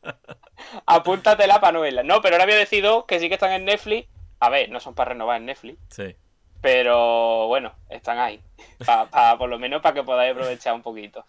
[0.85, 2.03] Apúntatela para no verla.
[2.03, 4.07] No, pero ahora había decidido que sí que están en Netflix.
[4.39, 6.15] A ver, no son para renovar en Netflix, Sí.
[6.61, 8.41] pero bueno, están ahí.
[8.85, 11.25] Pa- pa- por lo menos para que podáis aprovechar un poquito.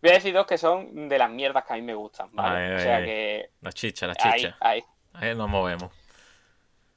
[0.00, 2.66] Voy a decir dos que son de las mierdas que a mí me gustan, ¿vale?
[2.68, 4.56] Ay, o sea ay, que La chicha, la ahí, chicha.
[4.60, 4.84] ahí.
[5.14, 5.90] Ahí nos movemos.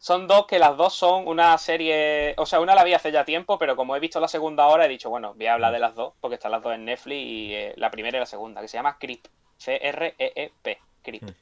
[0.01, 2.33] Son dos que las dos son una serie.
[2.37, 4.85] O sea, una la vi hace ya tiempo, pero como he visto la segunda hora,
[4.85, 7.21] he dicho, bueno, voy a hablar de las dos, porque están las dos en Netflix
[7.21, 9.27] y eh, la primera y la segunda, que se llama Creep.
[9.57, 10.79] C-R-E-E-P.
[11.03, 11.21] Creep.
[11.21, 11.35] Mm.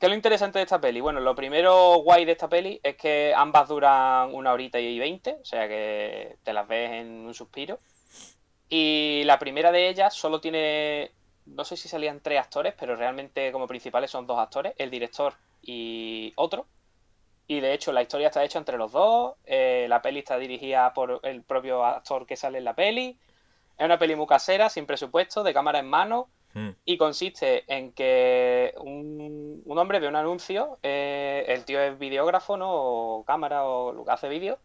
[0.00, 1.02] ¿Qué es lo interesante de esta peli?
[1.02, 5.36] Bueno, lo primero guay de esta peli es que ambas duran una horita y veinte,
[5.42, 7.80] o sea que te las ves en un suspiro.
[8.70, 11.10] Y la primera de ellas solo tiene,
[11.44, 15.34] no sé si salían tres actores, pero realmente como principales son dos actores, el director
[15.60, 16.66] y otro.
[17.48, 20.92] Y de hecho la historia está hecha entre los dos, eh, la peli está dirigida
[20.92, 23.18] por el propio actor que sale en la peli.
[23.76, 26.70] Es una peli muy casera, sin presupuesto, de cámara en mano, Mm.
[26.86, 32.56] y consiste en que un, un hombre ve un anuncio, eh, el tío es videógrafo,
[32.56, 32.68] ¿no?
[32.70, 34.58] O cámara, o lo que hace vídeo,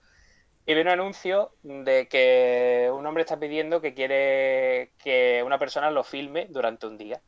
[0.66, 5.92] y ve un anuncio de que un hombre está pidiendo que quiere que una persona
[5.92, 7.22] lo filme durante un día.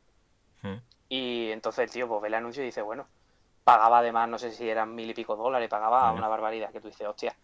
[0.62, 0.76] Mm.
[1.10, 3.06] Y entonces el tío pues ve el anuncio y dice, bueno,
[3.66, 6.86] pagaba además, no sé si eran mil y pico dólares, pagaba una barbaridad, que tú
[6.86, 7.34] dices, hostia.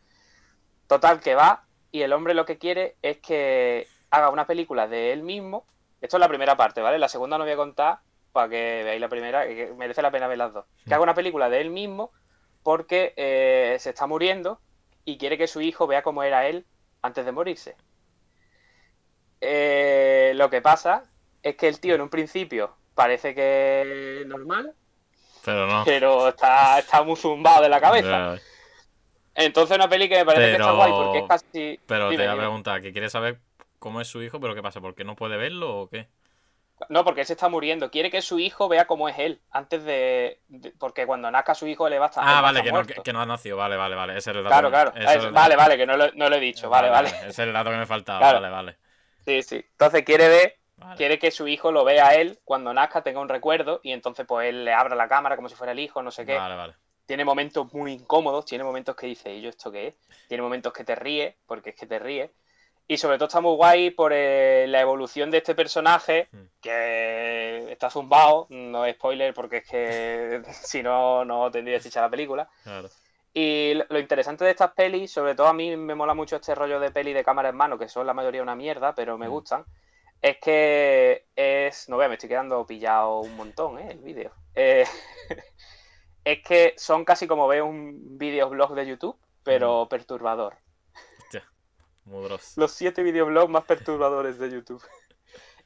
[0.87, 5.13] Total, que va y el hombre lo que quiere es que haga una película de
[5.13, 5.67] él mismo.
[6.01, 7.01] Esto es la primera parte, ¿vale?
[7.01, 7.99] La segunda no voy a contar
[8.31, 10.65] para que veáis la primera, que merece la pena ver las dos.
[10.87, 12.13] Que haga una película de él mismo
[12.63, 14.61] porque eh, se está muriendo
[15.05, 16.67] y quiere que su hijo vea cómo era él
[17.03, 17.75] antes de morirse.
[19.41, 21.03] Eh, lo que pasa
[21.43, 24.77] es que el tío en un principio parece que es normal,
[25.45, 25.85] Pero no.
[25.85, 28.37] pero está, está muy zumbado de la cabeza.
[29.35, 31.81] Entonces una peli que me parece que está guay porque es casi...
[31.87, 33.39] Pero Dime, te voy a preguntar, que quieres saber
[33.79, 34.81] cómo es su hijo, pero ¿qué pasa?
[34.81, 36.09] ¿Porque no puede verlo o qué?
[36.89, 37.91] No, porque él se está muriendo.
[37.91, 39.41] Quiere que su hijo vea cómo es él.
[39.51, 40.41] Antes de.
[40.49, 42.25] de- porque cuando nazca su hijo, le va a estar.
[42.27, 43.57] Ah, vale, que no, que, que no ha nacido.
[43.57, 44.17] Vale, vale, vale.
[44.17, 44.49] Ese es el dato.
[44.49, 44.93] Claro, claro.
[44.97, 45.63] es el vale, dato.
[45.63, 46.69] vale, que no lo, no lo he dicho.
[46.69, 47.09] Vale, vale.
[47.09, 48.19] Ese es el dato que me faltaba.
[48.19, 48.41] Claro.
[48.41, 48.77] Vale, vale.
[49.25, 49.65] Sí, sí.
[49.71, 50.97] Entonces quiere ver, Vale.
[50.97, 54.27] quiere que su hijo lo vea a él cuando nazca, tenga un recuerdo, y entonces
[54.27, 56.37] pues él le abra la cámara como si fuera el hijo, no sé qué.
[56.37, 56.75] Vale, vale.
[57.07, 59.99] Tiene momentos muy incómodos, tiene momentos que dice, ¿y yo esto qué es?
[60.29, 62.31] Tiene momentos que te ríe, porque es que te ríe.
[62.89, 66.43] Y sobre todo está muy guay por eh, la evolución de este personaje, Mm.
[66.61, 72.11] que está zumbado, no es spoiler porque es que si no, no tendría chicha la
[72.11, 72.49] película.
[72.63, 72.89] Claro.
[73.35, 76.55] Y lo- lo interesante de estas pelis, sobre todo a mí me mola mucho este
[76.55, 79.27] rollo de peli de cámara en mano, que son la mayoría una mierda, pero me
[79.29, 79.31] Mm.
[79.31, 79.65] gustan,
[80.23, 81.89] es que es...
[81.89, 83.89] No vea, me estoy quedando pillado un montón, ¿eh?
[83.91, 84.33] El vídeo.
[84.55, 84.87] Eh,
[86.25, 90.57] es que son casi como ver un videoblog de YouTube, pero perturbador.
[91.25, 91.45] Hostia.
[92.57, 94.83] Los siete videoblogs más perturbadores de YouTube.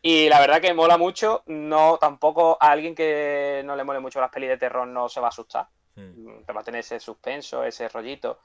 [0.02, 4.20] Y la verdad que mola mucho, no tampoco a alguien que no le mole mucho
[4.20, 6.44] las pelis de terror no se va a asustar Mm.
[6.44, 8.40] te va a tener ese suspenso, ese rollito.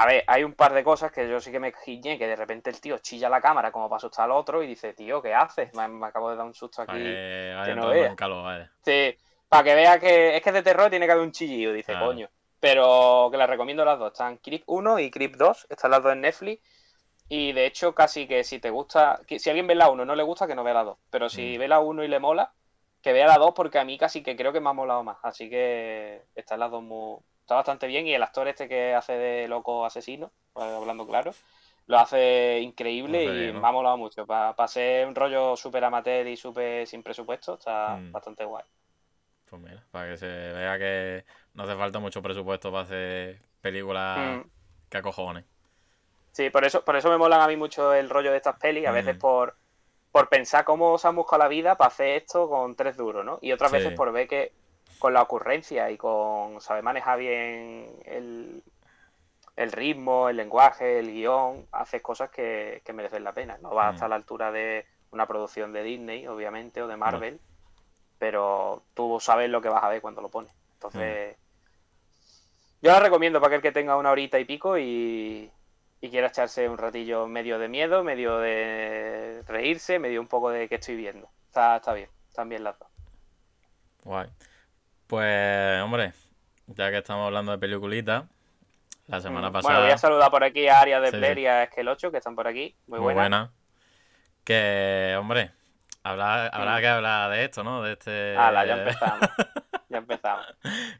[0.00, 2.36] A ver, hay un par de cosas que yo sí que me giñé, que de
[2.36, 5.34] repente el tío chilla la cámara como para asustar al otro y dice, tío, ¿qué
[5.34, 5.74] haces?
[5.74, 6.92] Me, me acabo de dar un susto aquí.
[6.92, 8.14] que vaya que no vea.
[8.14, 8.70] calor, vaya.
[8.84, 9.16] Sí,
[9.48, 11.94] para que vea que es que es de terror tiene que haber un chillido, dice,
[11.98, 12.28] coño.
[12.60, 14.12] Pero que las recomiendo las dos.
[14.12, 16.62] Están Creep 1 y Creep 2, están las dos en Netflix.
[17.28, 20.06] Y de hecho, casi que si te gusta, que si alguien ve la 1 y
[20.06, 20.96] no le gusta, que no vea la 2.
[21.10, 21.58] Pero si Mm.
[21.58, 22.52] ve la 1 y le mola,
[23.02, 25.18] que vea la 2 porque a mí casi que creo que me ha molado más.
[25.24, 27.18] Así que están las dos muy...
[27.48, 31.32] Está bastante bien y el actor este que hace de loco asesino, pues, hablando claro,
[31.86, 34.26] lo hace increíble y me ha molado mucho.
[34.26, 38.12] Para ser un rollo súper amateur y súper sin presupuesto, está Mm.
[38.12, 38.64] bastante guay.
[39.48, 44.44] Pues mira, para que se vea que no hace falta mucho presupuesto para hacer películas
[44.44, 44.48] Mm.
[44.90, 45.46] que acojones.
[46.32, 48.86] Sí, por eso, por eso me molan a mí mucho el rollo de estas pelis,
[48.86, 49.20] a veces Mm.
[49.20, 49.56] por,
[50.12, 53.38] por pensar cómo se han buscado la vida para hacer esto con tres duros, ¿no?
[53.40, 53.78] Y otras Sí.
[53.78, 54.52] veces por ver que
[54.98, 58.62] con la ocurrencia y con saber manejar bien el,
[59.56, 63.58] el ritmo, el lenguaje, el guion, haces cosas que, que merecen la pena.
[63.58, 63.90] No va Mm.
[63.90, 67.40] hasta a la altura de una producción de Disney, obviamente, o de Marvel,
[68.18, 70.52] pero tú sabes lo que vas a ver cuando lo pones.
[70.74, 71.36] Entonces,
[72.80, 75.50] yo la recomiendo para aquel que tenga una horita y pico y,
[76.00, 80.68] y quiera echarse un ratillo medio de miedo, medio de reírse, medio un poco de
[80.68, 81.28] qué estoy viendo.
[81.46, 82.88] Está, está bien, están bien las dos.
[84.04, 84.28] Guay.
[85.08, 86.12] Pues, hombre,
[86.66, 88.24] ya que estamos hablando de peliculitas,
[89.06, 89.74] la semana Mm, pasada.
[89.74, 92.10] Bueno, voy a saludar por aquí a Aria de Sí, Blair y a Esquel 8
[92.12, 92.76] que están por aquí.
[92.86, 93.22] Muy, muy buenas.
[93.22, 93.50] buena.
[94.44, 95.50] Que, hombre,
[96.02, 96.80] habrá, habrá Mm.
[96.80, 97.82] que hablar de esto, ¿no?
[97.82, 98.36] De este.
[98.36, 99.20] Hala, ya empezamos.
[100.08, 100.46] empezamos.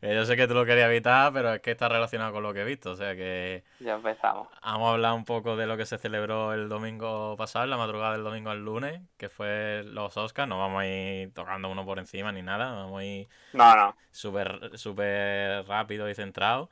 [0.03, 2.61] yo sé que tú lo querías evitar, pero es que está relacionado con lo que
[2.63, 2.93] he visto.
[2.93, 4.49] O sea que Ya empezamos.
[4.63, 8.13] vamos a hablar un poco de lo que se celebró el domingo pasado, la madrugada
[8.15, 10.49] del domingo al lunes, que fue los Oscars.
[10.49, 13.95] No vamos a ir tocando uno por encima ni nada, vamos a ir No, no.
[14.13, 16.71] súper súper rápido y centrado.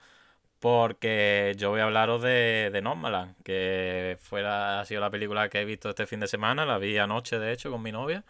[0.61, 5.49] Porque yo voy a hablaros de, de Nomadland, que fue la- ha sido la película
[5.51, 8.25] que he visto este fin de semana, la vi anoche de hecho con mi novia.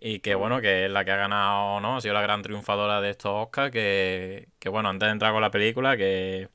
[0.00, 1.96] Y que bueno, que es la que ha ganado, ¿no?
[1.96, 3.72] Ha sido la gran triunfadora de estos Oscars.
[3.72, 6.48] Que, que bueno, antes de entrar con la película, que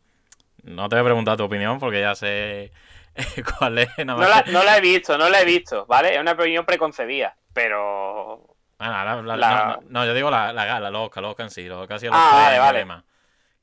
[0.63, 2.71] no te voy a preguntar tu opinión porque ya sé
[3.59, 3.89] cuál es.
[4.05, 6.13] Nada No la, que- no la he visto, no la he visto, ¿vale?
[6.15, 8.55] Es una opinión preconcebida, pero...
[8.79, 11.65] Bueno, la- La- No, yo digo la, la gala, los Oscar, los Oscar en sí,
[11.67, 12.79] los Oscar ha sido los Ah, vale, vale.
[12.79, 13.03] demás.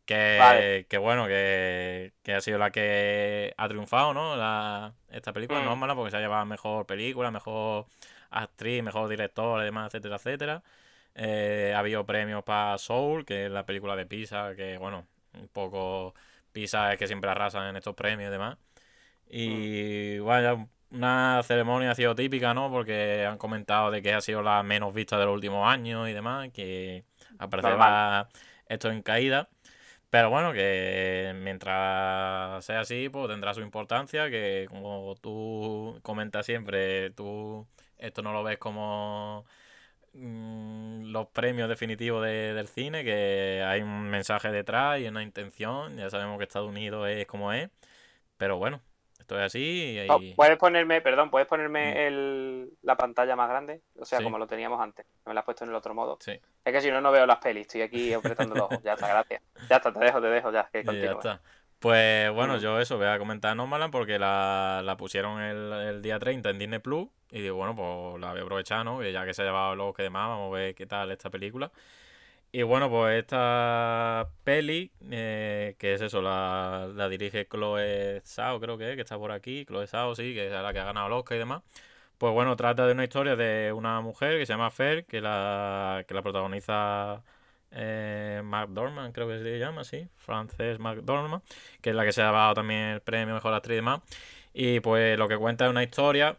[0.06, 0.86] Que, Vale.
[0.88, 4.36] que bueno, que, que ha sido la que ha triunfado, ¿no?
[4.36, 5.64] La, esta película, Mm.
[5.66, 7.86] no es mala porque se ha llevado mejor película, mejor
[8.30, 10.62] actriz, mejor director y demás, etcétera, etcétera.
[11.14, 15.48] Eh, ha habido premios para Soul, que es la película de Pisa, que bueno, un
[15.48, 16.14] poco
[16.52, 18.58] Pisa es que siempre arrasan en estos premios y demás.
[19.28, 22.70] Y bueno, una ceremonia ha sido típica, ¿no?
[22.70, 26.12] Porque han comentado de que ha sido la menos vista de los últimos años y
[26.12, 27.04] demás, que
[27.40, 28.28] va
[28.66, 29.48] esto en caída.
[30.10, 37.10] Pero bueno, que mientras sea así, pues tendrá su importancia, que como tú comentas siempre,
[37.10, 37.66] tú
[38.00, 39.44] esto no lo ves como
[40.12, 45.96] mm, los premios definitivos de- del cine, que hay un mensaje detrás y una intención,
[45.96, 47.70] ya sabemos que Estados Unidos es como es,
[48.36, 48.80] pero bueno,
[49.18, 50.08] esto es así y...
[50.08, 51.96] No, puedes ponerme, perdón, puedes ponerme Mm.
[51.98, 54.24] el, la pantalla más grande, o sea, Sí.
[54.24, 55.06] como lo teníamos antes.
[55.26, 56.18] Me la has puesto en el otro modo.
[56.20, 56.32] Sí,
[56.64, 58.82] Es que si no, no veo las pelis, estoy aquí apretando los ojos.
[58.82, 59.42] Ya está, gracias.
[59.68, 61.40] Ya está, te dejo, te dejo, ya, que ya está.
[61.80, 66.18] Pues bueno, yo eso voy a comentar Nomadland porque la, la pusieron el, el día
[66.18, 68.98] 30 en Disney Plus y digo, bueno, pues la voy a aprovechar, ¿no?
[69.00, 71.30] Que ya que se ha llevado los que demás, vamos a ver qué tal esta
[71.30, 71.72] película.
[72.52, 78.78] Y bueno, pues esta peli, eh, que es eso, la, la dirige Chloe Zhao, creo
[78.78, 81.06] que es, que está por aquí, Chloe Zhao, sí, que es la que ha ganado
[81.08, 81.62] el Oscar y demás.
[82.18, 86.04] Pues bueno, trata de una historia de una mujer que se llama Fer, que la,
[86.08, 87.22] que la protagoniza
[87.72, 91.42] eh, McDormand, creo que se llama, sí, Frances McDormand,
[91.80, 94.00] que es la que se ha dado también el premio Mejor Actriz y demás.
[94.52, 96.36] Y pues lo que cuenta es una historia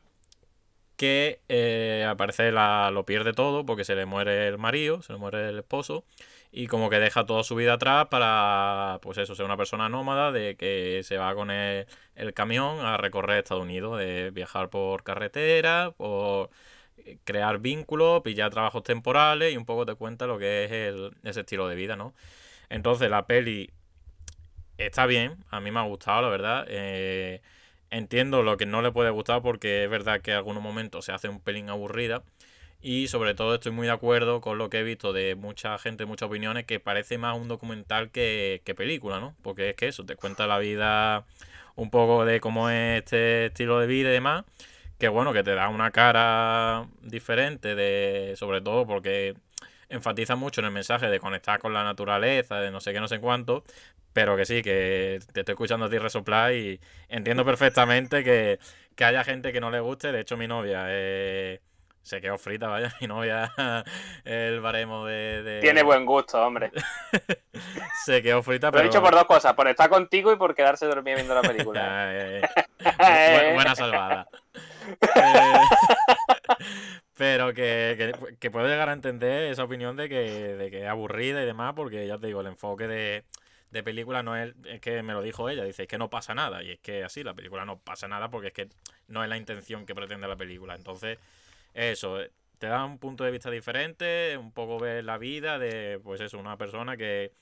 [0.98, 5.14] que eh, al parecer la, lo pierde todo porque se le muere el marido, se
[5.14, 6.06] le muere el esposo
[6.52, 10.32] y como que deja toda su vida atrás para, pues eso, ser una persona nómada
[10.32, 15.04] de que se va con el, el camión a recorrer Estados Unidos, de viajar por
[15.04, 16.50] carretera, por
[17.24, 21.42] crear vínculos, pillar trabajos temporales y un poco te cuenta lo que es el, ese
[21.42, 22.14] estilo de vida, ¿no?
[22.70, 23.70] Entonces la peli
[24.78, 26.66] está bien, a mí me ha gustado, la verdad.
[26.70, 27.42] Eh,
[27.90, 31.12] entiendo lo que no le puede gustar porque es verdad que en algunos momentos se
[31.12, 32.24] hace un pelín aburrida.
[32.82, 36.06] Y sobre todo estoy muy de acuerdo con lo que he visto de mucha gente,
[36.06, 39.36] muchas opiniones, que parece más un documental que película, ¿no?
[39.44, 41.26] Porque es que eso, te cuenta la vida
[41.76, 44.46] un poco de cómo es este estilo de vida y demás
[45.02, 49.34] que bueno, que te da una cara diferente de, sobre todo porque
[49.90, 53.08] enfatiza mucho en el mensaje de conectar con la naturaleza, de no sé qué, no
[53.08, 53.64] sé cuánto,
[54.14, 56.80] pero que sí, que te estoy escuchando a ti resoplar y
[57.10, 58.60] entiendo perfectamente que,
[59.04, 61.62] haya gente que no le guste, de hecho mi novia eh,
[62.04, 63.52] se quedó frita, vaya, mi novia,
[64.24, 65.62] el baremo de...
[65.64, 66.72] Tiene buen gusto, hombre.
[68.06, 68.84] se quedó frita, pero...
[68.84, 71.42] Lo he dicho por dos cosas, por estar contigo y por quedarse dormida viendo la
[71.42, 72.14] película.
[73.56, 74.28] buena salvada.
[77.16, 81.44] Pero que, que, puedo llegar a entender esa opinión de que, de que es aburrida
[81.44, 83.26] y demás, porque ya te digo, el enfoque de,
[83.72, 86.64] de película no es, es que me lo dijo ella, dice, que no pasa nada,
[86.64, 88.70] y es que así, la película no pasa nada porque es que
[89.08, 90.76] no es la intención que pretende la película.
[90.76, 91.20] Entonces,
[91.74, 92.20] eso,
[92.58, 96.38] te da un punto de vista diferente, un poco ver la vida de, pues eso,
[96.38, 97.34] una persona que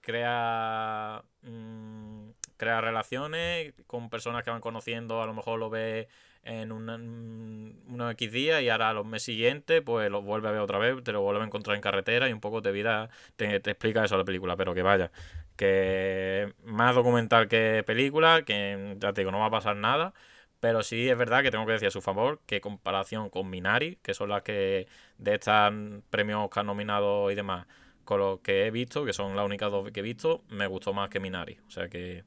[0.00, 6.08] crea, mm, crea relaciones con personas que van conociendo, a lo mejor lo ve
[6.44, 10.78] en unos X días y ahora los meses siguientes pues lo vuelve a ver otra
[10.78, 14.04] vez, te lo vuelve a encontrar en carretera y un poco de vida te, explica
[14.04, 15.12] eso la película, pero que vaya,
[15.56, 20.14] que más documental que película, que ya te digo, no va a pasar nada.
[20.60, 23.96] Pero sí es verdad que tengo que decir a su favor que comparación con Minari,
[23.96, 24.86] que son las que
[25.18, 25.72] de estos
[26.08, 27.66] premios que han nominado y demás,
[28.04, 30.92] con los que he visto, que son las únicas dos que he visto, me gustó
[30.92, 31.58] más que Minari.
[31.66, 32.22] O sea que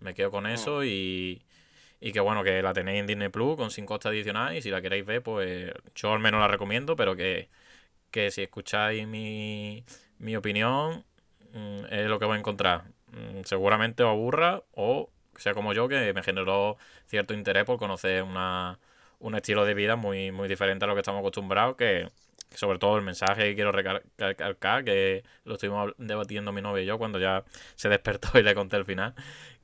[0.00, 0.84] me quedo con eso mm.
[0.86, 1.42] y,
[2.04, 4.56] y que bueno, que la tenéis en Disney Plus con sin costa adicional.
[4.56, 6.96] Y si la queréis ver, pues yo al menos la recomiendo.
[6.96, 7.48] Pero que,
[8.30, 9.84] si escucháis mi,
[10.18, 11.04] mi opinión,
[11.52, 12.84] mm, es lo que voy a encontrar.
[13.12, 16.76] Mm, seguramente os aburra o sea como yo, que me generó
[17.06, 18.78] cierto interés por conocer una,
[19.20, 21.76] un estilo de vida muy, muy diferente a lo que estamos acostumbrados.
[21.76, 22.08] Que,
[22.54, 26.98] sobre todo el mensaje que quiero recalcar, que lo estuvimos debatiendo mi novia y yo
[26.98, 27.44] cuando ya
[27.76, 29.14] se despertó y le conté el final,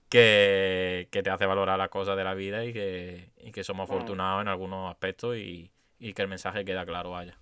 [0.09, 3.93] que, te hace valorar las cosas de la vida y que, que somos mm.
[3.93, 7.37] afortunados en algunos aspectos y, que el mensaje queda claro vaya.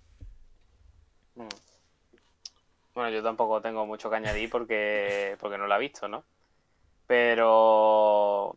[1.35, 1.47] Mm.
[2.93, 6.23] Bueno, yo tampoco tengo mucho que añadir porque, porque no la he visto, ¿no?
[7.05, 8.55] Pero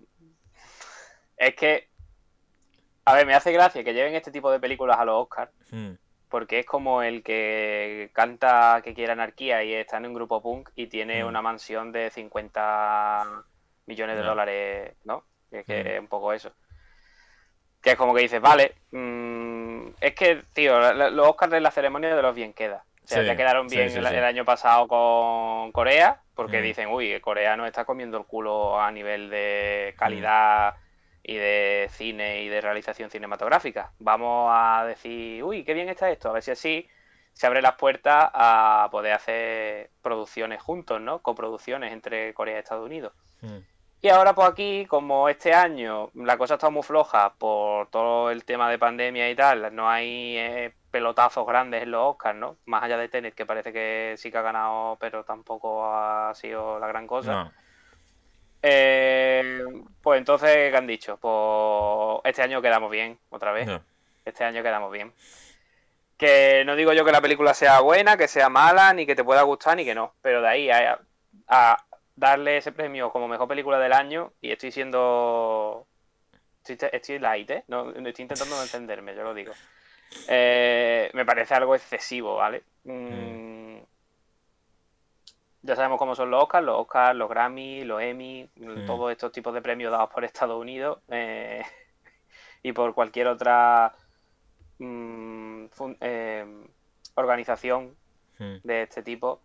[1.37, 1.89] es que,
[3.05, 5.53] a ver, me hace gracia que lleven este tipo de películas a los Oscars.
[5.71, 5.93] Mm.
[6.31, 10.71] Porque es como el que canta que quiere anarquía y está en un grupo punk
[10.77, 13.45] y tiene una mansión de 50
[13.87, 15.25] millones de dólares, ¿no?
[15.51, 16.53] Es que es un poco eso.
[17.83, 22.15] Que es como que dices, vale, mm, es que, tío, los Oscars de la ceremonia
[22.15, 22.85] de los bien queda.
[23.05, 27.67] O sea, ya quedaron bien el, año pasado con Corea, porque dicen, uy, Corea no
[27.67, 30.77] está comiendo el culo a nivel de calidad
[31.23, 33.93] y de cine y de realización cinematográfica.
[33.99, 36.89] Vamos a decir, uy, qué bien está esto, a ver si así
[37.33, 41.21] se abre las puertas a poder hacer producciones juntos, ¿no?
[41.21, 43.13] Coproducciones entre Corea y Estados Unidos.
[44.03, 48.45] Y ahora pues aquí, como este año la cosa está muy floja por todo el
[48.45, 52.57] tema de pandemia y tal, no hay eh, pelotazos grandes en los Oscars, ¿no?
[52.65, 56.79] Más allá de Tenet, que parece que sí que ha ganado, pero tampoco ha sido
[56.79, 57.53] la gran cosa.
[58.63, 59.67] Eh,
[60.03, 61.19] pues entonces, ¿qué han dicho?
[61.19, 63.69] Pues este año quedamos bien, otra vez.
[64.25, 65.13] Este año quedamos bien.
[66.17, 69.25] Que no digo yo que la película sea buena, que sea mala, ni que te
[69.25, 70.15] pueda gustar, ni que no.
[70.23, 71.79] Pero de ahí a
[72.17, 75.87] darle ese premio como mejor película del año y estoy siendo.
[76.67, 77.65] Estoy, light, ¿eh?
[77.69, 79.53] No, estoy intentando no entenderme, yo lo digo.
[80.29, 82.63] Eh, me parece algo excesivo, ¿vale?
[82.85, 83.79] Mm,
[85.63, 88.49] ya sabemos cómo son los Oscars, los Oscars, los Grammy, los Emmy,
[88.87, 91.63] todos estos tipos de premios dados por Estados Unidos eh,
[92.63, 93.95] y por cualquier otra
[94.79, 95.65] mm,
[96.01, 96.47] eh,
[97.15, 97.97] organización
[98.39, 99.43] de este tipo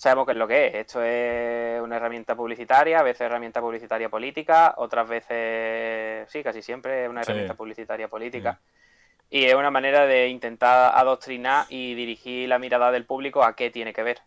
[0.00, 0.74] sabemos qué es lo que es.
[0.76, 7.04] Esto es una herramienta publicitaria, a veces herramienta publicitaria política, otras veces, sí, casi siempre
[7.04, 8.52] es una herramienta publicitaria política.
[8.52, 9.26] Mm.
[9.28, 13.70] Y es una manera de intentar adoctrinar y dirigir la mirada del público a qué
[13.70, 14.22] tiene que ver.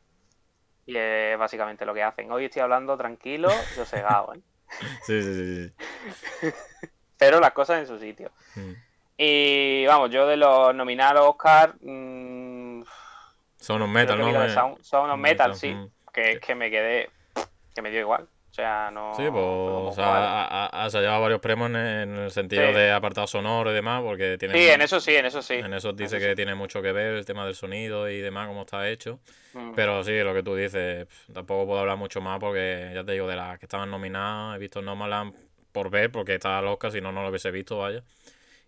[0.85, 2.31] Y es básicamente lo que hacen.
[2.31, 4.41] Hoy estoy hablando tranquilo, yo cegado, ¿eh?
[5.07, 5.73] Sí, sí, sí.
[6.39, 6.49] sí.
[7.17, 8.31] Pero las cosas en su sitio.
[8.55, 8.73] Mm.
[9.17, 11.73] Y vamos, yo de los nominados Oscar.
[11.81, 12.42] mmm,
[13.63, 14.31] Son unos metal, ¿no?
[14.31, 15.73] Me- Sound- son unos metal, metal, sí.
[15.73, 15.89] mm.
[16.13, 17.09] Que es que me quedé.
[17.73, 18.23] Que me dio igual.
[18.23, 19.15] O sea, no.
[19.15, 22.73] Sí, pues, o sea, ha, ha- llevado varios premios en, en el sentido Sí.
[22.73, 24.53] de apartado sonoro y demás, porque tiene...
[24.53, 25.55] Sí, en eso sí, en eso sí.
[25.55, 26.35] En eso dice eso que sí.
[26.35, 29.19] tiene mucho que ver el tema del sonido y demás, cómo está hecho.
[29.53, 29.71] Mm.
[29.75, 33.27] Pero sí, lo que tú dices, tampoco puedo hablar mucho más porque ya te digo,
[33.27, 35.33] de las que estaban nominadas, he visto Nomadland
[35.71, 38.03] por ver, porque está al Oscar, si no, no lo hubiese visto, vaya.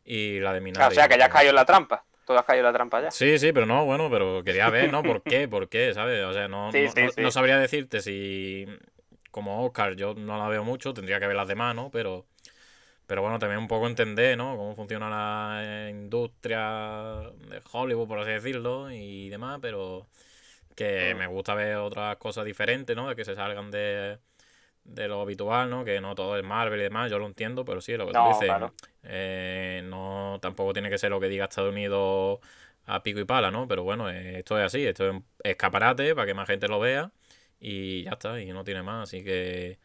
[0.04, 0.92] Y la de Ah, Minari.
[0.94, 2.04] o sea, que ya has caído en la trampa.
[2.26, 3.12] Tú has caído la trampa ya.
[3.12, 5.04] Sí, sí, pero no, bueno, pero quería ver, ¿no?
[5.04, 5.48] ¿Por qué?
[5.48, 5.94] ¿Por qué?
[5.94, 6.24] ¿Sabes?
[6.26, 7.22] O sea, no, Sí, no, sí, no- sí.
[7.22, 8.66] no sabría decirte si
[9.32, 11.92] como Oscar yo no la veo mucho, tendría que ver las demás, ¿no?
[11.92, 12.26] Pero,
[13.08, 14.58] pero bueno, también un poco entender, ¿no?
[14.58, 16.60] Cómo funciona la industria
[17.50, 20.08] de Hollywood, por así decirlo, y demás, pero
[20.76, 21.20] que Mm.
[21.20, 23.10] me gusta ver otras cosas diferentes, ¿no?
[23.10, 24.20] De que se salgan de,
[24.86, 25.84] de lo habitual, ¿no?
[25.84, 28.20] Que no todo es Marvel y demás, yo lo entiendo, pero sí, lo que tú
[28.30, 28.74] dices, claro.
[29.04, 32.40] eh, no, tampoco tiene que ser lo que diga Estados Unidos
[32.86, 33.68] a pico y pala, ¿no?
[33.68, 36.80] Pero bueno, eh, esto es así, esto es un escaparate para que más gente lo
[36.80, 37.12] vea
[37.60, 39.80] y ya está, y no tiene más, así que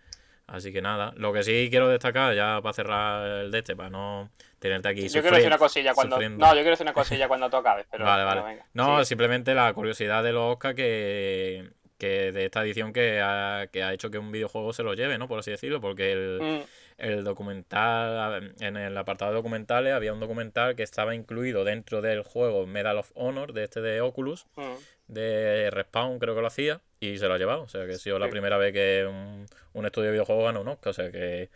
[0.47, 1.13] así que nada.
[1.17, 4.29] Lo que sí quiero destacar, ya para cerrar el de este, para no
[4.59, 6.17] tenerte aquí Yo quiero decir una cosilla cuando.
[6.17, 6.45] sufriendo.
[6.45, 7.87] No, yo quiero decir una cosilla cuando tú acabes.
[7.91, 8.55] Pero, Vale, pero vale.
[8.57, 8.67] venga.
[8.75, 9.05] No, Sí.
[9.09, 11.71] simplemente la curiosidad de los Oscar que,
[12.01, 15.19] que de esta edición que ha, que ha hecho que un videojuego se lo lleve,
[15.19, 15.29] ¿no?
[15.29, 16.61] Por así decirlo, porque el, Mm,
[16.99, 22.23] el documental, en el apartado de documentales había un documental que estaba incluido dentro del
[22.23, 24.75] juego Medal of Honor de este de Oculus, mm.
[25.07, 27.63] de Respawn creo que lo hacía, y se lo ha llevado.
[27.63, 30.61] O sea que ha sido la primera vez que un, un estudio de videojuegos gana
[30.61, 30.91] un Oscar.
[30.91, 31.49] O sea que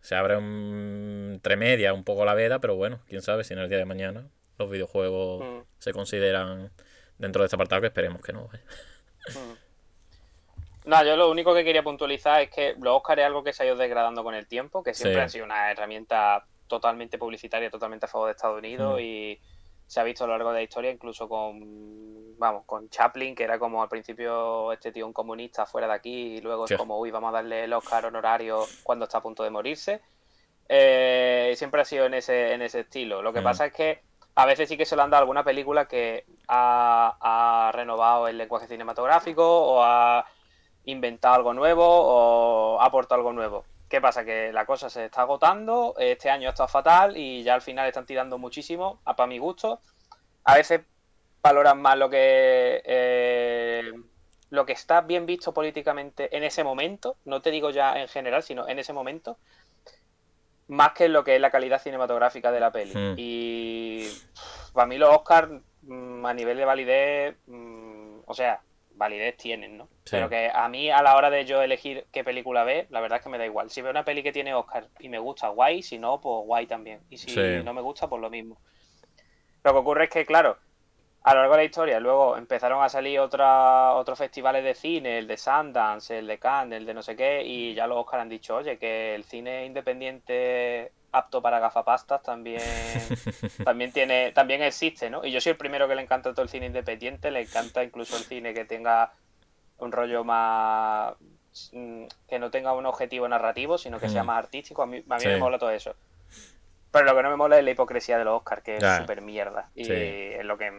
[0.00, 3.60] se abre un, entre media un poco la veda, pero bueno, quién sabe si en
[3.60, 4.28] el día de mañana
[4.58, 5.60] los videojuegos Mm.
[5.78, 6.70] se consideran
[7.18, 8.48] dentro de este apartado, que esperemos que no.
[8.48, 8.64] vaya.
[10.92, 13.62] No, yo lo único que quería puntualizar es que los Oscar es algo que se
[13.62, 15.24] ha ido degradando con el tiempo, que siempre Sí.
[15.24, 19.00] ha sido una herramienta totalmente publicitaria, totalmente a favor de Estados Unidos Mm.
[19.02, 19.40] y
[19.86, 23.44] se ha visto a lo largo de la historia, incluso con, vamos, con Chaplin, que
[23.44, 26.74] era como al principio este tío un comunista fuera de aquí y luego Sí.
[26.74, 30.00] es como, uy, vamos a darle el Oscar honorario cuando está a punto de morirse.
[30.68, 33.20] Eh, siempre ha sido en ese, en ese estilo.
[33.22, 33.44] Lo que Mm.
[33.44, 34.00] pasa es que
[34.34, 38.38] a veces sí que se le han dado alguna película que ha, ha renovado el
[38.38, 40.24] lenguaje cinematográfico o ha
[40.84, 43.64] inventado algo nuevo o ha aportado algo nuevo.
[43.88, 44.24] ¿Qué pasa?
[44.24, 47.86] Que la cosa se está agotando, este año ha estado fatal y ya al final
[47.86, 49.80] están tirando muchísimo, a para mi gusto.
[50.44, 50.80] A veces
[51.42, 53.92] valoran más lo que eh,
[54.52, 58.42] lo que está bien visto políticamente en ese momento, no te digo ya en general,
[58.42, 59.38] sino en ese momento,
[60.68, 62.92] más que lo que es la calidad cinematográfica de la peli.
[62.94, 63.14] Hmm.
[63.16, 64.08] Y
[64.74, 65.50] para mí los Oscars
[65.82, 68.60] mm, a nivel de validez, mm, o sea,
[69.02, 69.84] validez tienen, ¿no?
[70.04, 70.12] Sí.
[70.12, 73.18] Pero que a mí a la hora de yo elegir qué película ver, la verdad
[73.18, 73.70] es que me da igual.
[73.70, 76.66] Si veo una peli que tiene Oscar y me gusta, guay, si no, pues guay
[76.66, 77.00] también.
[77.10, 77.64] Y si Sí.
[77.64, 78.58] no me gusta, pues lo mismo.
[79.64, 80.56] Lo que ocurre es que, claro,
[81.24, 85.18] a lo largo de la historia, luego empezaron a salir otra, otros festivales de cine,
[85.18, 88.20] el de Sundance, el de Cannes, el de no sé qué, y ya los Oscar
[88.20, 92.60] han dicho, oye, que el cine independiente apto para gafapastas también,
[93.64, 95.24] también tiene, también existe, ¿no?
[95.24, 98.16] Y yo soy el primero que le encanta todo el cine independiente, le encanta incluso
[98.16, 99.12] el cine que tenga
[99.78, 101.14] un rollo más
[101.72, 104.26] mm, que no tenga un objetivo narrativo, sino que sea Mm.
[104.26, 104.82] más artístico.
[104.82, 105.28] A mí, a mí Sí.
[105.28, 105.94] me mola todo eso.
[106.90, 109.22] Pero lo que no me mola es la hipocresía de los Oscars, que es súper
[109.22, 109.70] mierda.
[109.74, 109.92] Y Sí.
[109.92, 110.70] es lo que.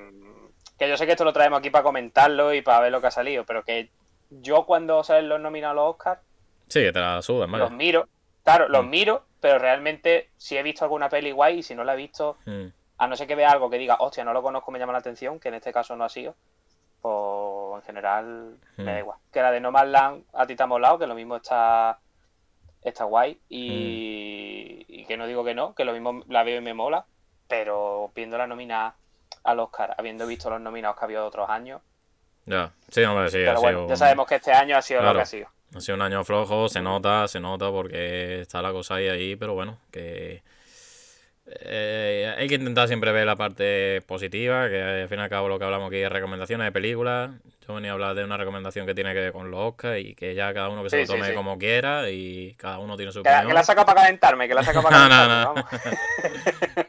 [0.78, 3.08] Que yo sé que esto lo traemos aquí para comentarlo y para ver lo que
[3.08, 3.92] ha salido, pero que
[4.30, 6.22] yo cuando salen los nominados a los Oscars,
[6.70, 8.08] Sí, que te la sudan, los miro.
[8.44, 8.90] Claro, los Mm.
[8.90, 12.38] miro, pero realmente si he visto alguna peli guay y si no la he visto,
[12.46, 12.68] Mm.
[12.98, 15.00] a no ser que vea algo que diga, hostia, no lo conozco, me llama la
[15.00, 16.34] atención, que en este caso no ha sido,
[17.02, 19.00] pues en general me da Mm.
[19.00, 19.18] igual.
[19.34, 22.00] Que la de No Man's Land a ti te ha molado, que lo mismo está,
[22.84, 26.62] está guay, y, y que no digo que no, que lo mismo la veo y
[26.64, 27.06] me mola,
[27.50, 28.96] pero viendo la nómina
[29.44, 31.82] al Oscar, habiendo visto los nominados que ha habido otros años,
[32.46, 35.02] Ya, sí, hombre, sí, ha pero bueno, sido ya sabemos que este año ha sido
[35.02, 35.48] lo que ha sido.
[35.76, 39.36] Ha sido un año flojo, se nota, se nota porque está la cosa ahí, ahí,
[39.36, 40.44] pero bueno, que
[41.46, 45.50] eh, hay que intentar siempre ver la parte positiva, que al fin y al cabo
[45.50, 47.32] lo que hablamos aquí es recomendaciones de películas.
[47.68, 50.16] Yo venía a hablar de una recomendación que tiene que ver con los Oscars y
[50.16, 51.34] que ya cada uno que se Sí, lo tome sí.
[51.34, 53.48] como quiera y cada uno tiene su Que, opinión.
[53.48, 55.54] que la saca para calentarme, que la saca para No, no, calentarme, no.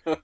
[0.04, 0.23] vamos.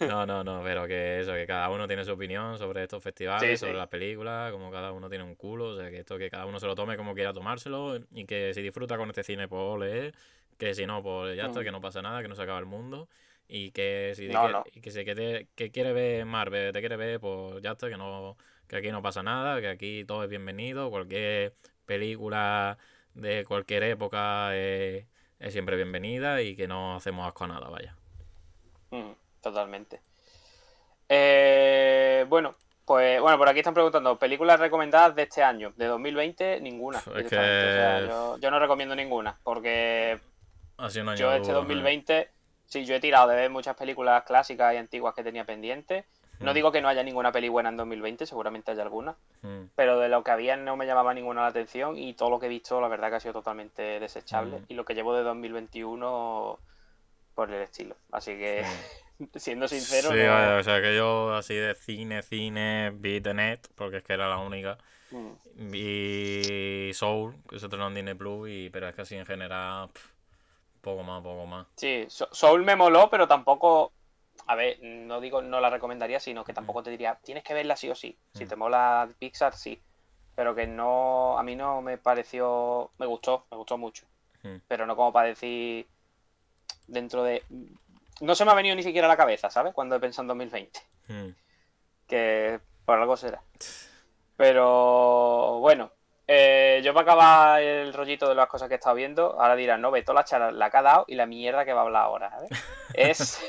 [0.00, 3.50] No, no, no, pero que eso, que cada uno tiene su opinión sobre estos festivales,
[3.52, 3.78] Sí, sobre sí.
[3.78, 6.58] las películas, como cada uno tiene un culo, o sea, que esto que cada uno
[6.58, 10.12] se lo tome como quiera tomárselo y que si disfruta con este cine, pues ole,
[10.58, 11.64] que si no, pues ya está, Mm.
[11.64, 13.08] que no pasa nada, que no se acaba el mundo.
[13.48, 14.64] Y que si No, quiere- no.
[14.82, 17.96] que si que, te- que quiere ver Marvel, te quiere ver, pues ya está, que
[17.96, 18.36] no,
[18.68, 21.54] que aquí no pasa nada, que aquí todo es bienvenido, cualquier
[21.86, 22.78] película
[23.14, 25.06] de cualquier época es,
[25.38, 27.96] es siempre bienvenida y que no hacemos asco a nada, vaya.
[28.92, 30.00] Mm, totalmente.
[31.08, 32.54] Eh, bueno,
[32.84, 36.98] pues bueno, por aquí están preguntando, películas recomendadas de este año, de 2020, ninguna.
[36.98, 37.28] Es directamente.
[37.28, 40.18] O sea, que- yo, yo no recomiendo ninguna, porque
[40.78, 41.62] Ha sido un año yo este duro, ¿eh?
[41.62, 42.30] 2020,
[42.66, 46.04] sí, yo he tirado de ver muchas películas clásicas y antiguas que tenía pendientes.
[46.40, 46.54] No Mm.
[46.54, 49.64] digo que no haya ninguna peli buena en 2020, seguramente haya alguna, Mm.
[49.76, 52.46] pero de lo que había no me llamaba ninguna la atención y todo lo que
[52.46, 54.58] he visto, la verdad que ha sido totalmente desechable.
[54.60, 54.64] Mm.
[54.68, 56.58] Y lo que llevo de 2021
[57.34, 57.94] por el estilo.
[58.10, 58.62] Así que,
[59.36, 63.60] siendo sincero, Sí, no- o sea que yo así de cine, cine, vi The Net,
[63.74, 64.78] porque es que era la única.
[65.10, 65.30] Mm.
[65.70, 69.90] Vi Soul, que se estrenó en Disney Plus, y, pero es que así en general,
[70.80, 71.66] poco más, poco más.
[71.76, 73.92] Sí, So- Soul me moló, pero tampoco.
[74.46, 77.76] A ver, no digo no la recomendaría, sino que tampoco te diría, tienes que verla
[77.76, 78.16] sí o sí.
[78.34, 78.48] Si Mm.
[78.48, 79.80] te mola Pixar, sí.
[80.34, 81.38] Pero que no.
[81.38, 82.90] A mí no me pareció.
[82.98, 84.06] Me gustó, me gustó mucho.
[84.42, 84.56] Mm.
[84.66, 85.86] Pero no como para decir.
[86.86, 87.42] Dentro de.
[88.22, 89.74] No se me ha venido ni siquiera a la cabeza, ¿sabes?
[89.74, 90.80] Cuando he pensado en 2020.
[91.08, 91.28] Mm.
[92.06, 93.42] Que por algo será.
[94.36, 95.92] Pero bueno,
[96.26, 99.80] eh, yo para acabar el rollito de las cosas que he estado viendo, ahora dirán,
[99.80, 101.84] no, ve toda la charla la que ha dado y la mierda que va a
[101.84, 102.50] hablar ahora, ¿sabes?
[102.94, 103.40] Es.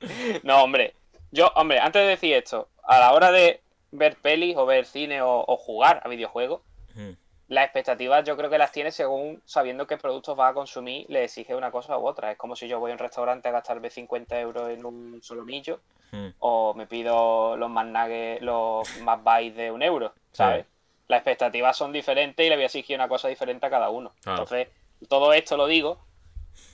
[0.42, 0.94] no, hombre.
[1.30, 3.62] Yo, hombre, antes de decir esto, a la hora de
[3.92, 6.62] ver pelis o ver cine o, o jugar a videojuegos,
[6.94, 7.12] Mm.
[7.50, 11.24] Las expectativas yo creo que las tienes según sabiendo qué productos vas a consumir, le
[11.24, 12.30] exige una cosa u otra.
[12.32, 15.80] Es como si yo voy a un restaurante a gastarme 50 euros en un solomillo
[16.12, 16.28] Mm.
[16.40, 20.66] o me pido los más nuggets, los más bytes de un euro, ¿sabes?
[21.06, 24.12] Las expectativas son diferentes y le voy a exigir una cosa diferente a cada uno.
[24.22, 24.42] Claro.
[24.42, 24.68] Entonces,
[25.08, 25.98] todo esto lo digo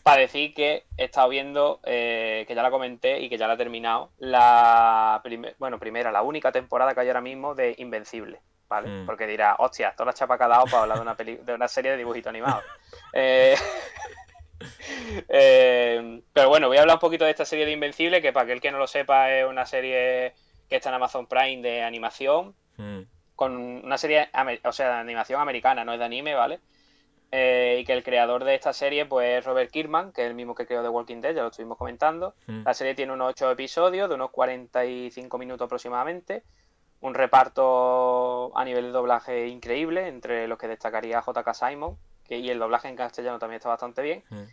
[0.02, 3.54] para decir que he estado viendo, eh, que ya la comenté y que ya la
[3.54, 8.40] he terminado, la prime- bueno, primera, la única temporada que hay ahora mismo de Invencible,
[8.68, 8.88] ¿vale?
[8.88, 9.06] Mm.
[9.06, 11.54] Porque dirá, hostia, toda la chapa que ha dado para hablar de una, peli- de
[11.54, 12.64] una serie de dibujitos animados.
[13.12, 13.56] Eh,
[15.28, 18.44] eh, pero bueno, voy a hablar un poquito de esta serie de Invencible, que para
[18.44, 20.34] aquel que no lo sepa es una serie
[20.68, 23.00] que está en Amazon Prime de animación, Mm.
[23.34, 24.28] con una serie,
[24.64, 26.60] o sea, de animación americana, no es de anime, ¿vale?
[27.32, 30.34] Eh, y que el creador de esta serie pues es Robert Kirkman, que es el
[30.34, 32.34] mismo que creó The Walking Dead, ya lo estuvimos comentando.
[32.46, 32.64] Mm.
[32.64, 36.42] La serie tiene unos 8 episodios de unos 45 minutos aproximadamente.
[37.00, 42.50] Un reparto a nivel de doblaje increíble, entre los que destacaría JK Simon, que, y
[42.50, 44.24] el doblaje en castellano también está bastante bien.
[44.30, 44.44] Mm.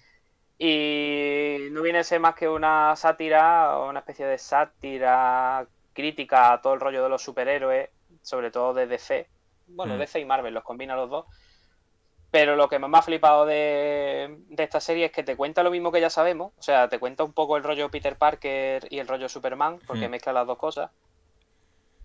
[0.60, 6.54] Y no viene a ser más que una sátira, o una especie de sátira crítica
[6.54, 7.90] a todo el rollo de los superhéroes,
[8.22, 9.28] sobre todo de DC.
[9.68, 10.00] Bueno, Mm.
[10.00, 11.26] DC y Marvel los combina los dos.
[12.32, 15.62] Pero lo que más me ha flipado de, de esta serie es que te cuenta
[15.62, 16.52] lo mismo que ya sabemos.
[16.58, 20.08] O sea, te cuenta un poco el rollo Peter Parker y el rollo Superman, porque
[20.08, 20.12] Mm.
[20.12, 20.90] mezcla las dos cosas.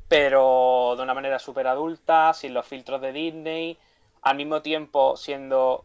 [0.08, 3.78] Pero de una manera súper adulta, sin los filtros de Disney,
[4.22, 5.84] al mismo tiempo siendo,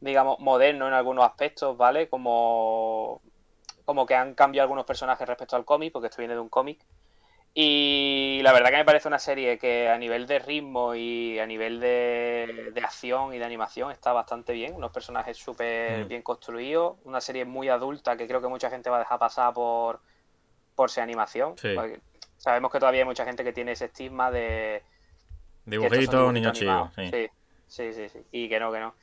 [0.00, 2.08] digamos, moderno en algunos aspectos, ¿vale?
[2.08, 3.20] Como,
[3.84, 6.84] como que han cambiado algunos personajes respecto al cómic, porque esto viene de un cómic.
[7.54, 11.46] Y la verdad que me parece una serie que a nivel de ritmo y a
[11.46, 14.74] nivel de, de acción y de animación está bastante bien.
[14.74, 16.08] Unos personajes súper Mm.
[16.08, 16.98] bien construidos.
[17.04, 20.00] Una serie muy adulta que creo que mucha gente va a dejar pasar por,
[20.76, 21.56] por ser animación.
[21.56, 21.74] Sí.
[21.74, 22.00] Porque
[22.38, 24.82] sabemos que todavía hay mucha gente que tiene ese estigma de,
[25.66, 26.92] Dibujito, niño animados.
[26.94, 27.10] sí.
[27.10, 27.28] Sí,
[27.66, 28.26] sí, sí, sí.
[28.32, 28.94] Y que no, que no.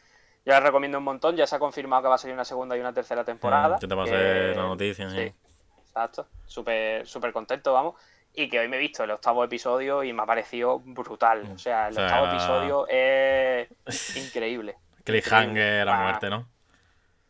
[0.46, 1.36] Yo la recomiendo un montón.
[1.36, 3.78] Ya se ha confirmado que va a salir una segunda y una tercera temporada.
[3.78, 5.34] Mm, que te pasé que- la noticia, sí.
[5.80, 6.28] Exacto.
[6.48, 7.96] Súper, súper contento, vamos.
[8.34, 11.52] Y que hoy me he visto el octavo episodio y me ha parecido brutal.
[11.54, 13.70] O sea, el O sea, octavo episodio es
[14.18, 14.76] increíble.
[15.04, 16.48] Cliffhanger a muerte, ¿no?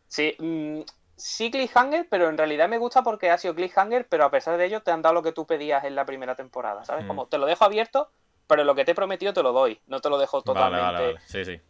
[0.08, 0.80] Sí, mm,
[1.16, 4.66] sí cliffhanger, pero en realidad me gusta porque ha sido cliffhanger, pero a pesar de
[4.66, 7.04] ello te han dado lo que tú pedías en la primera temporada, ¿sabes?
[7.04, 7.08] Mm.
[7.08, 8.10] Como te lo dejo abierto,
[8.46, 10.84] pero lo que te he prometido te lo doy, no te lo dejo Vale, totalmente.
[10.84, 11.20] vale, vale.
[11.26, 11.60] Sí, sí.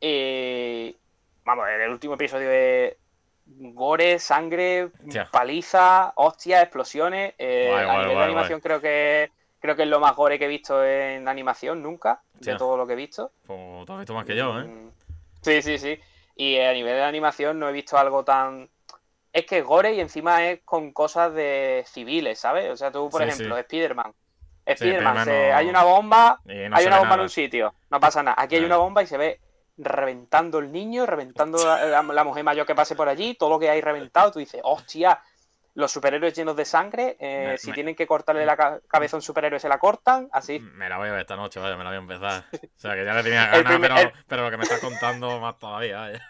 [0.00, 0.96] Y
[1.44, 2.96] vamos, el último episodio es
[3.46, 5.28] gore, sangre, Hostia.
[5.30, 7.34] paliza, hostias, explosiones.
[7.38, 10.38] Eh, Guay, a guay, nivel de animación creo que creo que es lo más gore
[10.38, 12.54] que he visto en animación nunca, Hostia.
[12.54, 13.32] de todo lo que he visto.
[13.46, 14.64] Pues tú has visto más que yo, ¿eh?
[14.64, 14.90] Mm,
[15.42, 15.98] Sí, sí, sí.
[16.36, 18.68] Y a nivel de animación no he visto algo tan.
[19.32, 22.70] Es que es gore y encima es con cosas de civiles, ¿sabes?
[22.70, 23.60] O sea, tú, por Sí, ejemplo, sí.
[23.60, 24.12] Spider-Man.
[24.66, 25.14] Spider-Man,
[25.50, 28.36] no- hay una bomba, no hay una bomba en un sitio, no pasa nada.
[28.38, 29.40] Aquí hay una bomba y se ve
[29.76, 33.58] reventando el niño, reventando la, la- la mujer mayor que pase por allí, todo lo
[33.58, 34.30] que hay reventado.
[34.32, 35.20] Tú dices, hostia,
[35.74, 39.16] los superhéroes llenos de sangre, eh, Me- si me- tienen que cortarle la ca- cabeza
[39.16, 40.58] a un superhéroe se la cortan, así.
[40.60, 42.44] Me la voy a ver esta noche, vaya, me la voy a empezar.
[42.52, 45.40] O sea, que ya le tenía ganas, primer- pero, pero lo que me estás contando
[45.40, 46.20] más todavía, vaya.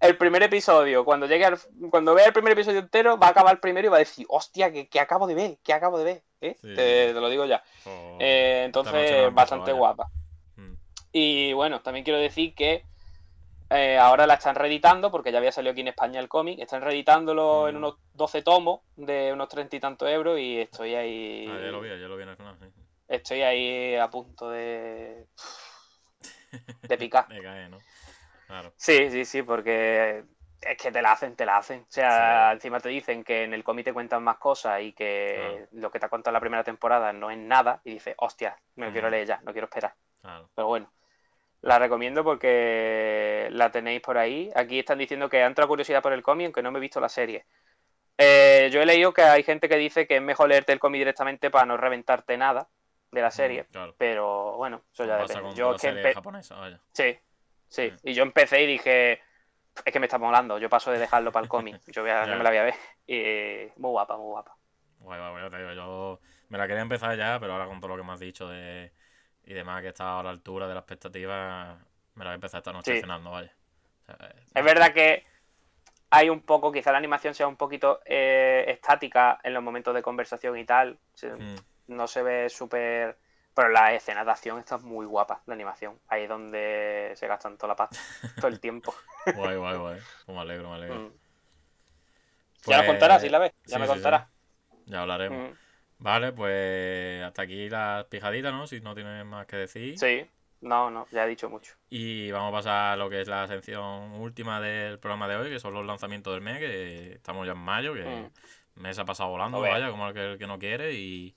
[0.00, 1.58] El primer episodio, cuando llegue al,
[1.90, 4.26] cuando vea el primer episodio entero, va a acabar el primero y va a decir,
[4.28, 6.22] hostia, que, acabo de ver, que acabo de ver.
[6.40, 6.56] ¿eh?
[6.60, 7.62] Te, lo digo ya.
[7.86, 10.10] Oh, eh, entonces, bastante guapa.
[10.56, 10.74] Mm.
[11.12, 12.84] Y bueno, también quiero decir que
[13.70, 16.58] eh, ahora la están reeditando, porque ya había salido aquí en España el cómic.
[16.60, 17.78] Están reeditándolo en mm.
[17.78, 21.46] unos 12 tomos de unos 30 y tantos euros y estoy ahí.
[21.50, 22.58] Ah, ya lo vi, ya lo vi en el canal.
[23.08, 25.26] Estoy ahí a punto de.
[26.82, 27.26] de picar.
[27.28, 27.78] de caer, ¿no?
[28.46, 28.72] Claro.
[28.76, 30.24] Sí, sí, sí, porque
[30.60, 31.80] es que te la hacen, te la hacen.
[31.82, 35.66] O sea, encima te dicen que en el cómic te cuentan más cosas y que
[35.72, 37.80] lo que te ha contado la primera temporada no es nada.
[37.84, 39.94] Y dices, hostia, me lo quiero leer ya, no quiero esperar.
[40.54, 40.92] Pero bueno,
[41.60, 44.50] la recomiendo porque la tenéis por ahí.
[44.54, 47.00] Aquí están diciendo que han entrado curiosidad por el cómic, aunque no me he visto
[47.00, 47.46] la serie.
[48.16, 51.00] Eh, yo he leído que hay gente que dice que es mejor leerte el cómic
[51.00, 52.68] directamente para no reventarte nada
[53.10, 53.66] de la serie.
[53.96, 55.54] Pero bueno, eso ya depende.
[55.54, 56.14] Yo que
[56.92, 57.18] Sí,
[57.74, 57.92] sí.
[58.02, 59.20] Y yo empecé y dije,
[59.84, 60.58] es que me está molando.
[60.58, 61.80] Yo paso de dejarlo para el cómic.
[61.88, 62.74] Yo, voy a, me la voy a ver.
[63.06, 64.56] Y muy guapa, muy guapa.
[65.74, 68.48] yo me la quería empezar ya, pero ahora con todo lo que me has dicho
[68.48, 68.92] de
[69.46, 71.78] y demás que está a la altura de la expectativa,
[72.14, 73.52] me la voy a empezar esta noche cenando, vaya.
[74.54, 75.26] es verdad que
[76.10, 80.02] hay un poco, quizá la animación sea un poquito eh, estática en los momentos de
[80.02, 80.98] conversación y tal.
[81.20, 81.56] Hmm.
[81.88, 83.18] No se ve súper.
[83.54, 85.98] Pero la escena de acción está muy guapa, la animación.
[86.08, 87.90] Ahí es donde se gastan toda la paz,
[88.40, 88.94] todo el tiempo.
[89.34, 90.00] guay, guay, guay.
[90.26, 90.96] Pues me alegro, me alegro.
[90.96, 91.12] Mm.
[92.66, 93.52] ya lo contarás, si la ves.
[93.66, 94.28] Ya me contarás.
[94.86, 95.50] Ya hablaremos.
[95.50, 95.54] Mm.
[95.98, 98.66] Vale, pues hasta aquí las pijaditas, ¿no?
[98.66, 99.98] Si no tienes más que decir.
[99.98, 100.28] Sí,
[100.60, 101.74] no, no, ya he dicho mucho.
[101.90, 105.50] Y vamos a pasar a lo que es la sección última del programa de hoy,
[105.50, 108.80] que son los lanzamientos del mes, que estamos ya en mayo, que el mm.
[108.80, 111.36] mes ha pasado volando, vaya, como el que, el que no quiere, y,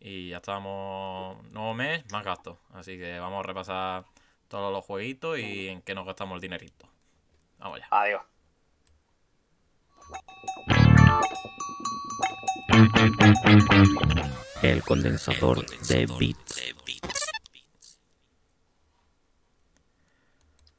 [0.00, 2.58] y ya estamos nuevo mes, más gastos.
[2.72, 4.04] Así que vamos a repasar
[4.48, 6.88] todos los jueguitos y en qué nos gastamos el dinerito.
[7.58, 7.88] Vamos ya.
[7.90, 8.22] Adiós.
[14.62, 17.25] El condensador de bits.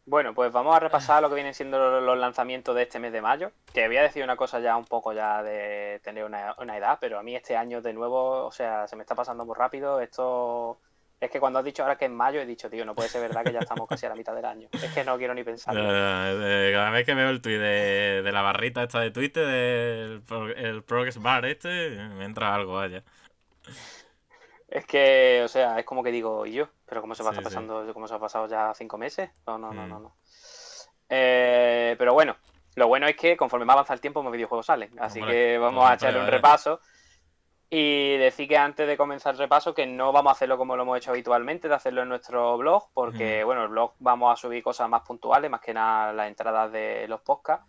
[0.08, 3.22] Bueno, pues vamos a repasar lo que vienen siendo los lanzamientos de este mes de
[3.22, 3.52] mayo.
[3.74, 7.20] Que había decir una cosa ya un poco ya de tener una, una, edad, pero
[7.20, 10.00] a mí este año de nuevo, o sea, se me está pasando muy rápido.
[10.00, 10.80] Esto
[11.20, 13.22] es que cuando has dicho ahora que es mayo, he dicho, tío, no puede ser
[13.22, 14.70] verdad que ya estamos casi a la mitad del año.
[14.72, 15.76] Es que no quiero ni pensar.
[15.76, 20.24] cada vez que veo el tweet de, la barrita esta de Twitter, del
[20.56, 23.04] el Progress Bar este, me entra algo, vaya.
[24.70, 26.70] Es que, o sea, es como que digo, ¿y yo?
[26.88, 27.92] Pero ¿cómo se va pasando?
[27.94, 29.30] ¿Cómo se ha pasado ya cinco meses?
[29.46, 30.00] No, no, no, no.
[30.00, 30.16] no.
[31.10, 32.38] Eh, pero bueno,
[32.76, 34.92] lo bueno es que conforme más avanza el tiempo, más videojuegos salen.
[35.00, 36.80] Así que vamos a echarle un repaso.
[37.70, 40.84] Y decir que antes de comenzar el repaso que no vamos a hacerlo como lo
[40.84, 44.64] hemos hecho habitualmente, de hacerlo en nuestro blog, porque bueno, el blog vamos a subir
[44.64, 47.66] cosas más puntuales, más que nada las entradas de los podcasts,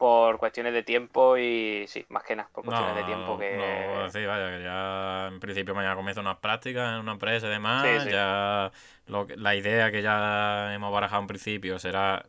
[0.00, 3.54] por cuestiones de tiempo y sí, más que nada, por cuestiones de tiempo que...
[3.54, 7.50] No, sí, vaya, que ya en principio mañana comienza unas prácticas en una empresa y
[7.50, 8.72] demás, ya
[9.08, 12.24] lo, la idea que ya hemos barajado en principio será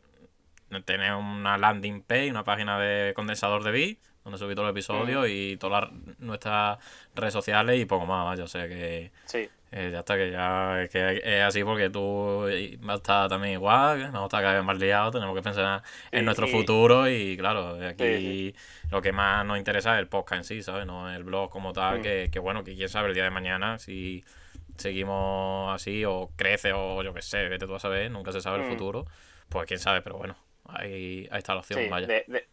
[0.84, 5.26] tener una landing page, una página de condensador de bits donde subí todo el episodio
[5.26, 6.78] y todas nuestras
[7.14, 9.48] redes sociales y poco más, vaya, o sea que sí.
[9.74, 12.42] Eh, ya está, que ya es, que es así porque tú
[12.80, 16.26] vas a estar también igual, a estar cada vez más liados, tenemos que pensar en
[16.26, 18.54] nuestro futuro y claro, aquí
[18.90, 20.84] lo que más nos interesa es el podcast en sí, ¿sabes?
[20.84, 22.02] No el blog como tal, mm.
[22.02, 24.22] que, que bueno, que quién sabe el día de mañana si
[24.76, 28.58] seguimos así o crece o yo qué sé, vete tú a saber, nunca se sabe
[28.58, 28.72] el mm.
[28.72, 29.06] futuro,
[29.48, 30.36] pues quién sabe, pero bueno,
[30.66, 32.06] ahí, ahí está la opción, vaya.
[32.06, 32.46] De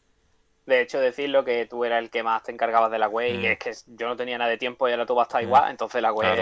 [0.72, 3.46] hecho, decirlo que tú eras el que más te encargabas de la web y mm.
[3.46, 5.46] es que yo no tenía nada de tiempo y ahora tú vas a estar mm.
[5.46, 6.38] igual, entonces la web,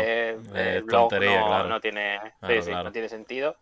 [0.54, 3.56] el blog no, tiene, no tiene sentido.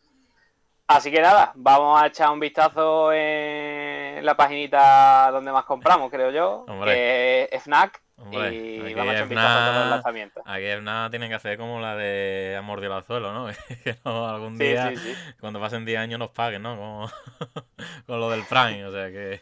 [0.88, 6.30] Así que nada, vamos a echar un vistazo en la paginita donde más compramos, creo
[6.30, 8.04] yo, que es FNAC.
[8.32, 10.44] y vamos a echar un vistazo a todos los lanzamientos.
[10.46, 13.48] Aquí FNAC tiene que hacer como la de Amor de Suelo, ¿no?
[13.84, 14.94] que no, algún día,
[15.40, 16.76] cuando pasen 10 años, nos paguen, ¿no?
[16.76, 17.10] Como
[18.06, 19.42] con lo del Prime, o sea que.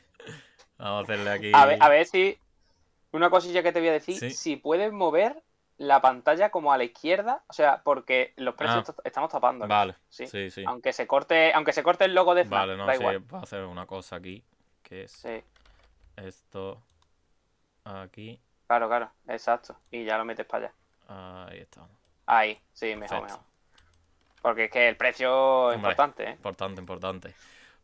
[0.84, 1.51] Vamos a hacerle aquí.
[1.53, 2.38] A ver, a ver si.
[3.11, 4.31] Una cosilla que te voy a decir.
[4.31, 5.41] Si puedes mover
[5.77, 8.95] la pantalla como a la izquierda, o sea, porque los precios ah.
[9.03, 9.68] estamos tapando.
[9.68, 9.95] Vale.
[10.10, 10.27] ¿sí?
[10.27, 10.64] sí, sí.
[10.65, 13.19] Aunque se corte, aunque se corte el logo de Vale, no, da igual.
[13.19, 14.43] voy a hacer una cosa aquí,
[14.81, 15.26] que es
[16.18, 16.81] esto
[17.84, 18.39] aquí.
[18.68, 19.77] Claro, claro, exacto.
[19.91, 21.47] Y ya lo metes para allá.
[21.49, 21.88] Ahí está.
[22.26, 23.39] Ahí, sí, mejor, mejor.
[24.41, 26.31] Porque es que el precio es importante, ¿eh?
[26.31, 27.35] Importante, importante.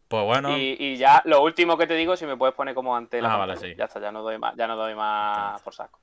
[0.09, 0.57] Pues bueno.
[0.57, 3.33] Y, ya lo último que te digo, si me puedes poner como ante la.
[3.35, 3.75] Ah, vale, sí.
[3.77, 5.99] Ya está, ya no doy más, ya no doy más por saco.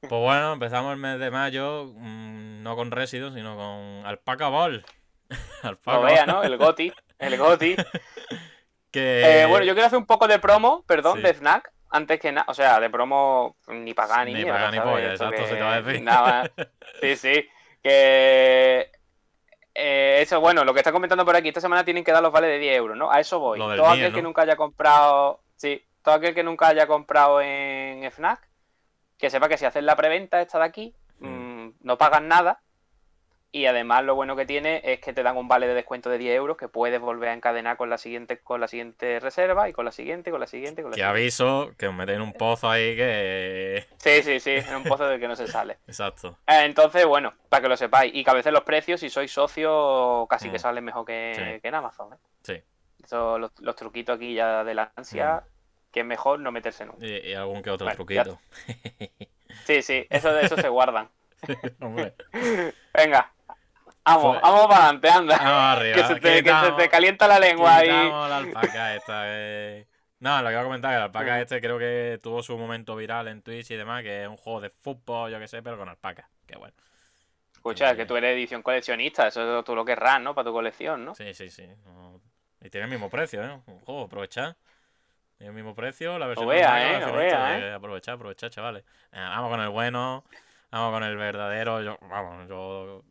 [0.00, 4.84] Pues bueno, empezamos el mes de mayo, mm, no con Resident, sino con Alpaca Ball.
[5.62, 5.98] Alpaca.
[5.98, 6.42] Lo vea, ¿no?
[6.42, 6.92] El Goti.
[7.18, 7.76] El Goti.
[8.92, 9.42] Que...
[9.42, 11.22] Eh, bueno, yo quiero hacer un poco de promo, perdón, Sí.
[11.24, 11.70] de Fnac.
[11.90, 14.92] Antes que nada, o sea, de promo ni pagar ni, Ni pagar ni ¿sabes?
[14.92, 16.02] polla, exacto, se te va a decir.
[16.02, 16.50] nada-
[17.02, 17.48] sí, sí.
[17.82, 18.90] Que.
[19.76, 22.32] Eh, eso, bueno, lo que está comentando por aquí, esta semana tienen que dar los
[22.32, 23.10] vales de 10 euros, ¿no?
[23.10, 23.58] A eso voy.
[23.58, 25.40] Todo aquel que nunca haya comprado.
[25.56, 28.40] Sí, todo aquel que nunca haya comprado en Fnac,
[29.18, 31.70] que sepa que si haces la preventa esta de aquí, Mm.
[31.80, 32.60] no pagas nada.
[33.52, 36.18] Y además lo bueno que tiene es que te dan un vale de descuento de
[36.18, 39.72] 10 euros que puedes volver a encadenar con la siguiente, con la siguiente reserva y
[39.72, 41.20] con la siguiente, con la siguiente, con la Que siguiente.
[41.20, 43.86] aviso que os metéis en un pozo ahí que.
[43.96, 45.78] Sí, sí, sí, en un pozo del que no se sale.
[45.86, 46.38] Exacto.
[46.46, 48.12] Eh, Entonces, bueno, para que lo sepáis.
[48.14, 50.60] Y que a veces los precios, si sois socio, casi que Mm.
[50.60, 51.60] salen mejor que, Sí.
[51.62, 52.12] que en Amazon.
[52.12, 52.16] ¿eh?
[52.42, 52.62] Sí.
[53.02, 55.44] Eso, los, los truquitos aquí ya de la ansia,
[55.92, 57.06] que es mejor no meterse nunca.
[57.06, 58.38] Y, y algún que otro Bueno, truquito.
[59.64, 61.08] Sí, sí, eso de eso se guardan.
[61.80, 62.14] Hombre.
[62.94, 63.32] Venga,
[64.06, 65.36] vamos, vamos para adelante, anda.
[65.38, 65.96] Vamos arriba.
[65.96, 67.88] que, se te, que se te calienta la lengua ahí.
[67.88, 69.22] quitamos la alpaca esta.
[69.26, 69.86] eh.
[70.18, 71.40] No, lo que iba a comentar que la alpaca Mm.
[71.40, 74.60] este creo que tuvo su momento viral en Twitch y demás, que es un juego
[74.62, 76.28] de fútbol, yo que sé, pero con alpaca.
[76.46, 76.74] Qué bueno.
[77.52, 77.96] Escucha, Eh.
[77.96, 80.34] que tú eres edición coleccionista, eso tú lo querrás, ¿no?
[80.34, 81.14] Para tu colección, ¿no?
[81.14, 81.68] Sí, sí, sí.
[82.62, 83.60] Y tiene el mismo precio, ¿eh?
[83.66, 84.56] Un juego, aprovechar.
[85.36, 88.84] Tiene el mismo precio, la versión vea, normal, eh, la vea, eh, Aprovechar, aprovechar, chavales.
[89.12, 90.24] Vamos con el bueno,
[90.70, 91.82] vamos con el verdadero.
[91.82, 93.02] Yo, vamos, yo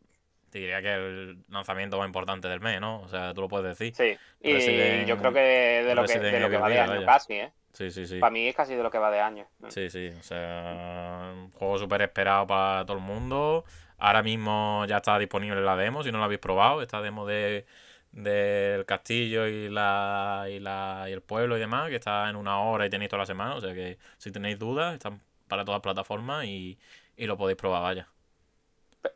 [0.50, 3.00] te diría que el lanzamiento más importante del mes, ¿no?
[3.00, 3.94] O sea, tú lo puedes decir.
[3.94, 6.90] Sí, y Resident- yo creo que de lo que, de lo que va de año
[6.94, 7.06] vaya.
[7.06, 7.52] casi, ¿eh?
[7.72, 8.20] Sí, sí, sí.
[8.20, 9.46] Para mí es casi de lo que va de año.
[9.68, 13.64] Sí, sí, o sea, un juego súper esperado para todo el mundo.
[13.98, 17.66] Ahora mismo ya está disponible la demo, si no la habéis probado, esta demo de
[18.12, 22.60] del castillo y la, y la y el pueblo y demás, que está en una
[22.60, 25.78] hora y tenéis toda la semana, o sea que si tenéis dudas, están para todas
[25.78, 26.78] las plataformas y,
[27.16, 28.08] y lo podéis probar, vaya.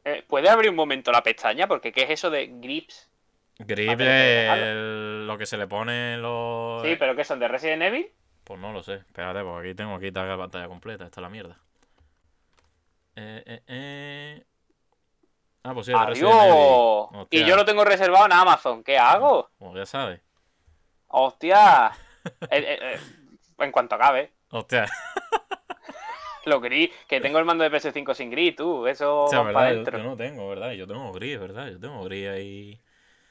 [0.04, 1.66] Eh, ¿Puede abrir un momento la pestaña?
[1.66, 3.08] Porque ¿qué es eso de grips?
[3.58, 4.64] Grip pero es algo.
[4.64, 6.82] el- lo que se le pone los...
[6.82, 7.38] Sí, pero ¿qué son?
[7.40, 8.10] ¿De Resident Evil?
[8.44, 8.94] Pues no lo sé.
[8.94, 11.04] Espérate, porque aquí tengo que quitar la pantalla completa.
[11.04, 11.56] Esta es la mierda.
[13.16, 14.44] Eh, eh, eh.
[15.62, 17.26] Ah, pues sí, de Resident Evil.
[17.30, 18.82] Y yo lo tengo reservado en Amazon.
[18.82, 19.50] ¿Qué hago?
[19.58, 20.20] Como ya sabes.
[21.08, 21.90] ¡Hostia!
[22.50, 23.00] Eh, eh,
[23.60, 24.30] en cuanto acabe.
[24.50, 24.86] Hostia,
[26.44, 26.90] Lo gris.
[27.08, 28.86] Que tengo el mando de PS5 sin gris, tú.
[28.86, 29.98] Eso va para yo, adentro.
[29.98, 30.72] yo no tengo, ¿verdad?
[30.72, 31.68] Yo tengo gris, ¿verdad?
[31.70, 32.80] Yo tengo gris ahí.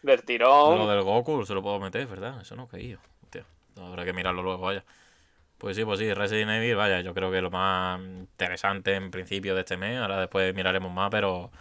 [0.02, 0.26] Del
[0.64, 0.88] Lo tirón.
[0.88, 2.42] del Goku se lo puedo meter, ¿verdad?
[2.42, 3.00] Eso no he caído.
[3.24, 3.46] Hostia,
[3.78, 4.84] habrá que mirarlo luego, vaya.
[5.58, 9.56] Pues sí, pues sí, Resident Evil, vaya, yo creo que lo más interesante en principio
[9.56, 11.52] de este mes, ahora después miraremos más, pero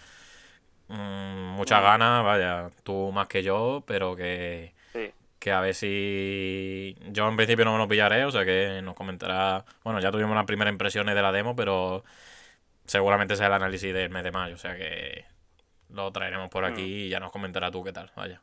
[0.89, 1.83] mm, muchas Mm.
[1.83, 4.75] ganas, vaya, tú más que yo, pero que.
[5.39, 8.95] Que a ver si yo en principio no me lo pillaré, o sea que nos
[8.95, 12.05] comentará, bueno, ya tuvimos las primeras impresiones de la demo, pero
[12.87, 15.25] seguramente sea el análisis del mes de mayo, o sea que
[15.91, 16.87] lo traeremos por aquí Mm.
[16.87, 18.41] y ya nos comentará tú qué tal, vaya.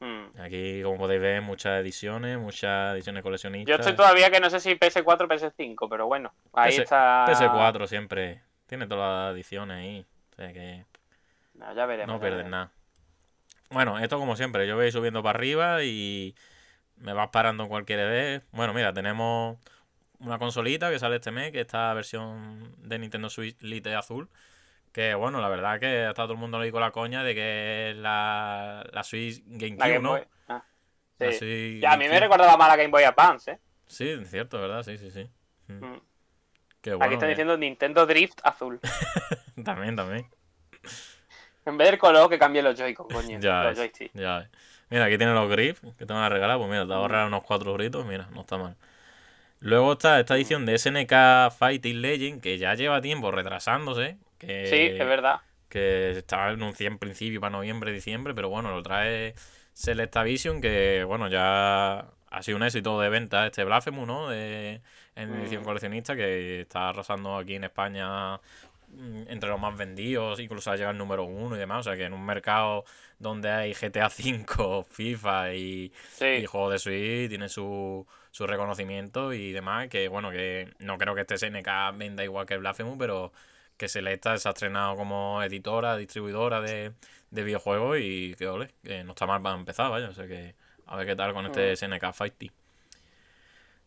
[0.00, 0.40] Mm.
[0.40, 3.80] Aquí, como podéis ver, muchas ediciones, muchas ediciones Yo coleccionistas.
[3.80, 6.32] estoy todavía que no sé si PS4 o PS5, pero bueno.
[6.54, 7.26] Ahí PS está.
[7.26, 10.06] PS4 siempre tiene todas las ediciones ahí.
[10.32, 10.86] O sea que
[11.54, 12.14] No, ya veremos.
[12.16, 12.50] no ya veremos.
[12.50, 12.70] nada.
[13.70, 16.34] Bueno, esto como siempre, yo voy subiendo para arriba y
[16.96, 18.42] me vas parando en cualquier vez.
[18.50, 19.58] Bueno, mira, tenemos
[20.18, 24.28] una consolita que sale este mes, que esta versión de Nintendo Switch Lite azul.
[24.92, 27.90] Que bueno, la verdad que está todo el mundo ahí con la coña de que
[27.90, 30.20] es la, la Switch La GameCube, Game ¿no?
[30.48, 30.64] Ah,
[31.20, 31.38] La sí.
[31.38, 33.58] Switch Ya, a mí me recordaba más la Game Boy Advance, ¿eh?
[33.86, 34.82] Sí, es cierto, ¿verdad?
[34.82, 35.30] Sí, sí, sí.
[35.68, 35.74] Mm.
[35.84, 36.00] Mm.
[36.80, 37.04] Qué bueno.
[37.04, 38.80] Aquí están que- diciendo Nintendo Drift azul.
[39.64, 40.26] También, también.
[41.70, 43.38] En vez del color, que cambie los Joy-Con, coño.
[43.40, 44.14] Ya los ves, joysticks.
[44.14, 44.48] ya ves.
[44.90, 46.58] Mira, aquí tienen los grips que te van a regalar.
[46.58, 48.04] Pues mira, te ahorrar unos cuatro gritos.
[48.04, 48.76] Mira, no está mal.
[49.60, 54.16] Luego está esta edición de SNK Fighting Legend, que ya lleva tiempo retrasándose.
[54.38, 55.40] Que, Sí, es verdad.
[55.68, 59.34] que estaba anunciado en principio para noviembre, diciembre, pero bueno, lo trae
[59.74, 64.28] Selecta Vision, que bueno, ya ha sido un éxito de venta este Blasphemous, ¿no?
[64.30, 64.80] De,
[65.14, 65.64] en edición Mm.
[65.66, 68.40] coleccionista, que está arrasando aquí en España
[69.28, 72.04] entre los más vendidos, incluso ha llegado al número uno y demás, o sea que
[72.04, 72.84] en un mercado
[73.18, 76.24] donde hay GTA V, FIFA y, Sí.
[76.26, 81.14] y juegos de Switch tiene su, su reconocimiento y demás, que bueno, que no creo
[81.14, 83.32] que este SNK venda igual que el Blasphemous, pero
[83.76, 86.92] que Selecta se ha estrenado como editora, distribuidora de,
[87.30, 90.54] de videojuegos y que ole, que no está mal para empezar, vaya, o sea que
[90.86, 91.76] a ver qué tal con este Mm.
[91.76, 92.52] SNK Fighting.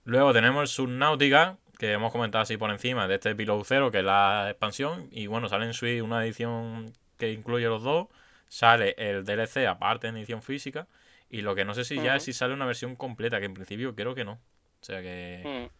[0.05, 3.99] Luego tenemos el Subnautica, que hemos comentado así por encima, de este Below Zero, que
[3.99, 8.07] es la expansión, y bueno, sale en Switch una edición que incluye los dos,
[8.47, 10.87] sale el DLC aparte en edición física,
[11.29, 13.53] y lo que no sé si ya es si sale una versión completa, que en
[13.55, 14.33] principio creo que no.
[14.33, 15.69] O sea que...
[15.69, 15.73] Mm.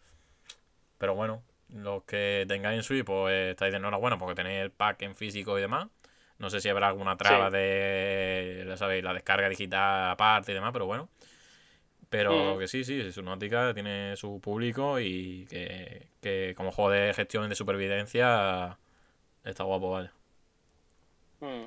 [0.98, 5.02] Pero bueno, los que tengáis en Switch, pues estáis de enhorabuena porque tenéis el pack
[5.02, 5.88] en físico y demás.
[6.38, 7.56] No sé si habrá alguna traba Sí.
[7.56, 11.08] de, ya sabéis, la descarga digital aparte y demás, pero bueno.
[12.16, 12.58] Pero Mm.
[12.60, 17.56] que sí, sí, Subnautica tiene su público y que, que como juego de gestión de
[17.56, 18.78] supervivencia
[19.42, 20.12] está guapo, vaya.
[21.40, 21.64] Mm.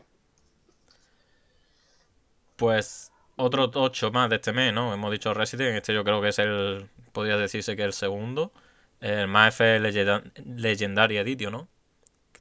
[2.55, 4.93] Pues otro 8 más de este mes, ¿no?
[4.93, 8.53] Hemos dicho Resident, este yo creo que es el, podría decirse que es el segundo.
[9.01, 11.67] El MAF Legenda- Legendary Edition, ¿no?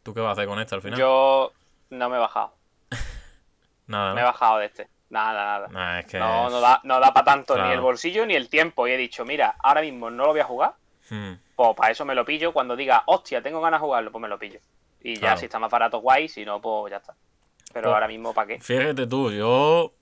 [0.05, 0.99] ¿Tú qué vas a hacer con este al final?
[0.99, 1.53] Yo
[1.91, 2.55] no me he bajado.
[3.89, 4.89] Nada, Me he bajado de este.
[5.11, 5.69] Nada, nada.
[5.69, 6.19] Nah, es que...
[6.19, 8.89] No, no da, no da para tanto ni el bolsillo ni el tiempo.
[8.89, 10.75] Y he dicho, mira, ahora mismo no lo voy a jugar.
[11.11, 11.35] Hmm.
[11.55, 12.53] Pues para eso me lo pillo.
[12.53, 14.59] Cuando diga, hostia, tengo ganas de jugarlo, pues me lo pillo.
[15.03, 15.37] Y ya, Claro.
[15.39, 16.29] si está más barato, guay.
[16.29, 17.15] Si no, pues ya está.
[17.73, 18.61] Pero Pues- ahora mismo, ¿para qué?
[18.61, 19.93] Fíjate tú, yo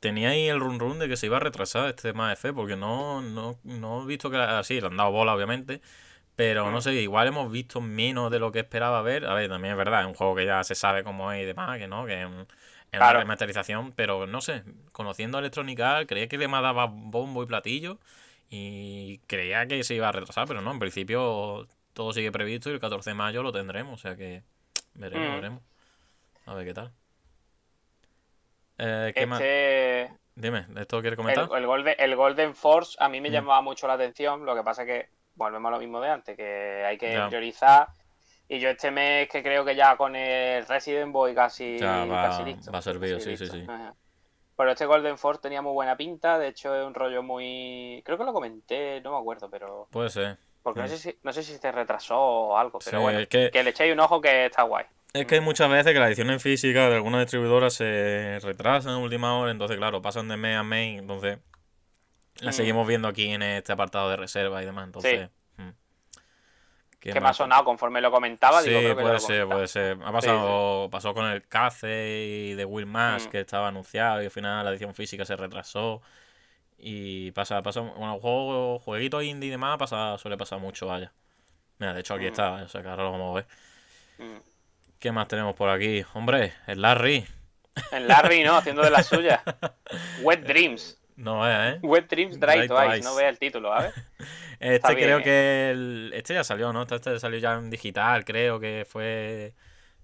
[0.00, 3.22] tenía ahí el run run de que se iba a retrasar este MAF porque no,
[3.22, 5.80] no, no he visto que así, le han dado bola obviamente,
[6.34, 6.82] pero no Mm.
[6.82, 9.26] sé, igual hemos visto menos de lo que esperaba ver.
[9.26, 11.44] A ver, también es verdad, es un juego que ya se sabe cómo es y
[11.44, 12.48] demás, que no, que es, un-
[12.98, 13.18] una Claro.
[13.20, 14.62] remasterización, pero no sé,
[14.92, 17.98] conociendo a Electronic Arts, creía que le daba bombo y platillo
[18.50, 22.74] y creía que se iba a retrasar, pero no, en principio todo sigue previsto y
[22.74, 24.42] el 14 de mayo lo tendremos, o sea que
[24.94, 25.34] veremos, Mm.
[25.36, 25.62] veremos.
[26.46, 26.92] A ver qué tal.
[28.78, 29.40] Eh, ¿qué más?
[29.40, 31.48] Este, Dime, ¿esto quieres comentar?
[31.56, 33.32] el Golden, el Golden Force a mí me Mm.
[33.32, 34.44] llamaba mucho la atención.
[34.46, 37.88] Lo que pasa que volvemos a lo mismo de antes, que hay que priorizar.
[38.48, 42.28] Y yo este mes que creo que ya con el Resident voy casi, Ya va-
[42.28, 42.70] casi listo.
[42.70, 43.56] va servido, casi sí, sí, listo.
[43.58, 43.64] sí.
[43.68, 43.94] Ajá.
[44.56, 48.02] Pero este Golden Force tenía muy buena pinta, de hecho es un rollo muy...
[48.04, 49.88] Creo que lo comenté, no me acuerdo, pero...
[49.90, 50.36] Puede ser.
[50.62, 50.90] Porque no Mm.
[50.90, 53.62] sé si, no sé si se retrasó o algo, pero Sí, bueno, es que- que
[53.62, 54.84] le echéis un ojo que está guay.
[55.14, 59.02] Es que hay muchas veces que las ediciones físicas de algunas distribuidoras se retrasan en
[59.02, 61.38] última hora, entonces claro, pasan de mes a mes, entonces
[62.40, 62.58] las Mm.
[62.58, 65.28] seguimos viendo aquí en este apartado de reserva y demás, entonces...
[65.30, 65.41] mm.
[67.02, 69.28] ¿Qué Que me ha sonado conforme lo comentaba, Sí, digo, creo que puede lo ser,
[69.48, 69.54] comentaba.
[69.56, 69.98] puede ser.
[70.04, 73.30] Ha pasado, pasó con el Cace y de Will Mask, Mm.
[73.32, 76.00] que estaba anunciado y al final la edición física se retrasó.
[76.78, 81.12] Y pasa, pasa, bueno, juego, jueguitos indie y demás pasa, suele pasar mucho, vaya.
[81.78, 82.28] Mira, de hecho aquí Mm.
[82.28, 83.46] está, o sea que ahora lo vamos a ver.
[84.18, 84.40] Mm.
[85.00, 86.04] ¿Qué más tenemos por aquí?
[86.14, 87.26] Hombre, el Larry.
[87.90, 88.56] En Larry, ¿no?
[88.56, 89.40] Haciendo de las suyas.
[90.22, 91.01] Wet Dreams.
[91.16, 91.78] No es, ¿eh?
[91.82, 92.84] Wet Dreams Dry, Dry Twice.
[92.86, 93.02] Twice.
[93.02, 93.94] No vea el título, ¿sabes?
[94.60, 95.22] Este creo ¿eh?
[95.24, 96.82] que el, este ya salió, ¿no?
[96.82, 99.54] Este, salió ya en digital, creo que fue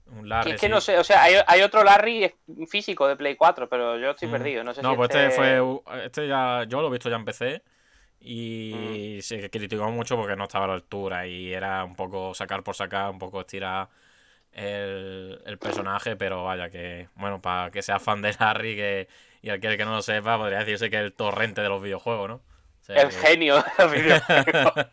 [0.07, 0.51] un Que Larry.
[0.53, 0.73] es que sí.
[0.73, 2.35] no sé, o sea, hay, hay otro Larry
[2.69, 4.33] físico de Play 4, pero yo estoy Mm.
[4.33, 4.65] perdido.
[4.65, 6.05] No sé No, si pues este este fue.
[6.05, 6.65] Este ya.
[6.67, 7.63] Yo lo he visto ya en PC.
[8.21, 8.25] Mm.
[8.27, 11.25] Y se criticó mucho porque no estaba a la altura.
[11.29, 13.89] Y era un poco sacar por sacar, un poco estirar
[14.53, 16.17] el, el personaje.
[16.17, 17.09] Pero vaya que.
[17.15, 19.09] Bueno, para que sea fan de Larry que,
[19.43, 22.29] y aquel que no lo sepa, podría decirse que es el torrente de los videojuegos,
[22.29, 22.35] ¿no?
[22.37, 24.73] O sea El que- genio de los videojuegos.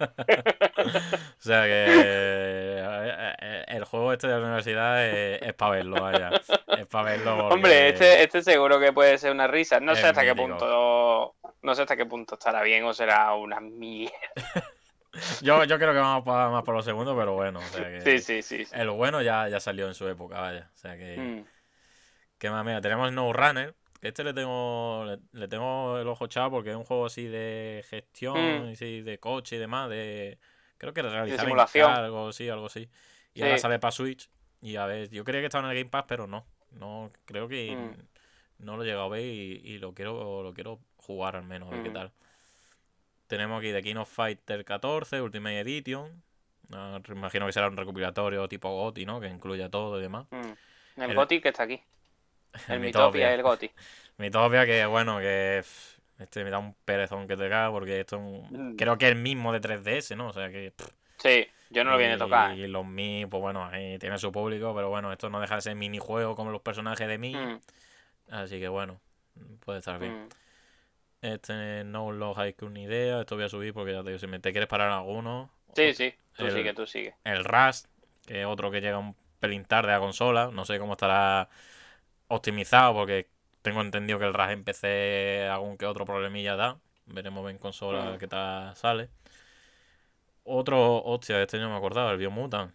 [0.78, 6.30] o sea que eh, eh, el juego este de la universidad es, para verlo, vaya.
[6.78, 7.38] Es para verlo.
[7.38, 9.80] porque- Hombre, este, este seguro que puede ser una risa.
[9.80, 11.36] No Es sé hasta qué punto.
[11.62, 14.14] No sé hasta qué punto estará bien o será una mierda.
[15.42, 17.60] Yo, yo creo que vamos pa- más por los segundos, pero bueno.
[17.60, 18.66] O sea que Sí, sí, sí.
[18.66, 18.72] sí.
[18.76, 20.70] El bueno ya, ya salió en su época, vaya.
[20.74, 21.16] O sea que.
[21.18, 21.46] Mm.
[22.38, 22.66] ¿Qué más?
[22.66, 23.74] Mira, tenemos No Runner.
[24.06, 25.04] Que este le tengo.
[25.08, 28.70] Le, le tengo el ojo echado porque es un juego así de gestión, Mm.
[28.70, 29.90] y sí, de coche y demás.
[29.90, 30.38] De.
[30.78, 31.90] Creo que realizar simulación.
[31.90, 32.88] encargos, sí, algo así.
[33.34, 33.42] Y Sí.
[33.42, 34.30] ahora sale para Switch.
[34.62, 36.46] Y a ver, yo creía que estaba en el Game Pass, pero no.
[36.70, 38.64] No, creo que Mm.
[38.64, 41.70] no lo he llegado a ver y, y lo quiero lo quiero jugar al menos,
[41.70, 41.94] a ver qué Mm.
[41.94, 42.12] tal.
[43.26, 46.22] Tenemos aquí The King of Fighter 14, Ultimate Edition.
[46.72, 49.20] Ah, imagino que será un recopilatorio tipo GOTY, ¿no?
[49.20, 50.28] Que incluya todo y demás.
[50.30, 51.02] Mm.
[51.02, 51.82] El, El- Gothic que está aquí.
[52.70, 53.30] El Mitopia.
[53.32, 53.74] Y el Gothic.
[54.18, 55.64] Mitopia que bueno, que
[56.20, 58.76] este me da un perezón que te caga porque esto es un- Mm.
[58.78, 60.28] creo que es el mismo de 3DS, ¿no?
[60.30, 60.88] O sea que pff,
[61.18, 62.56] Sí, yo no lo viene a tocar.
[62.58, 65.62] y los Mi, pues bueno, ahí tiene su público, pero bueno, esto no deja de
[65.62, 67.60] ser minijuego como los personajes de Mi, Mm,
[68.32, 69.00] así que bueno,
[69.66, 70.26] puede estar bien.
[70.26, 70.30] mm.
[71.22, 74.20] Este no lo hay que una idea, esto voy a subir porque ya te digo,
[74.20, 76.14] si me te quieres parar alguno, Sí, sí.
[76.38, 77.16] Tú El- sigue, tú sigue.
[77.24, 77.88] el Rust,
[78.26, 80.50] que es otro que llega un pelín tarde a consola.
[80.54, 81.50] No sé cómo estará
[82.28, 83.28] optimizado, porque
[83.62, 86.78] tengo entendido que el Rust en PC algún que otro problemilla da.
[87.08, 88.18] Veremos en consola Mm.
[88.18, 89.10] qué tal sale.
[90.44, 92.72] Otro, hostia, este no me acordaba, el Biomutant.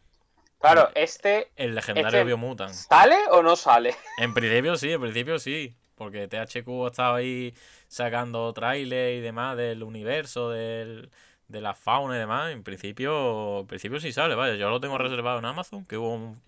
[0.59, 2.73] Claro, este El legendario Este- Biomutant.
[2.73, 3.95] ¿sale o no sale?
[4.19, 5.75] En principio sí, en principio sí.
[5.95, 7.55] Porque THQ estaba ahí
[7.87, 11.11] sacando trailers y demás del universo, del,
[11.49, 12.53] de la fauna y demás.
[12.53, 14.55] En principio, en principio sí sale, vaya.
[14.55, 16.41] Yo lo tengo reservado en Amazon, que hubo un-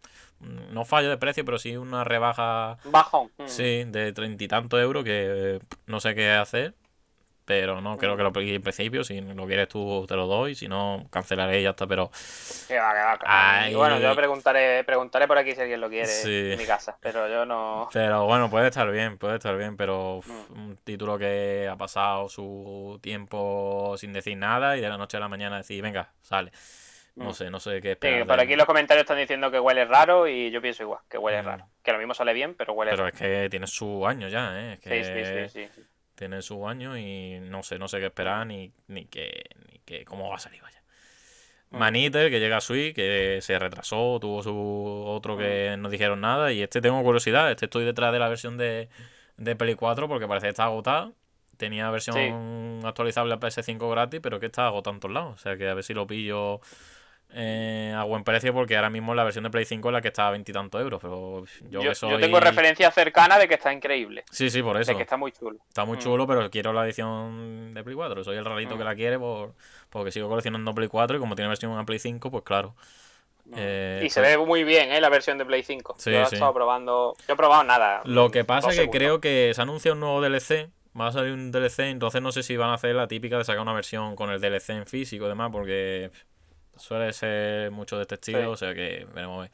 [0.42, 3.30] no fallo de precio, pero sí una rebaja, Bajón.
[3.38, 3.46] Mm.
[3.46, 6.74] sí, de treinta y tantos euros que no sé qué hacer.
[7.44, 9.02] pero no creo que lo pilles en principio.
[9.02, 10.54] Si lo quieres tú, te lo doy.
[10.54, 11.88] Si no, cancelaré y ya está.
[11.88, 12.08] Pero
[12.68, 13.18] Que va, que va.
[13.26, 13.72] Ay.
[13.72, 16.52] Y bueno, yo preguntaré, preguntaré por aquí si alguien lo quiere Sí.
[16.52, 17.88] en mi casa, pero yo no.
[17.92, 20.52] Pero bueno, puede estar bien, puede estar bien, pero Mm.
[20.52, 25.20] un título que ha pasado su tiempo sin decir nada y de la noche a
[25.20, 26.52] la mañana decir, venga, sale.
[27.14, 27.34] No Mm.
[27.34, 28.26] sé, no sé qué Sí, esperar.
[28.26, 31.42] por aquí los comentarios están diciendo que huele raro y yo pienso igual, que huele
[31.42, 31.44] Mm.
[31.46, 31.66] raro.
[31.82, 33.14] Que lo mismo sale bien, pero huele Pero raro.
[33.14, 34.72] es que tiene su año ya, ¿eh?
[34.74, 35.88] Es Sí, que sí, sí, sí, sí.
[36.14, 40.04] tiene su año y no sé, no sé qué esperar ni, ni que, ni que
[40.06, 40.80] cómo va a salir, vaya.
[41.70, 41.78] Mm.
[41.78, 46.52] Maniter, que llega a Switch, que se retrasó, tuvo su otro que no dijeron nada.
[46.52, 48.88] Y este tengo curiosidad, este estoy detrás de la versión de,
[49.36, 51.12] de Play 4 porque parece que está agotada.
[51.58, 55.34] Tenía versión actualizable a PS5 gratis, pero que está agotada en todos lados.
[55.34, 56.60] O sea que a ver si lo pillo
[57.34, 60.08] eh, a buen precio, porque ahora mismo la versión de Play 5 es la que
[60.08, 61.00] está a veintitantos euros.
[61.00, 62.20] Pero yo, Yo, que yo soy.
[62.20, 64.90] tengo referencia cercana de que está increíble, Sí, sí, por eso.
[64.92, 65.58] de que está muy chulo.
[65.68, 66.00] Está muy Mm.
[66.00, 68.22] chulo, pero quiero la edición de Play 4.
[68.24, 68.86] Soy el rarito que Mm.
[68.86, 69.54] la quiere por,
[69.88, 72.74] porque sigo coleccionando Play 4 y como tiene versión a Play 5, pues claro.
[73.56, 75.00] Eh, y se ve muy bien, ¿eh?
[75.00, 75.96] La versión de Play 5.
[75.98, 76.36] Sí, yo he sí.
[76.36, 77.14] estado probando.
[77.26, 78.00] Yo he probado nada.
[78.04, 78.98] Lo que pasa es que segundos.
[78.98, 80.70] creo que se anuncia un nuevo DLC.
[80.98, 83.44] Va a salir un DLC, entonces no sé si van a hacer la típica de
[83.44, 86.10] sacar una versión con el DLC en físico y demás, porque
[86.76, 88.46] suele ser mucho de este estilo, Sí.
[88.46, 89.50] o sea que veremos a ver.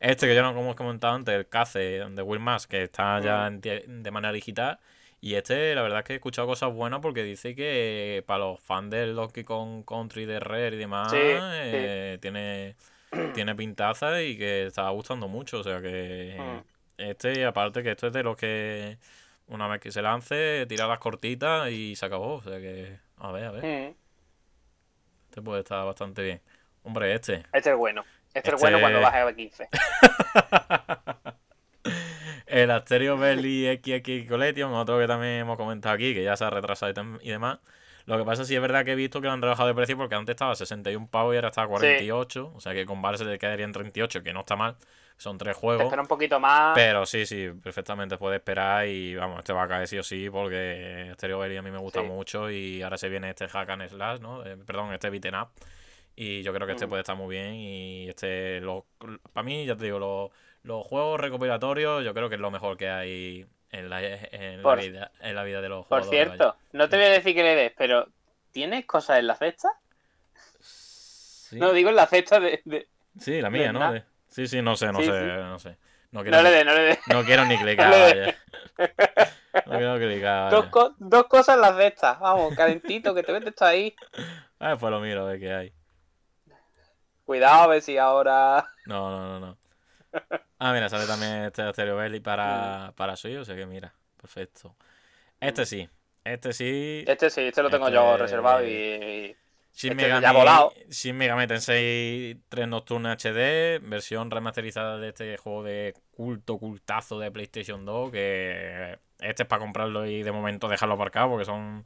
[0.00, 1.78] Este que ya no como hemos comentado antes, el Cace
[2.08, 3.60] de Will Mask, que está ya Mm.
[3.60, 4.78] tie- de manera digital.
[5.20, 8.58] Y este, la verdad es que he escuchado cosas buenas porque dice que para los
[8.60, 12.74] fans del Donkey Kong Country de Rare y demás, Sí, eh, tiene,
[13.32, 15.60] tiene pintaza y que está gustando mucho.
[15.60, 16.64] O sea que Mm.
[16.98, 18.98] este, y aparte que esto es de los que
[19.46, 22.34] una vez que se lance, tira las cortitas y se acabó.
[22.38, 23.64] O sea que, a ver, a ver.
[23.64, 23.94] Mm.
[25.32, 26.42] Este puede estar bastante bien.
[26.82, 27.46] Hombre, este.
[27.54, 28.04] Este es bueno.
[28.34, 29.66] Este, Este- es bueno cuando baje a 15.
[32.46, 36.50] El Asterio Belly XX Collection, otro que también hemos comentado aquí, que ya se ha
[36.50, 36.92] retrasado
[37.22, 37.60] y, demás.
[38.04, 39.96] Lo que pasa sí es verdad que he visto que lo han rebajado de precio
[39.96, 42.52] porque antes estaba a 61 pavos y ahora está a 48.
[42.54, 44.76] O sea que con Vale se te quedaría en 38, que no está mal.
[45.16, 45.84] Son tres Te juegos.
[45.84, 46.74] espera un poquito más.
[46.74, 50.28] Pero sí, sí, perfectamente puede esperar y vamos, este va a caer sí o sí
[50.30, 52.06] porque Stereo a mí me gusta Sí.
[52.06, 54.44] mucho y ahora se viene este Hack and Slash, ¿no?
[54.44, 55.48] Eh, perdón, este Beaten Up
[56.16, 56.88] y yo creo que este Mm.
[56.88, 58.86] puede estar muy bien y este, lo,
[59.32, 60.30] para mí, ya te digo, lo-
[60.64, 64.62] los juegos recopilatorios yo creo que es lo mejor que hay en la, en la
[64.62, 66.28] Por- vida, en la vida de los Por jugadores.
[66.28, 68.08] cierto, no te voy a decir que le des, pero
[68.50, 69.68] ¿tienes cosas en la cesta?
[70.60, 72.60] Sí, No, digo en la cesta de.
[72.64, 73.92] de- sí, la mía, ¿no?
[74.32, 75.26] Sí, sí, no sé, no Sí, sé, sí.
[75.26, 75.76] no sé.
[76.10, 76.98] No quiero, No le des, no le des.
[77.06, 78.36] no quiero ni clicar, No vaya.
[79.66, 80.70] No quiero clicar, Dos, vaya.
[80.70, 82.14] co- dos cosas en la cesta.
[82.14, 83.94] Vamos, calentito, que te metes esto ahí.
[84.58, 85.72] Ah, pues lo miro, a ver qué hay.
[87.24, 88.66] Cuidado, a ver si ahora.
[88.86, 89.58] No, no, no, no.
[90.64, 94.76] Ah, mira, sale también este Stereo Belly para, para Switch, o sea que mira, perfecto.
[95.40, 95.88] Este sí,
[96.22, 97.04] este sí.
[97.04, 98.70] Este sí, este lo tengo Este- yo reservado y.
[98.70, 99.36] y-
[99.74, 100.72] Shin este ya Megami, volado.
[100.90, 107.30] Shin Megami Tensei 3 Nocturne HD, versión remasterizada de este juego de culto, cultazo de
[107.30, 111.84] PlayStation 2, que este es para comprarlo y de momento dejarlo aparcado porque son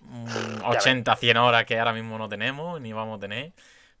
[0.00, 3.52] mm, 80, 100 horas que ahora mismo no tenemos ni vamos a tener.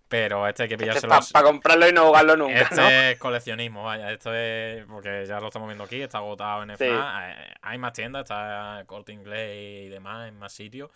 [0.08, 1.32] Pero este hay que Este es pillárselo.
[1.32, 2.86] para comprarlo y no jugarlo nunca, Este ¿no?
[2.90, 4.12] es coleccionismo, vaya.
[4.12, 4.84] Esto es.
[4.84, 6.84] Porque ya lo estamos viendo aquí, está agotado en Sí.
[6.84, 7.30] FNAC.
[7.38, 10.90] eh, Hay más tiendas, está Corte Inglés y demás, en más sitios.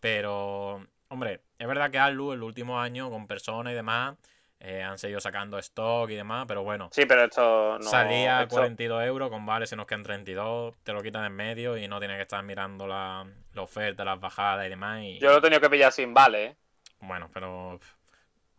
[0.00, 4.16] Pero, hombre, es verdad que Alu el último año, con personas y demás,
[4.60, 6.88] eh, han seguido sacando stock y demás, pero bueno.
[6.92, 7.84] Sí, pero esto no.
[7.84, 11.76] Salía esto- 42 euros, con vale se nos quedan 32, te lo quitan en medio
[11.76, 15.02] y no tienes que estar mirando la, la oferta, las bajadas y demás.
[15.02, 16.56] Y, Yo lo he tenido que pillar sin vale, ¿eh?
[17.00, 17.78] bueno, pero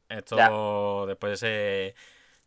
[0.10, 1.08] esto Ya.
[1.08, 1.96] después se,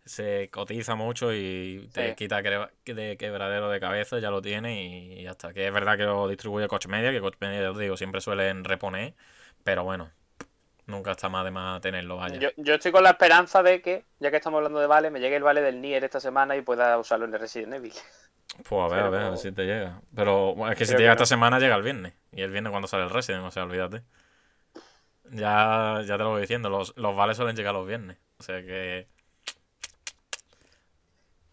[0.04, 2.14] se cotiza mucho y te Sí.
[2.14, 5.52] quita de quebradero de cabeza, ya lo tiene y ya está.
[5.52, 8.62] Que es verdad que lo distribuye Coach Media, que Coach Media, te digo, siempre suelen
[8.64, 9.14] reponer,
[9.64, 10.10] pero bueno,
[10.86, 12.38] nunca está más de más tenerlo, vaya.
[12.38, 15.20] Yo, yo estoy con la esperanza de que, ya que estamos hablando de vale, me
[15.20, 17.92] llegue el vale del Nier esta semana y pueda usarlo en el Resident Evil.
[18.68, 20.00] Pues a ver, a ver, a ver si te llega.
[20.14, 21.26] Pero bueno, es que si te llega esta no.
[21.26, 22.14] semana, llega el viernes.
[22.32, 24.02] Y el viernes cuando sale el Resident, o sea, olvídate.
[25.30, 28.16] Ya, ya te lo voy diciendo, los, los vales suelen llegar los viernes.
[28.38, 29.06] O sea que...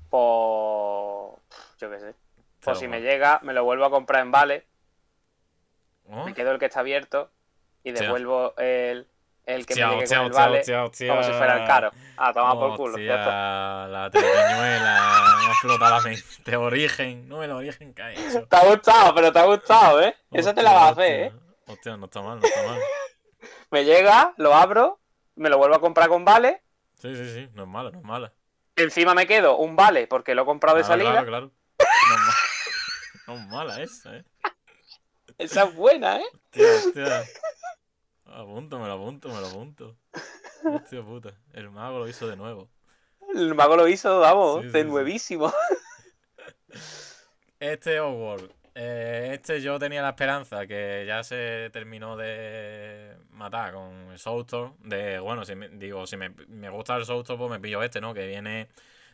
[0.10, 1.42] Pues.
[1.78, 2.16] Yo qué sé.
[2.62, 4.66] Pues si me llega, me lo vuelvo a comprar en vale,
[6.10, 6.26] ¿Oh?
[6.26, 7.30] me quedo el que está abierto
[7.86, 9.08] y devuelvo el,
[9.46, 11.92] el que Hostia, me llegue con el hostia, vale como si fuera el caro.
[12.18, 12.98] Ah, toma por culo.
[12.98, 13.88] Está.
[13.88, 16.56] la triquiñuela, me ha explotado la mente.
[16.58, 18.46] Origen, no el origen que ha hecho.
[18.48, 20.16] Te ha gustado, pero te ha gustado, ¿eh?
[20.32, 21.32] Esa te la vas a hacer, ¿eh?
[21.68, 22.80] Hostia, no está mal, no está mal.
[23.72, 25.00] Me llega, lo abro,
[25.36, 26.62] me lo vuelvo a comprar con vale,
[27.02, 28.34] Sí, sí, sí, no es mala, no es mala.
[28.78, 31.12] encima me quedo un vale porque lo he comprado de Ah, salida.
[31.12, 31.52] Claro, claro.
[31.78, 32.34] No es ma-
[33.28, 34.24] no es mala esa, eh.
[35.38, 36.26] Esa es buena, ¿eh?
[36.34, 37.24] Hostia, hostia.
[38.36, 39.96] Apunto, me lo apunto, me lo apunto.
[40.66, 41.32] Hostia puta.
[41.54, 42.70] El mago lo hizo de nuevo.
[43.34, 45.52] El mago lo hizo, vamos, Sí, de sí, nuevísimo.
[47.60, 48.52] Este Oddworld.
[48.76, 54.76] eh, este yo tenía la esperanza que ya se terminó de matar con el Soulstorm.
[54.80, 58.02] De, bueno, si me, digo, si me, me gusta el Soulstorm, pues me pillo este,
[58.02, 58.14] ¿no?
[58.14, 58.68] Que viene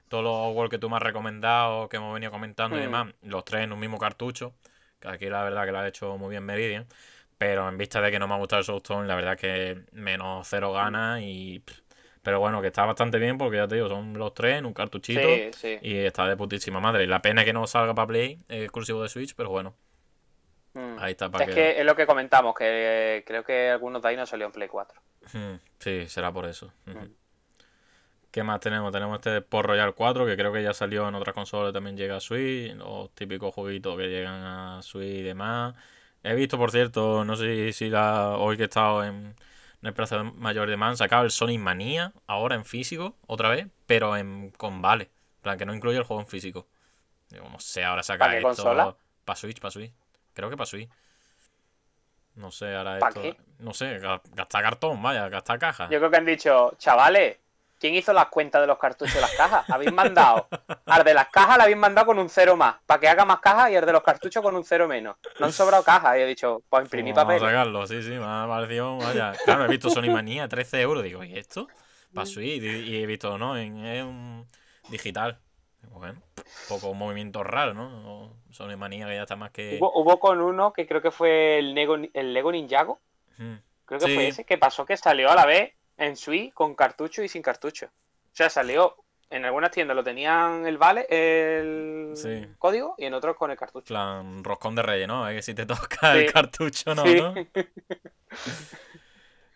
[0.09, 2.83] todos los Oddworld que tú me has recomendado, que hemos venido comentando y Mm.
[2.83, 4.53] demás, los tres en un mismo cartucho.
[4.99, 6.87] Que aquí la verdad que lo ha hecho muy bien Meridian.
[7.41, 10.47] Pero en vista de que no me ha gustado el Soulstorm, la verdad que menos
[10.47, 11.57] cero ganas y...
[11.65, 11.79] pff,
[12.21, 14.75] Pero bueno, que está bastante bien porque ya te digo, son los tres en un
[14.75, 15.27] cartuchito.
[15.27, 15.79] Sí, sí.
[15.81, 17.07] Y está de putísima madre.
[17.07, 19.73] La pena es que no salga para Play, eh, exclusivo de Switch, pero bueno,
[20.73, 20.99] Mm.
[20.99, 21.55] ahí está para Es que...
[21.55, 22.65] que es lo que comentamos, que
[23.17, 25.01] eh, creo que algunos de ahí no salió en Play 4.
[25.33, 26.71] Hmm, Sí, será por eso.
[26.85, 27.07] Mm.
[28.29, 28.91] ¿Qué más tenemos?
[28.91, 32.17] Tenemos este Port Royal 4, que creo que ya salió en otras consolas, también llega
[32.17, 35.73] a Switch, los típicos jueguitos que llegan a Switch y demás.
[36.23, 39.35] He visto, por cierto, no sé si la, hoy que he estado en, en
[39.87, 44.15] el Plaza Mayor de Man, sacado el Sonic Mania, ahora en físico, otra vez, pero
[44.15, 45.05] en con vale.
[45.05, 46.67] En plan, que no incluye el juego en físico.
[47.29, 48.63] Digo, no sé, ahora saca ¿Para qué esto...
[48.63, 48.95] consola?
[49.25, 49.93] Para Switch, para Switch.
[50.33, 50.89] Creo que para Switch.
[52.35, 53.21] No sé, ahora ¿Pa esto...
[53.21, 53.37] qué?
[53.59, 55.89] No sé, ga- gastar cartón, vaya, gastar caja.
[55.89, 57.37] Yo creo que han dicho, chavales,
[57.81, 59.67] ¿quién hizo las cuentas de los cartuchos de las cajas?
[59.69, 60.47] Habéis mandado.
[60.85, 63.39] Al de las cajas le habéis mandado con un cero más, para que haga más
[63.39, 65.17] cajas, y al de los cartuchos con un cero menos.
[65.39, 67.49] No han sobrado cajas, y he dicho, pues imprimir Vamos a papel.
[67.49, 69.33] sacarlo, sí, sí, me ha parecido, vaya.
[69.43, 71.67] Claro, he visto Sony Manía, 13 euros, digo, ¿y esto?
[72.13, 74.45] Para Switch, y, he visto, no, en,
[74.89, 75.39] digital.
[75.89, 76.21] Bueno,
[76.69, 78.35] poco movimiento raro, ¿no?
[78.51, 79.77] Sony Manía que ya está más que...
[79.79, 82.99] Hubo, hubo con uno que creo que fue el, Nego, el Lego Ninjago,
[83.37, 83.55] Hmm.
[83.85, 84.13] creo que Sí.
[84.13, 87.41] fue ese, que pasó que salió a la vez en Switch con cartucho y sin
[87.41, 87.85] cartucho.
[87.87, 88.95] O sea, salió
[89.29, 92.47] en algunas tiendas lo tenían el vale, el Sí.
[92.59, 93.85] código, y en otros con el cartucho.
[93.87, 95.25] plan roscón de reyes, ¿no?
[95.29, 96.17] Es que si te toca Sí.
[96.19, 97.03] el cartucho, ¿no?
[97.05, 97.15] Sí.
[97.15, 97.33] ¿no?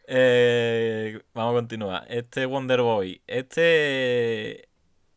[0.08, 2.06] Eh, vamos a continuar.
[2.10, 3.22] Este Wonder Boy.
[3.28, 4.70] Este.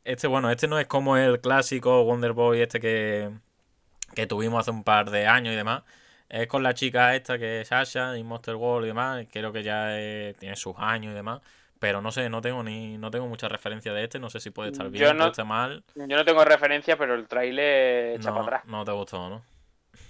[0.04, 3.30] Este, bueno, este no es como el clásico Wonder Boy, este que,
[4.14, 5.82] que tuvimos hace un par de años y demás.
[6.28, 9.26] Es con la chica esta que es Sasha y Monster World y demás.
[9.32, 11.40] Creo que ya eh, tiene sus años y demás.
[11.78, 14.18] Pero no sé, no tengo ni no tengo mucha referencia de este.
[14.18, 15.84] No sé si puede estar bien, puede no- estar mal.
[15.94, 18.64] Yo no tengo referencia, pero el trailer echa No, para atrás.
[18.66, 19.42] no te gustó, ¿no?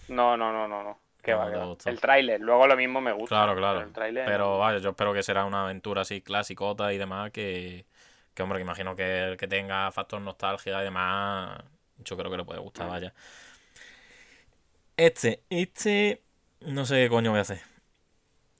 [0.08, 0.98] No, no, no, no, no.
[1.22, 1.76] Que No, va, va.
[1.84, 3.34] El tráiler, luego lo mismo me gusta.
[3.36, 3.86] Claro, claro.
[3.92, 7.84] tráiler Pero vaya, yo espero que será una aventura así clasicota y demás que,
[8.34, 11.60] que hombre, que imagino que el que tenga factor nostalgia y demás,
[11.98, 12.90] yo creo que le puede gustar, Mm.
[12.90, 13.12] vaya.
[14.98, 16.22] Este, este,
[16.60, 17.60] no sé qué coño voy a hacer.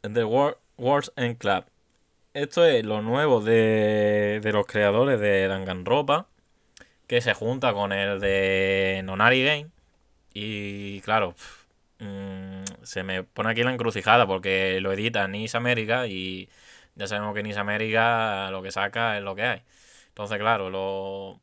[0.03, 1.65] The War, Wars and Club.
[2.33, 6.29] Esto es lo nuevo de, de los creadores de Danganronpa,
[7.09, 9.71] que se junta con el de Nonari Game.
[10.35, 11.35] Y claro,
[12.01, 16.49] mm, se me pone aquí la encrucijada porque lo edita Nice América y
[16.97, 19.63] ya sabemos que Nice América lo que saca es lo que hay.
[20.11, 21.41] Entonces, claro, lo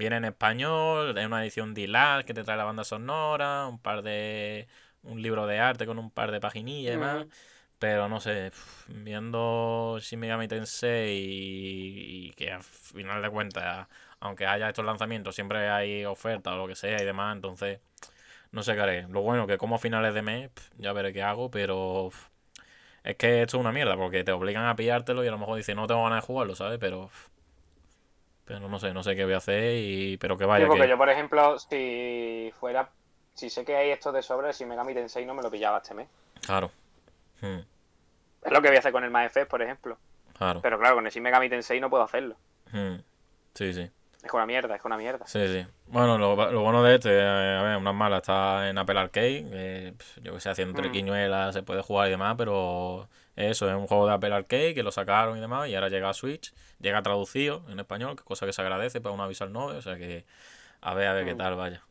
[0.00, 4.02] viene en español, es una edición D-Lab que te trae la banda sonora, un par
[4.02, 4.66] de
[5.02, 7.22] un libro de arte con un par de paginillas y demás.
[7.22, 7.30] Ujú.
[7.78, 8.50] Pero no sé,
[8.88, 13.88] viendo Shin Megami Tensei y, y que al final de cuentas,
[14.20, 17.80] aunque haya estos lanzamientos, siempre hay ofertas o lo que sea y demás, entonces
[18.52, 19.02] no sé qué haré.
[19.08, 22.10] Lo bueno que como a finales de mes, ya veré qué hago, pero
[23.04, 25.56] es que esto es una mierda, porque te obligan a pillártelo y a lo mejor
[25.56, 26.78] dices, no tengo ganas de jugarlo, ¿sabes?
[26.78, 27.10] Pero,
[28.52, 30.82] pero no sé, no sé qué voy a hacer, y pero que Sí, vaya porque
[30.82, 30.88] que...
[30.88, 32.88] yo, por ejemplo, si fuera.
[33.34, 35.94] Si sé que hay esto de sobre, si Megami Tensei no me lo pillaba este
[35.94, 36.08] mes.
[36.44, 36.70] Claro.
[37.40, 37.60] Hmm,
[38.42, 39.96] Es lo que voy a hacer con el Maefes, por ejemplo.
[40.36, 40.60] claro.
[40.62, 42.34] Pero claro, con el Shin Megami Tensei no puedo hacerlo.
[42.72, 42.96] Hmm,
[43.54, 43.88] sí, sí.
[44.22, 45.26] Es una mierda, es una mierda.
[45.26, 45.64] Sí, sí.
[45.86, 49.94] Bueno, lo, lo bueno de este, eh, a ver, unas malas, está en Apple Arcade,
[49.96, 50.82] pf, yo que sé, haciendo Mm.
[50.82, 53.08] triquiñuelas se puede jugar y demás, pero
[53.40, 56.10] eso, es un juego de Apple Arcade que lo sacaron y demás, y ahora llega
[56.10, 59.76] a Switch, llega traducido en español, que cosa que se agradece para una Visual Novel,
[59.78, 60.24] o sea que
[60.80, 61.82] a ver, a ver qué tal vaya.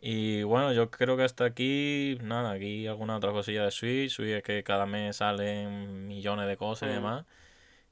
[0.00, 4.30] Y bueno, yo creo que hasta aquí, nada, aquí alguna otra cosilla de Switch, Switch
[4.30, 6.94] es que cada mes salen millones de cosas y Mm.
[6.96, 7.24] demás.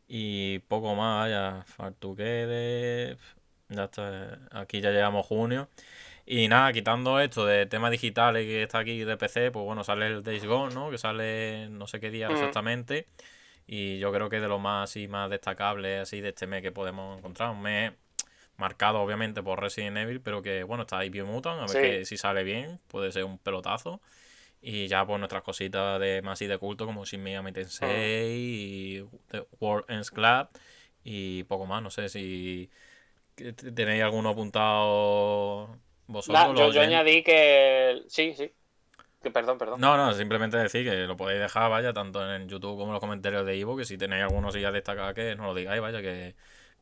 [0.08, 3.16] Y poco más, vaya, Fartuquede,
[3.68, 5.68] ya está, aquí ya llegamos junio.
[6.32, 10.06] Y nada, quitando esto de temas digitales que está aquí de PC, pues bueno, sale
[10.06, 10.88] el Days Gone, ¿no?
[10.88, 12.32] Que sale no sé qué día Mm.
[12.32, 13.06] exactamente.
[13.66, 16.70] Y yo creo que de lo más así más destacable así de este mes que
[16.70, 17.50] podemos encontrar.
[17.50, 17.94] Un mes
[18.56, 22.16] marcado obviamente por Resident Evil, pero que bueno, está ahí Biomutant, a ver que si
[22.16, 24.00] sale bien, puede ser un pelotazo.
[24.62, 29.04] Y ya pues nuestras cositas de más y de culto como Shin Megami Tensei y
[29.32, 30.46] The World Ends Club
[31.02, 32.70] y poco más, no sé si
[33.74, 35.76] tenéis alguno apuntado
[36.10, 36.58] vosotros.
[36.58, 38.02] Los yo, añadí que.
[38.08, 38.52] Sí, sí.
[39.22, 39.80] Que, perdón, perdón.
[39.80, 43.00] No, no, simplemente decir que lo podéis dejar, vaya, tanto en YouTube como en los
[43.00, 46.34] comentarios de Ivo, que si tenéis algunos ya destacados que no lo digáis, vaya, que,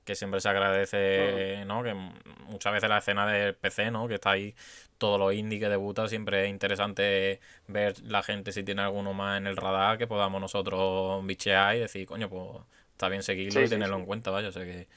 [0.05, 1.83] que siempre se agradece, ¿no?
[1.83, 4.07] Que muchas veces la escena del PC, ¿no?
[4.07, 4.55] Que está ahí
[4.99, 9.39] todos los indie que debutan, siempre es interesante ver la gente si tiene alguno más
[9.39, 13.65] en el radar que podamos nosotros bichear y decir, coño, pues está bien seguirlo Sí,
[13.65, 14.01] y sí, tenerlo sí.
[14.01, 14.89] en cuenta, vaya, o sea que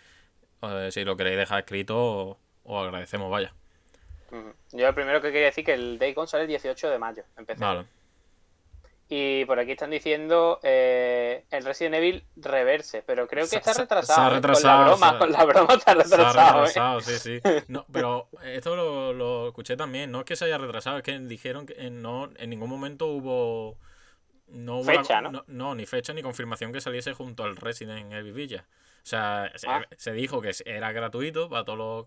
[0.63, 3.53] eh, si lo queréis dejar escrito, os agradecemos, vaya.
[4.71, 7.23] Yo lo primero que quería decir que el Day sale el 18 de mayo.
[7.37, 7.63] Empecé.
[7.63, 7.85] Vale.
[9.13, 13.73] Y por aquí están diciendo eh, el Resident Evil Reverse, pero creo que Se- está
[13.73, 14.21] retrasado.
[14.21, 14.35] se ha ¿eh?
[14.35, 16.59] retrasado, Con la broma, con la broma está Se ha retrasado.
[16.59, 16.67] ¿eh?
[16.67, 17.39] retrasado, sí, sí.
[17.67, 20.11] No, pero esto lo, lo escuché también.
[20.11, 23.07] No es que se haya retrasado, es que dijeron que en- no, en ningún momento
[23.07, 23.77] hubo.
[24.47, 25.43] No hubo Fecha, ¿no?
[25.47, 28.65] no, ni fecha ni confirmación que saliese junto al Resident Evil Villa.
[29.03, 29.85] O sea, se, Ah.
[29.97, 32.05] se dijo que era gratuito para todos los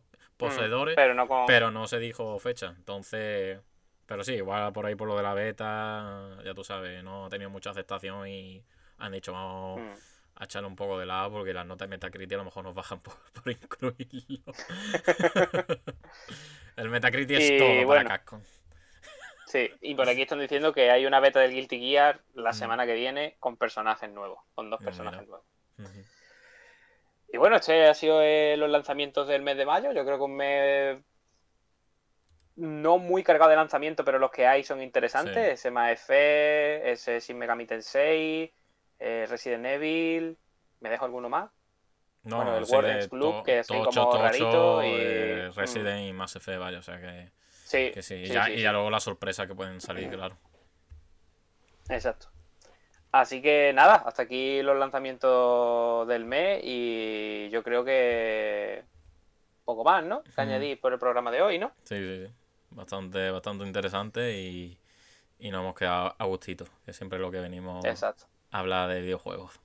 [0.48, 1.46] poseedores, Pero no con.
[1.46, 2.74] pero no se dijo fecha.
[2.76, 3.60] Entonces.
[4.06, 7.28] Pero sí, igual por ahí por lo de la beta, ya tú sabes, no ha
[7.30, 8.62] tenido mucha aceptación y
[8.98, 9.92] han dicho vamos Mm.
[10.36, 12.74] a echarle un poco de lado porque las notas de Metacritic a lo mejor nos
[12.74, 14.52] bajan por, por incluirlo.
[16.76, 17.86] el Metacritic es todo bueno.
[17.86, 18.40] para Capcom.
[19.46, 22.54] Sí, y por aquí están diciendo que hay una beta del Guilty Gear la Mm.
[22.54, 25.38] semana que viene con personajes nuevos, con dos Ah, personajes mira.
[25.78, 26.06] nuevos.
[27.34, 29.90] Y bueno, este ha sido eh, los lanzamientos del mes de mayo.
[29.90, 30.98] Yo creo que un mes
[32.54, 35.60] no muy cargado de lanzamiento, pero los que hay son interesantes.
[35.60, 35.68] Sí.
[35.68, 38.54] Ese Effect, ese Shin Megami Tensei,
[39.00, 40.38] eh, Resident Evil.
[40.78, 41.50] ¿Me dejo alguno más?
[42.22, 45.56] No, Bueno, el sí, X Club, que tocho, como tocho, rarito y- eh, mm.
[45.56, 47.32] Resident y Mass Effect, vaya, o sea que,
[47.64, 48.14] Sí, que sí.
[48.14, 50.36] Y ya, y ya luego la sorpresa que pueden salir, claro.
[51.88, 52.28] Exacto.
[53.14, 58.82] Así que nada, hasta aquí los lanzamientos del mes y yo creo que
[59.64, 60.24] poco más, ¿no?
[60.24, 60.40] Que Ujú.
[60.40, 61.70] añadir por el programa de hoy, ¿no?
[61.84, 62.32] Sí, sí, sí.
[62.70, 64.76] Bastante, bastante interesante y,
[65.38, 68.24] y nos hemos quedado a gustito, que siempre es lo que venimos Exacto.
[68.50, 69.60] a hablar de videojuegos.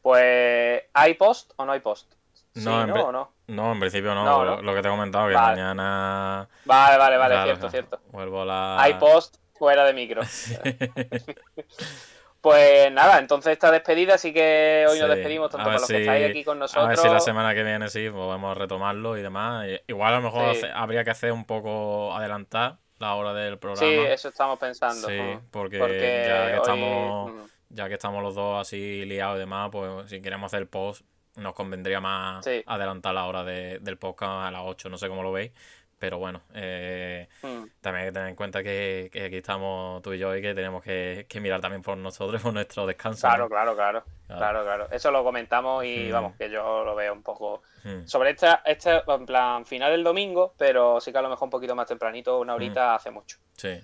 [0.00, 2.12] Pues, ¿hay post o no hay post?
[2.54, 2.94] Sí, No, en ¿no?
[2.94, 3.32] ve- ¿O no?
[3.48, 4.62] No, en principio no, No, lo, ¿no?
[4.62, 5.56] lo que te he comentado, que Vale.
[5.56, 6.48] mañana...
[6.64, 8.12] Vale, vale, vale, Claro, cierto, claro, cierto.
[8.12, 8.82] Vuelvo a la...
[8.82, 10.22] Hay post fuera de micro.
[12.50, 16.00] Pues nada, entonces esta despedida, así que hoy nos despedimos tanto a para los que
[16.00, 16.88] estáis aquí con A nosotros.
[16.88, 19.66] ver si la semana que viene sí podemos retomarlo y demás.
[19.86, 20.58] Igual a lo mejor Sí.
[20.64, 23.86] hace- habría que hacer un poco adelantar la hora del programa.
[23.88, 25.08] Sí, eso estamos pensando.
[25.08, 25.18] Sí,
[25.50, 29.40] porque, Porque ya que hoy- estamos mm, ya que estamos los dos así liados y
[29.40, 31.02] demás, pues si queremos hacer post,
[31.36, 32.62] nos convendría más Sí.
[32.66, 35.52] adelantar la hora de- del podcast a las 8, no sé cómo lo veis.
[35.98, 37.64] Pero bueno, eh, mm.
[37.80, 40.54] también hay que tener en cuenta que, que aquí estamos tú y yo y que
[40.54, 43.26] tenemos que, que mirar también por nosotros, por nuestro descanso.
[43.26, 43.48] ¿no?
[43.48, 44.88] Claro, claro, claro, claro, claro.
[44.92, 46.12] Eso lo comentamos y Mm.
[46.12, 48.06] vamos, que yo lo veo un poco Mm.
[48.06, 51.50] sobre esta, esta, en plan, final del domingo, pero sí que a lo mejor un
[51.50, 53.38] poquito más tempranito, una horita hace mucho.
[53.56, 53.80] Sí.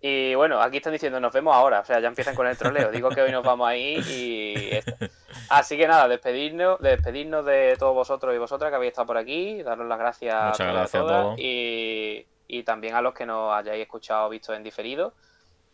[0.00, 2.90] Y bueno, aquí están diciendo, nos vemos ahora, o sea, ya empiezan con el troleo.
[2.92, 4.92] Digo que hoy nos vamos ahí y esto.
[5.50, 9.62] Así que nada, despedirnos, despedirnos de todos vosotros y vosotras que habéis estado por aquí,
[9.62, 11.38] daros las gracias Muchas a todos y gracias a todos.
[11.40, 15.14] y, y también a los que nos hayáis escuchado o visto en diferido.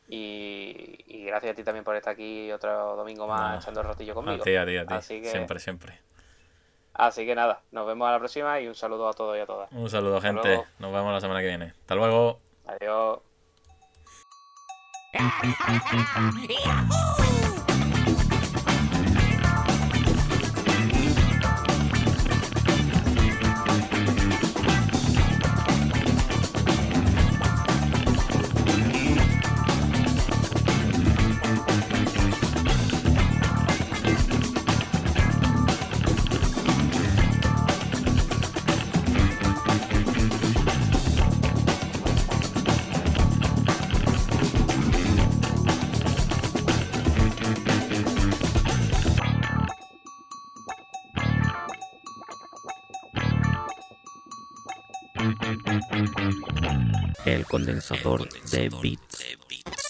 [0.09, 4.13] Y, y gracias a ti también por estar aquí otro domingo más echando el ratillo
[4.13, 4.45] A conmigo.
[4.45, 4.95] ti, a ti, a ti.
[4.95, 5.99] Así que- Siempre, siempre.
[6.95, 9.47] Así que nada, nos vemos a la próxima y un saludo a todos y a
[9.47, 9.71] todas.
[9.73, 10.49] Un saludo, Hasta gente.
[10.49, 10.65] luego.
[10.79, 11.73] Nos vemos la semana que viene.
[11.81, 12.39] Hasta luego.
[12.67, 13.19] Adiós.
[15.15, 15.31] El
[57.65, 59.84] condensador de bits.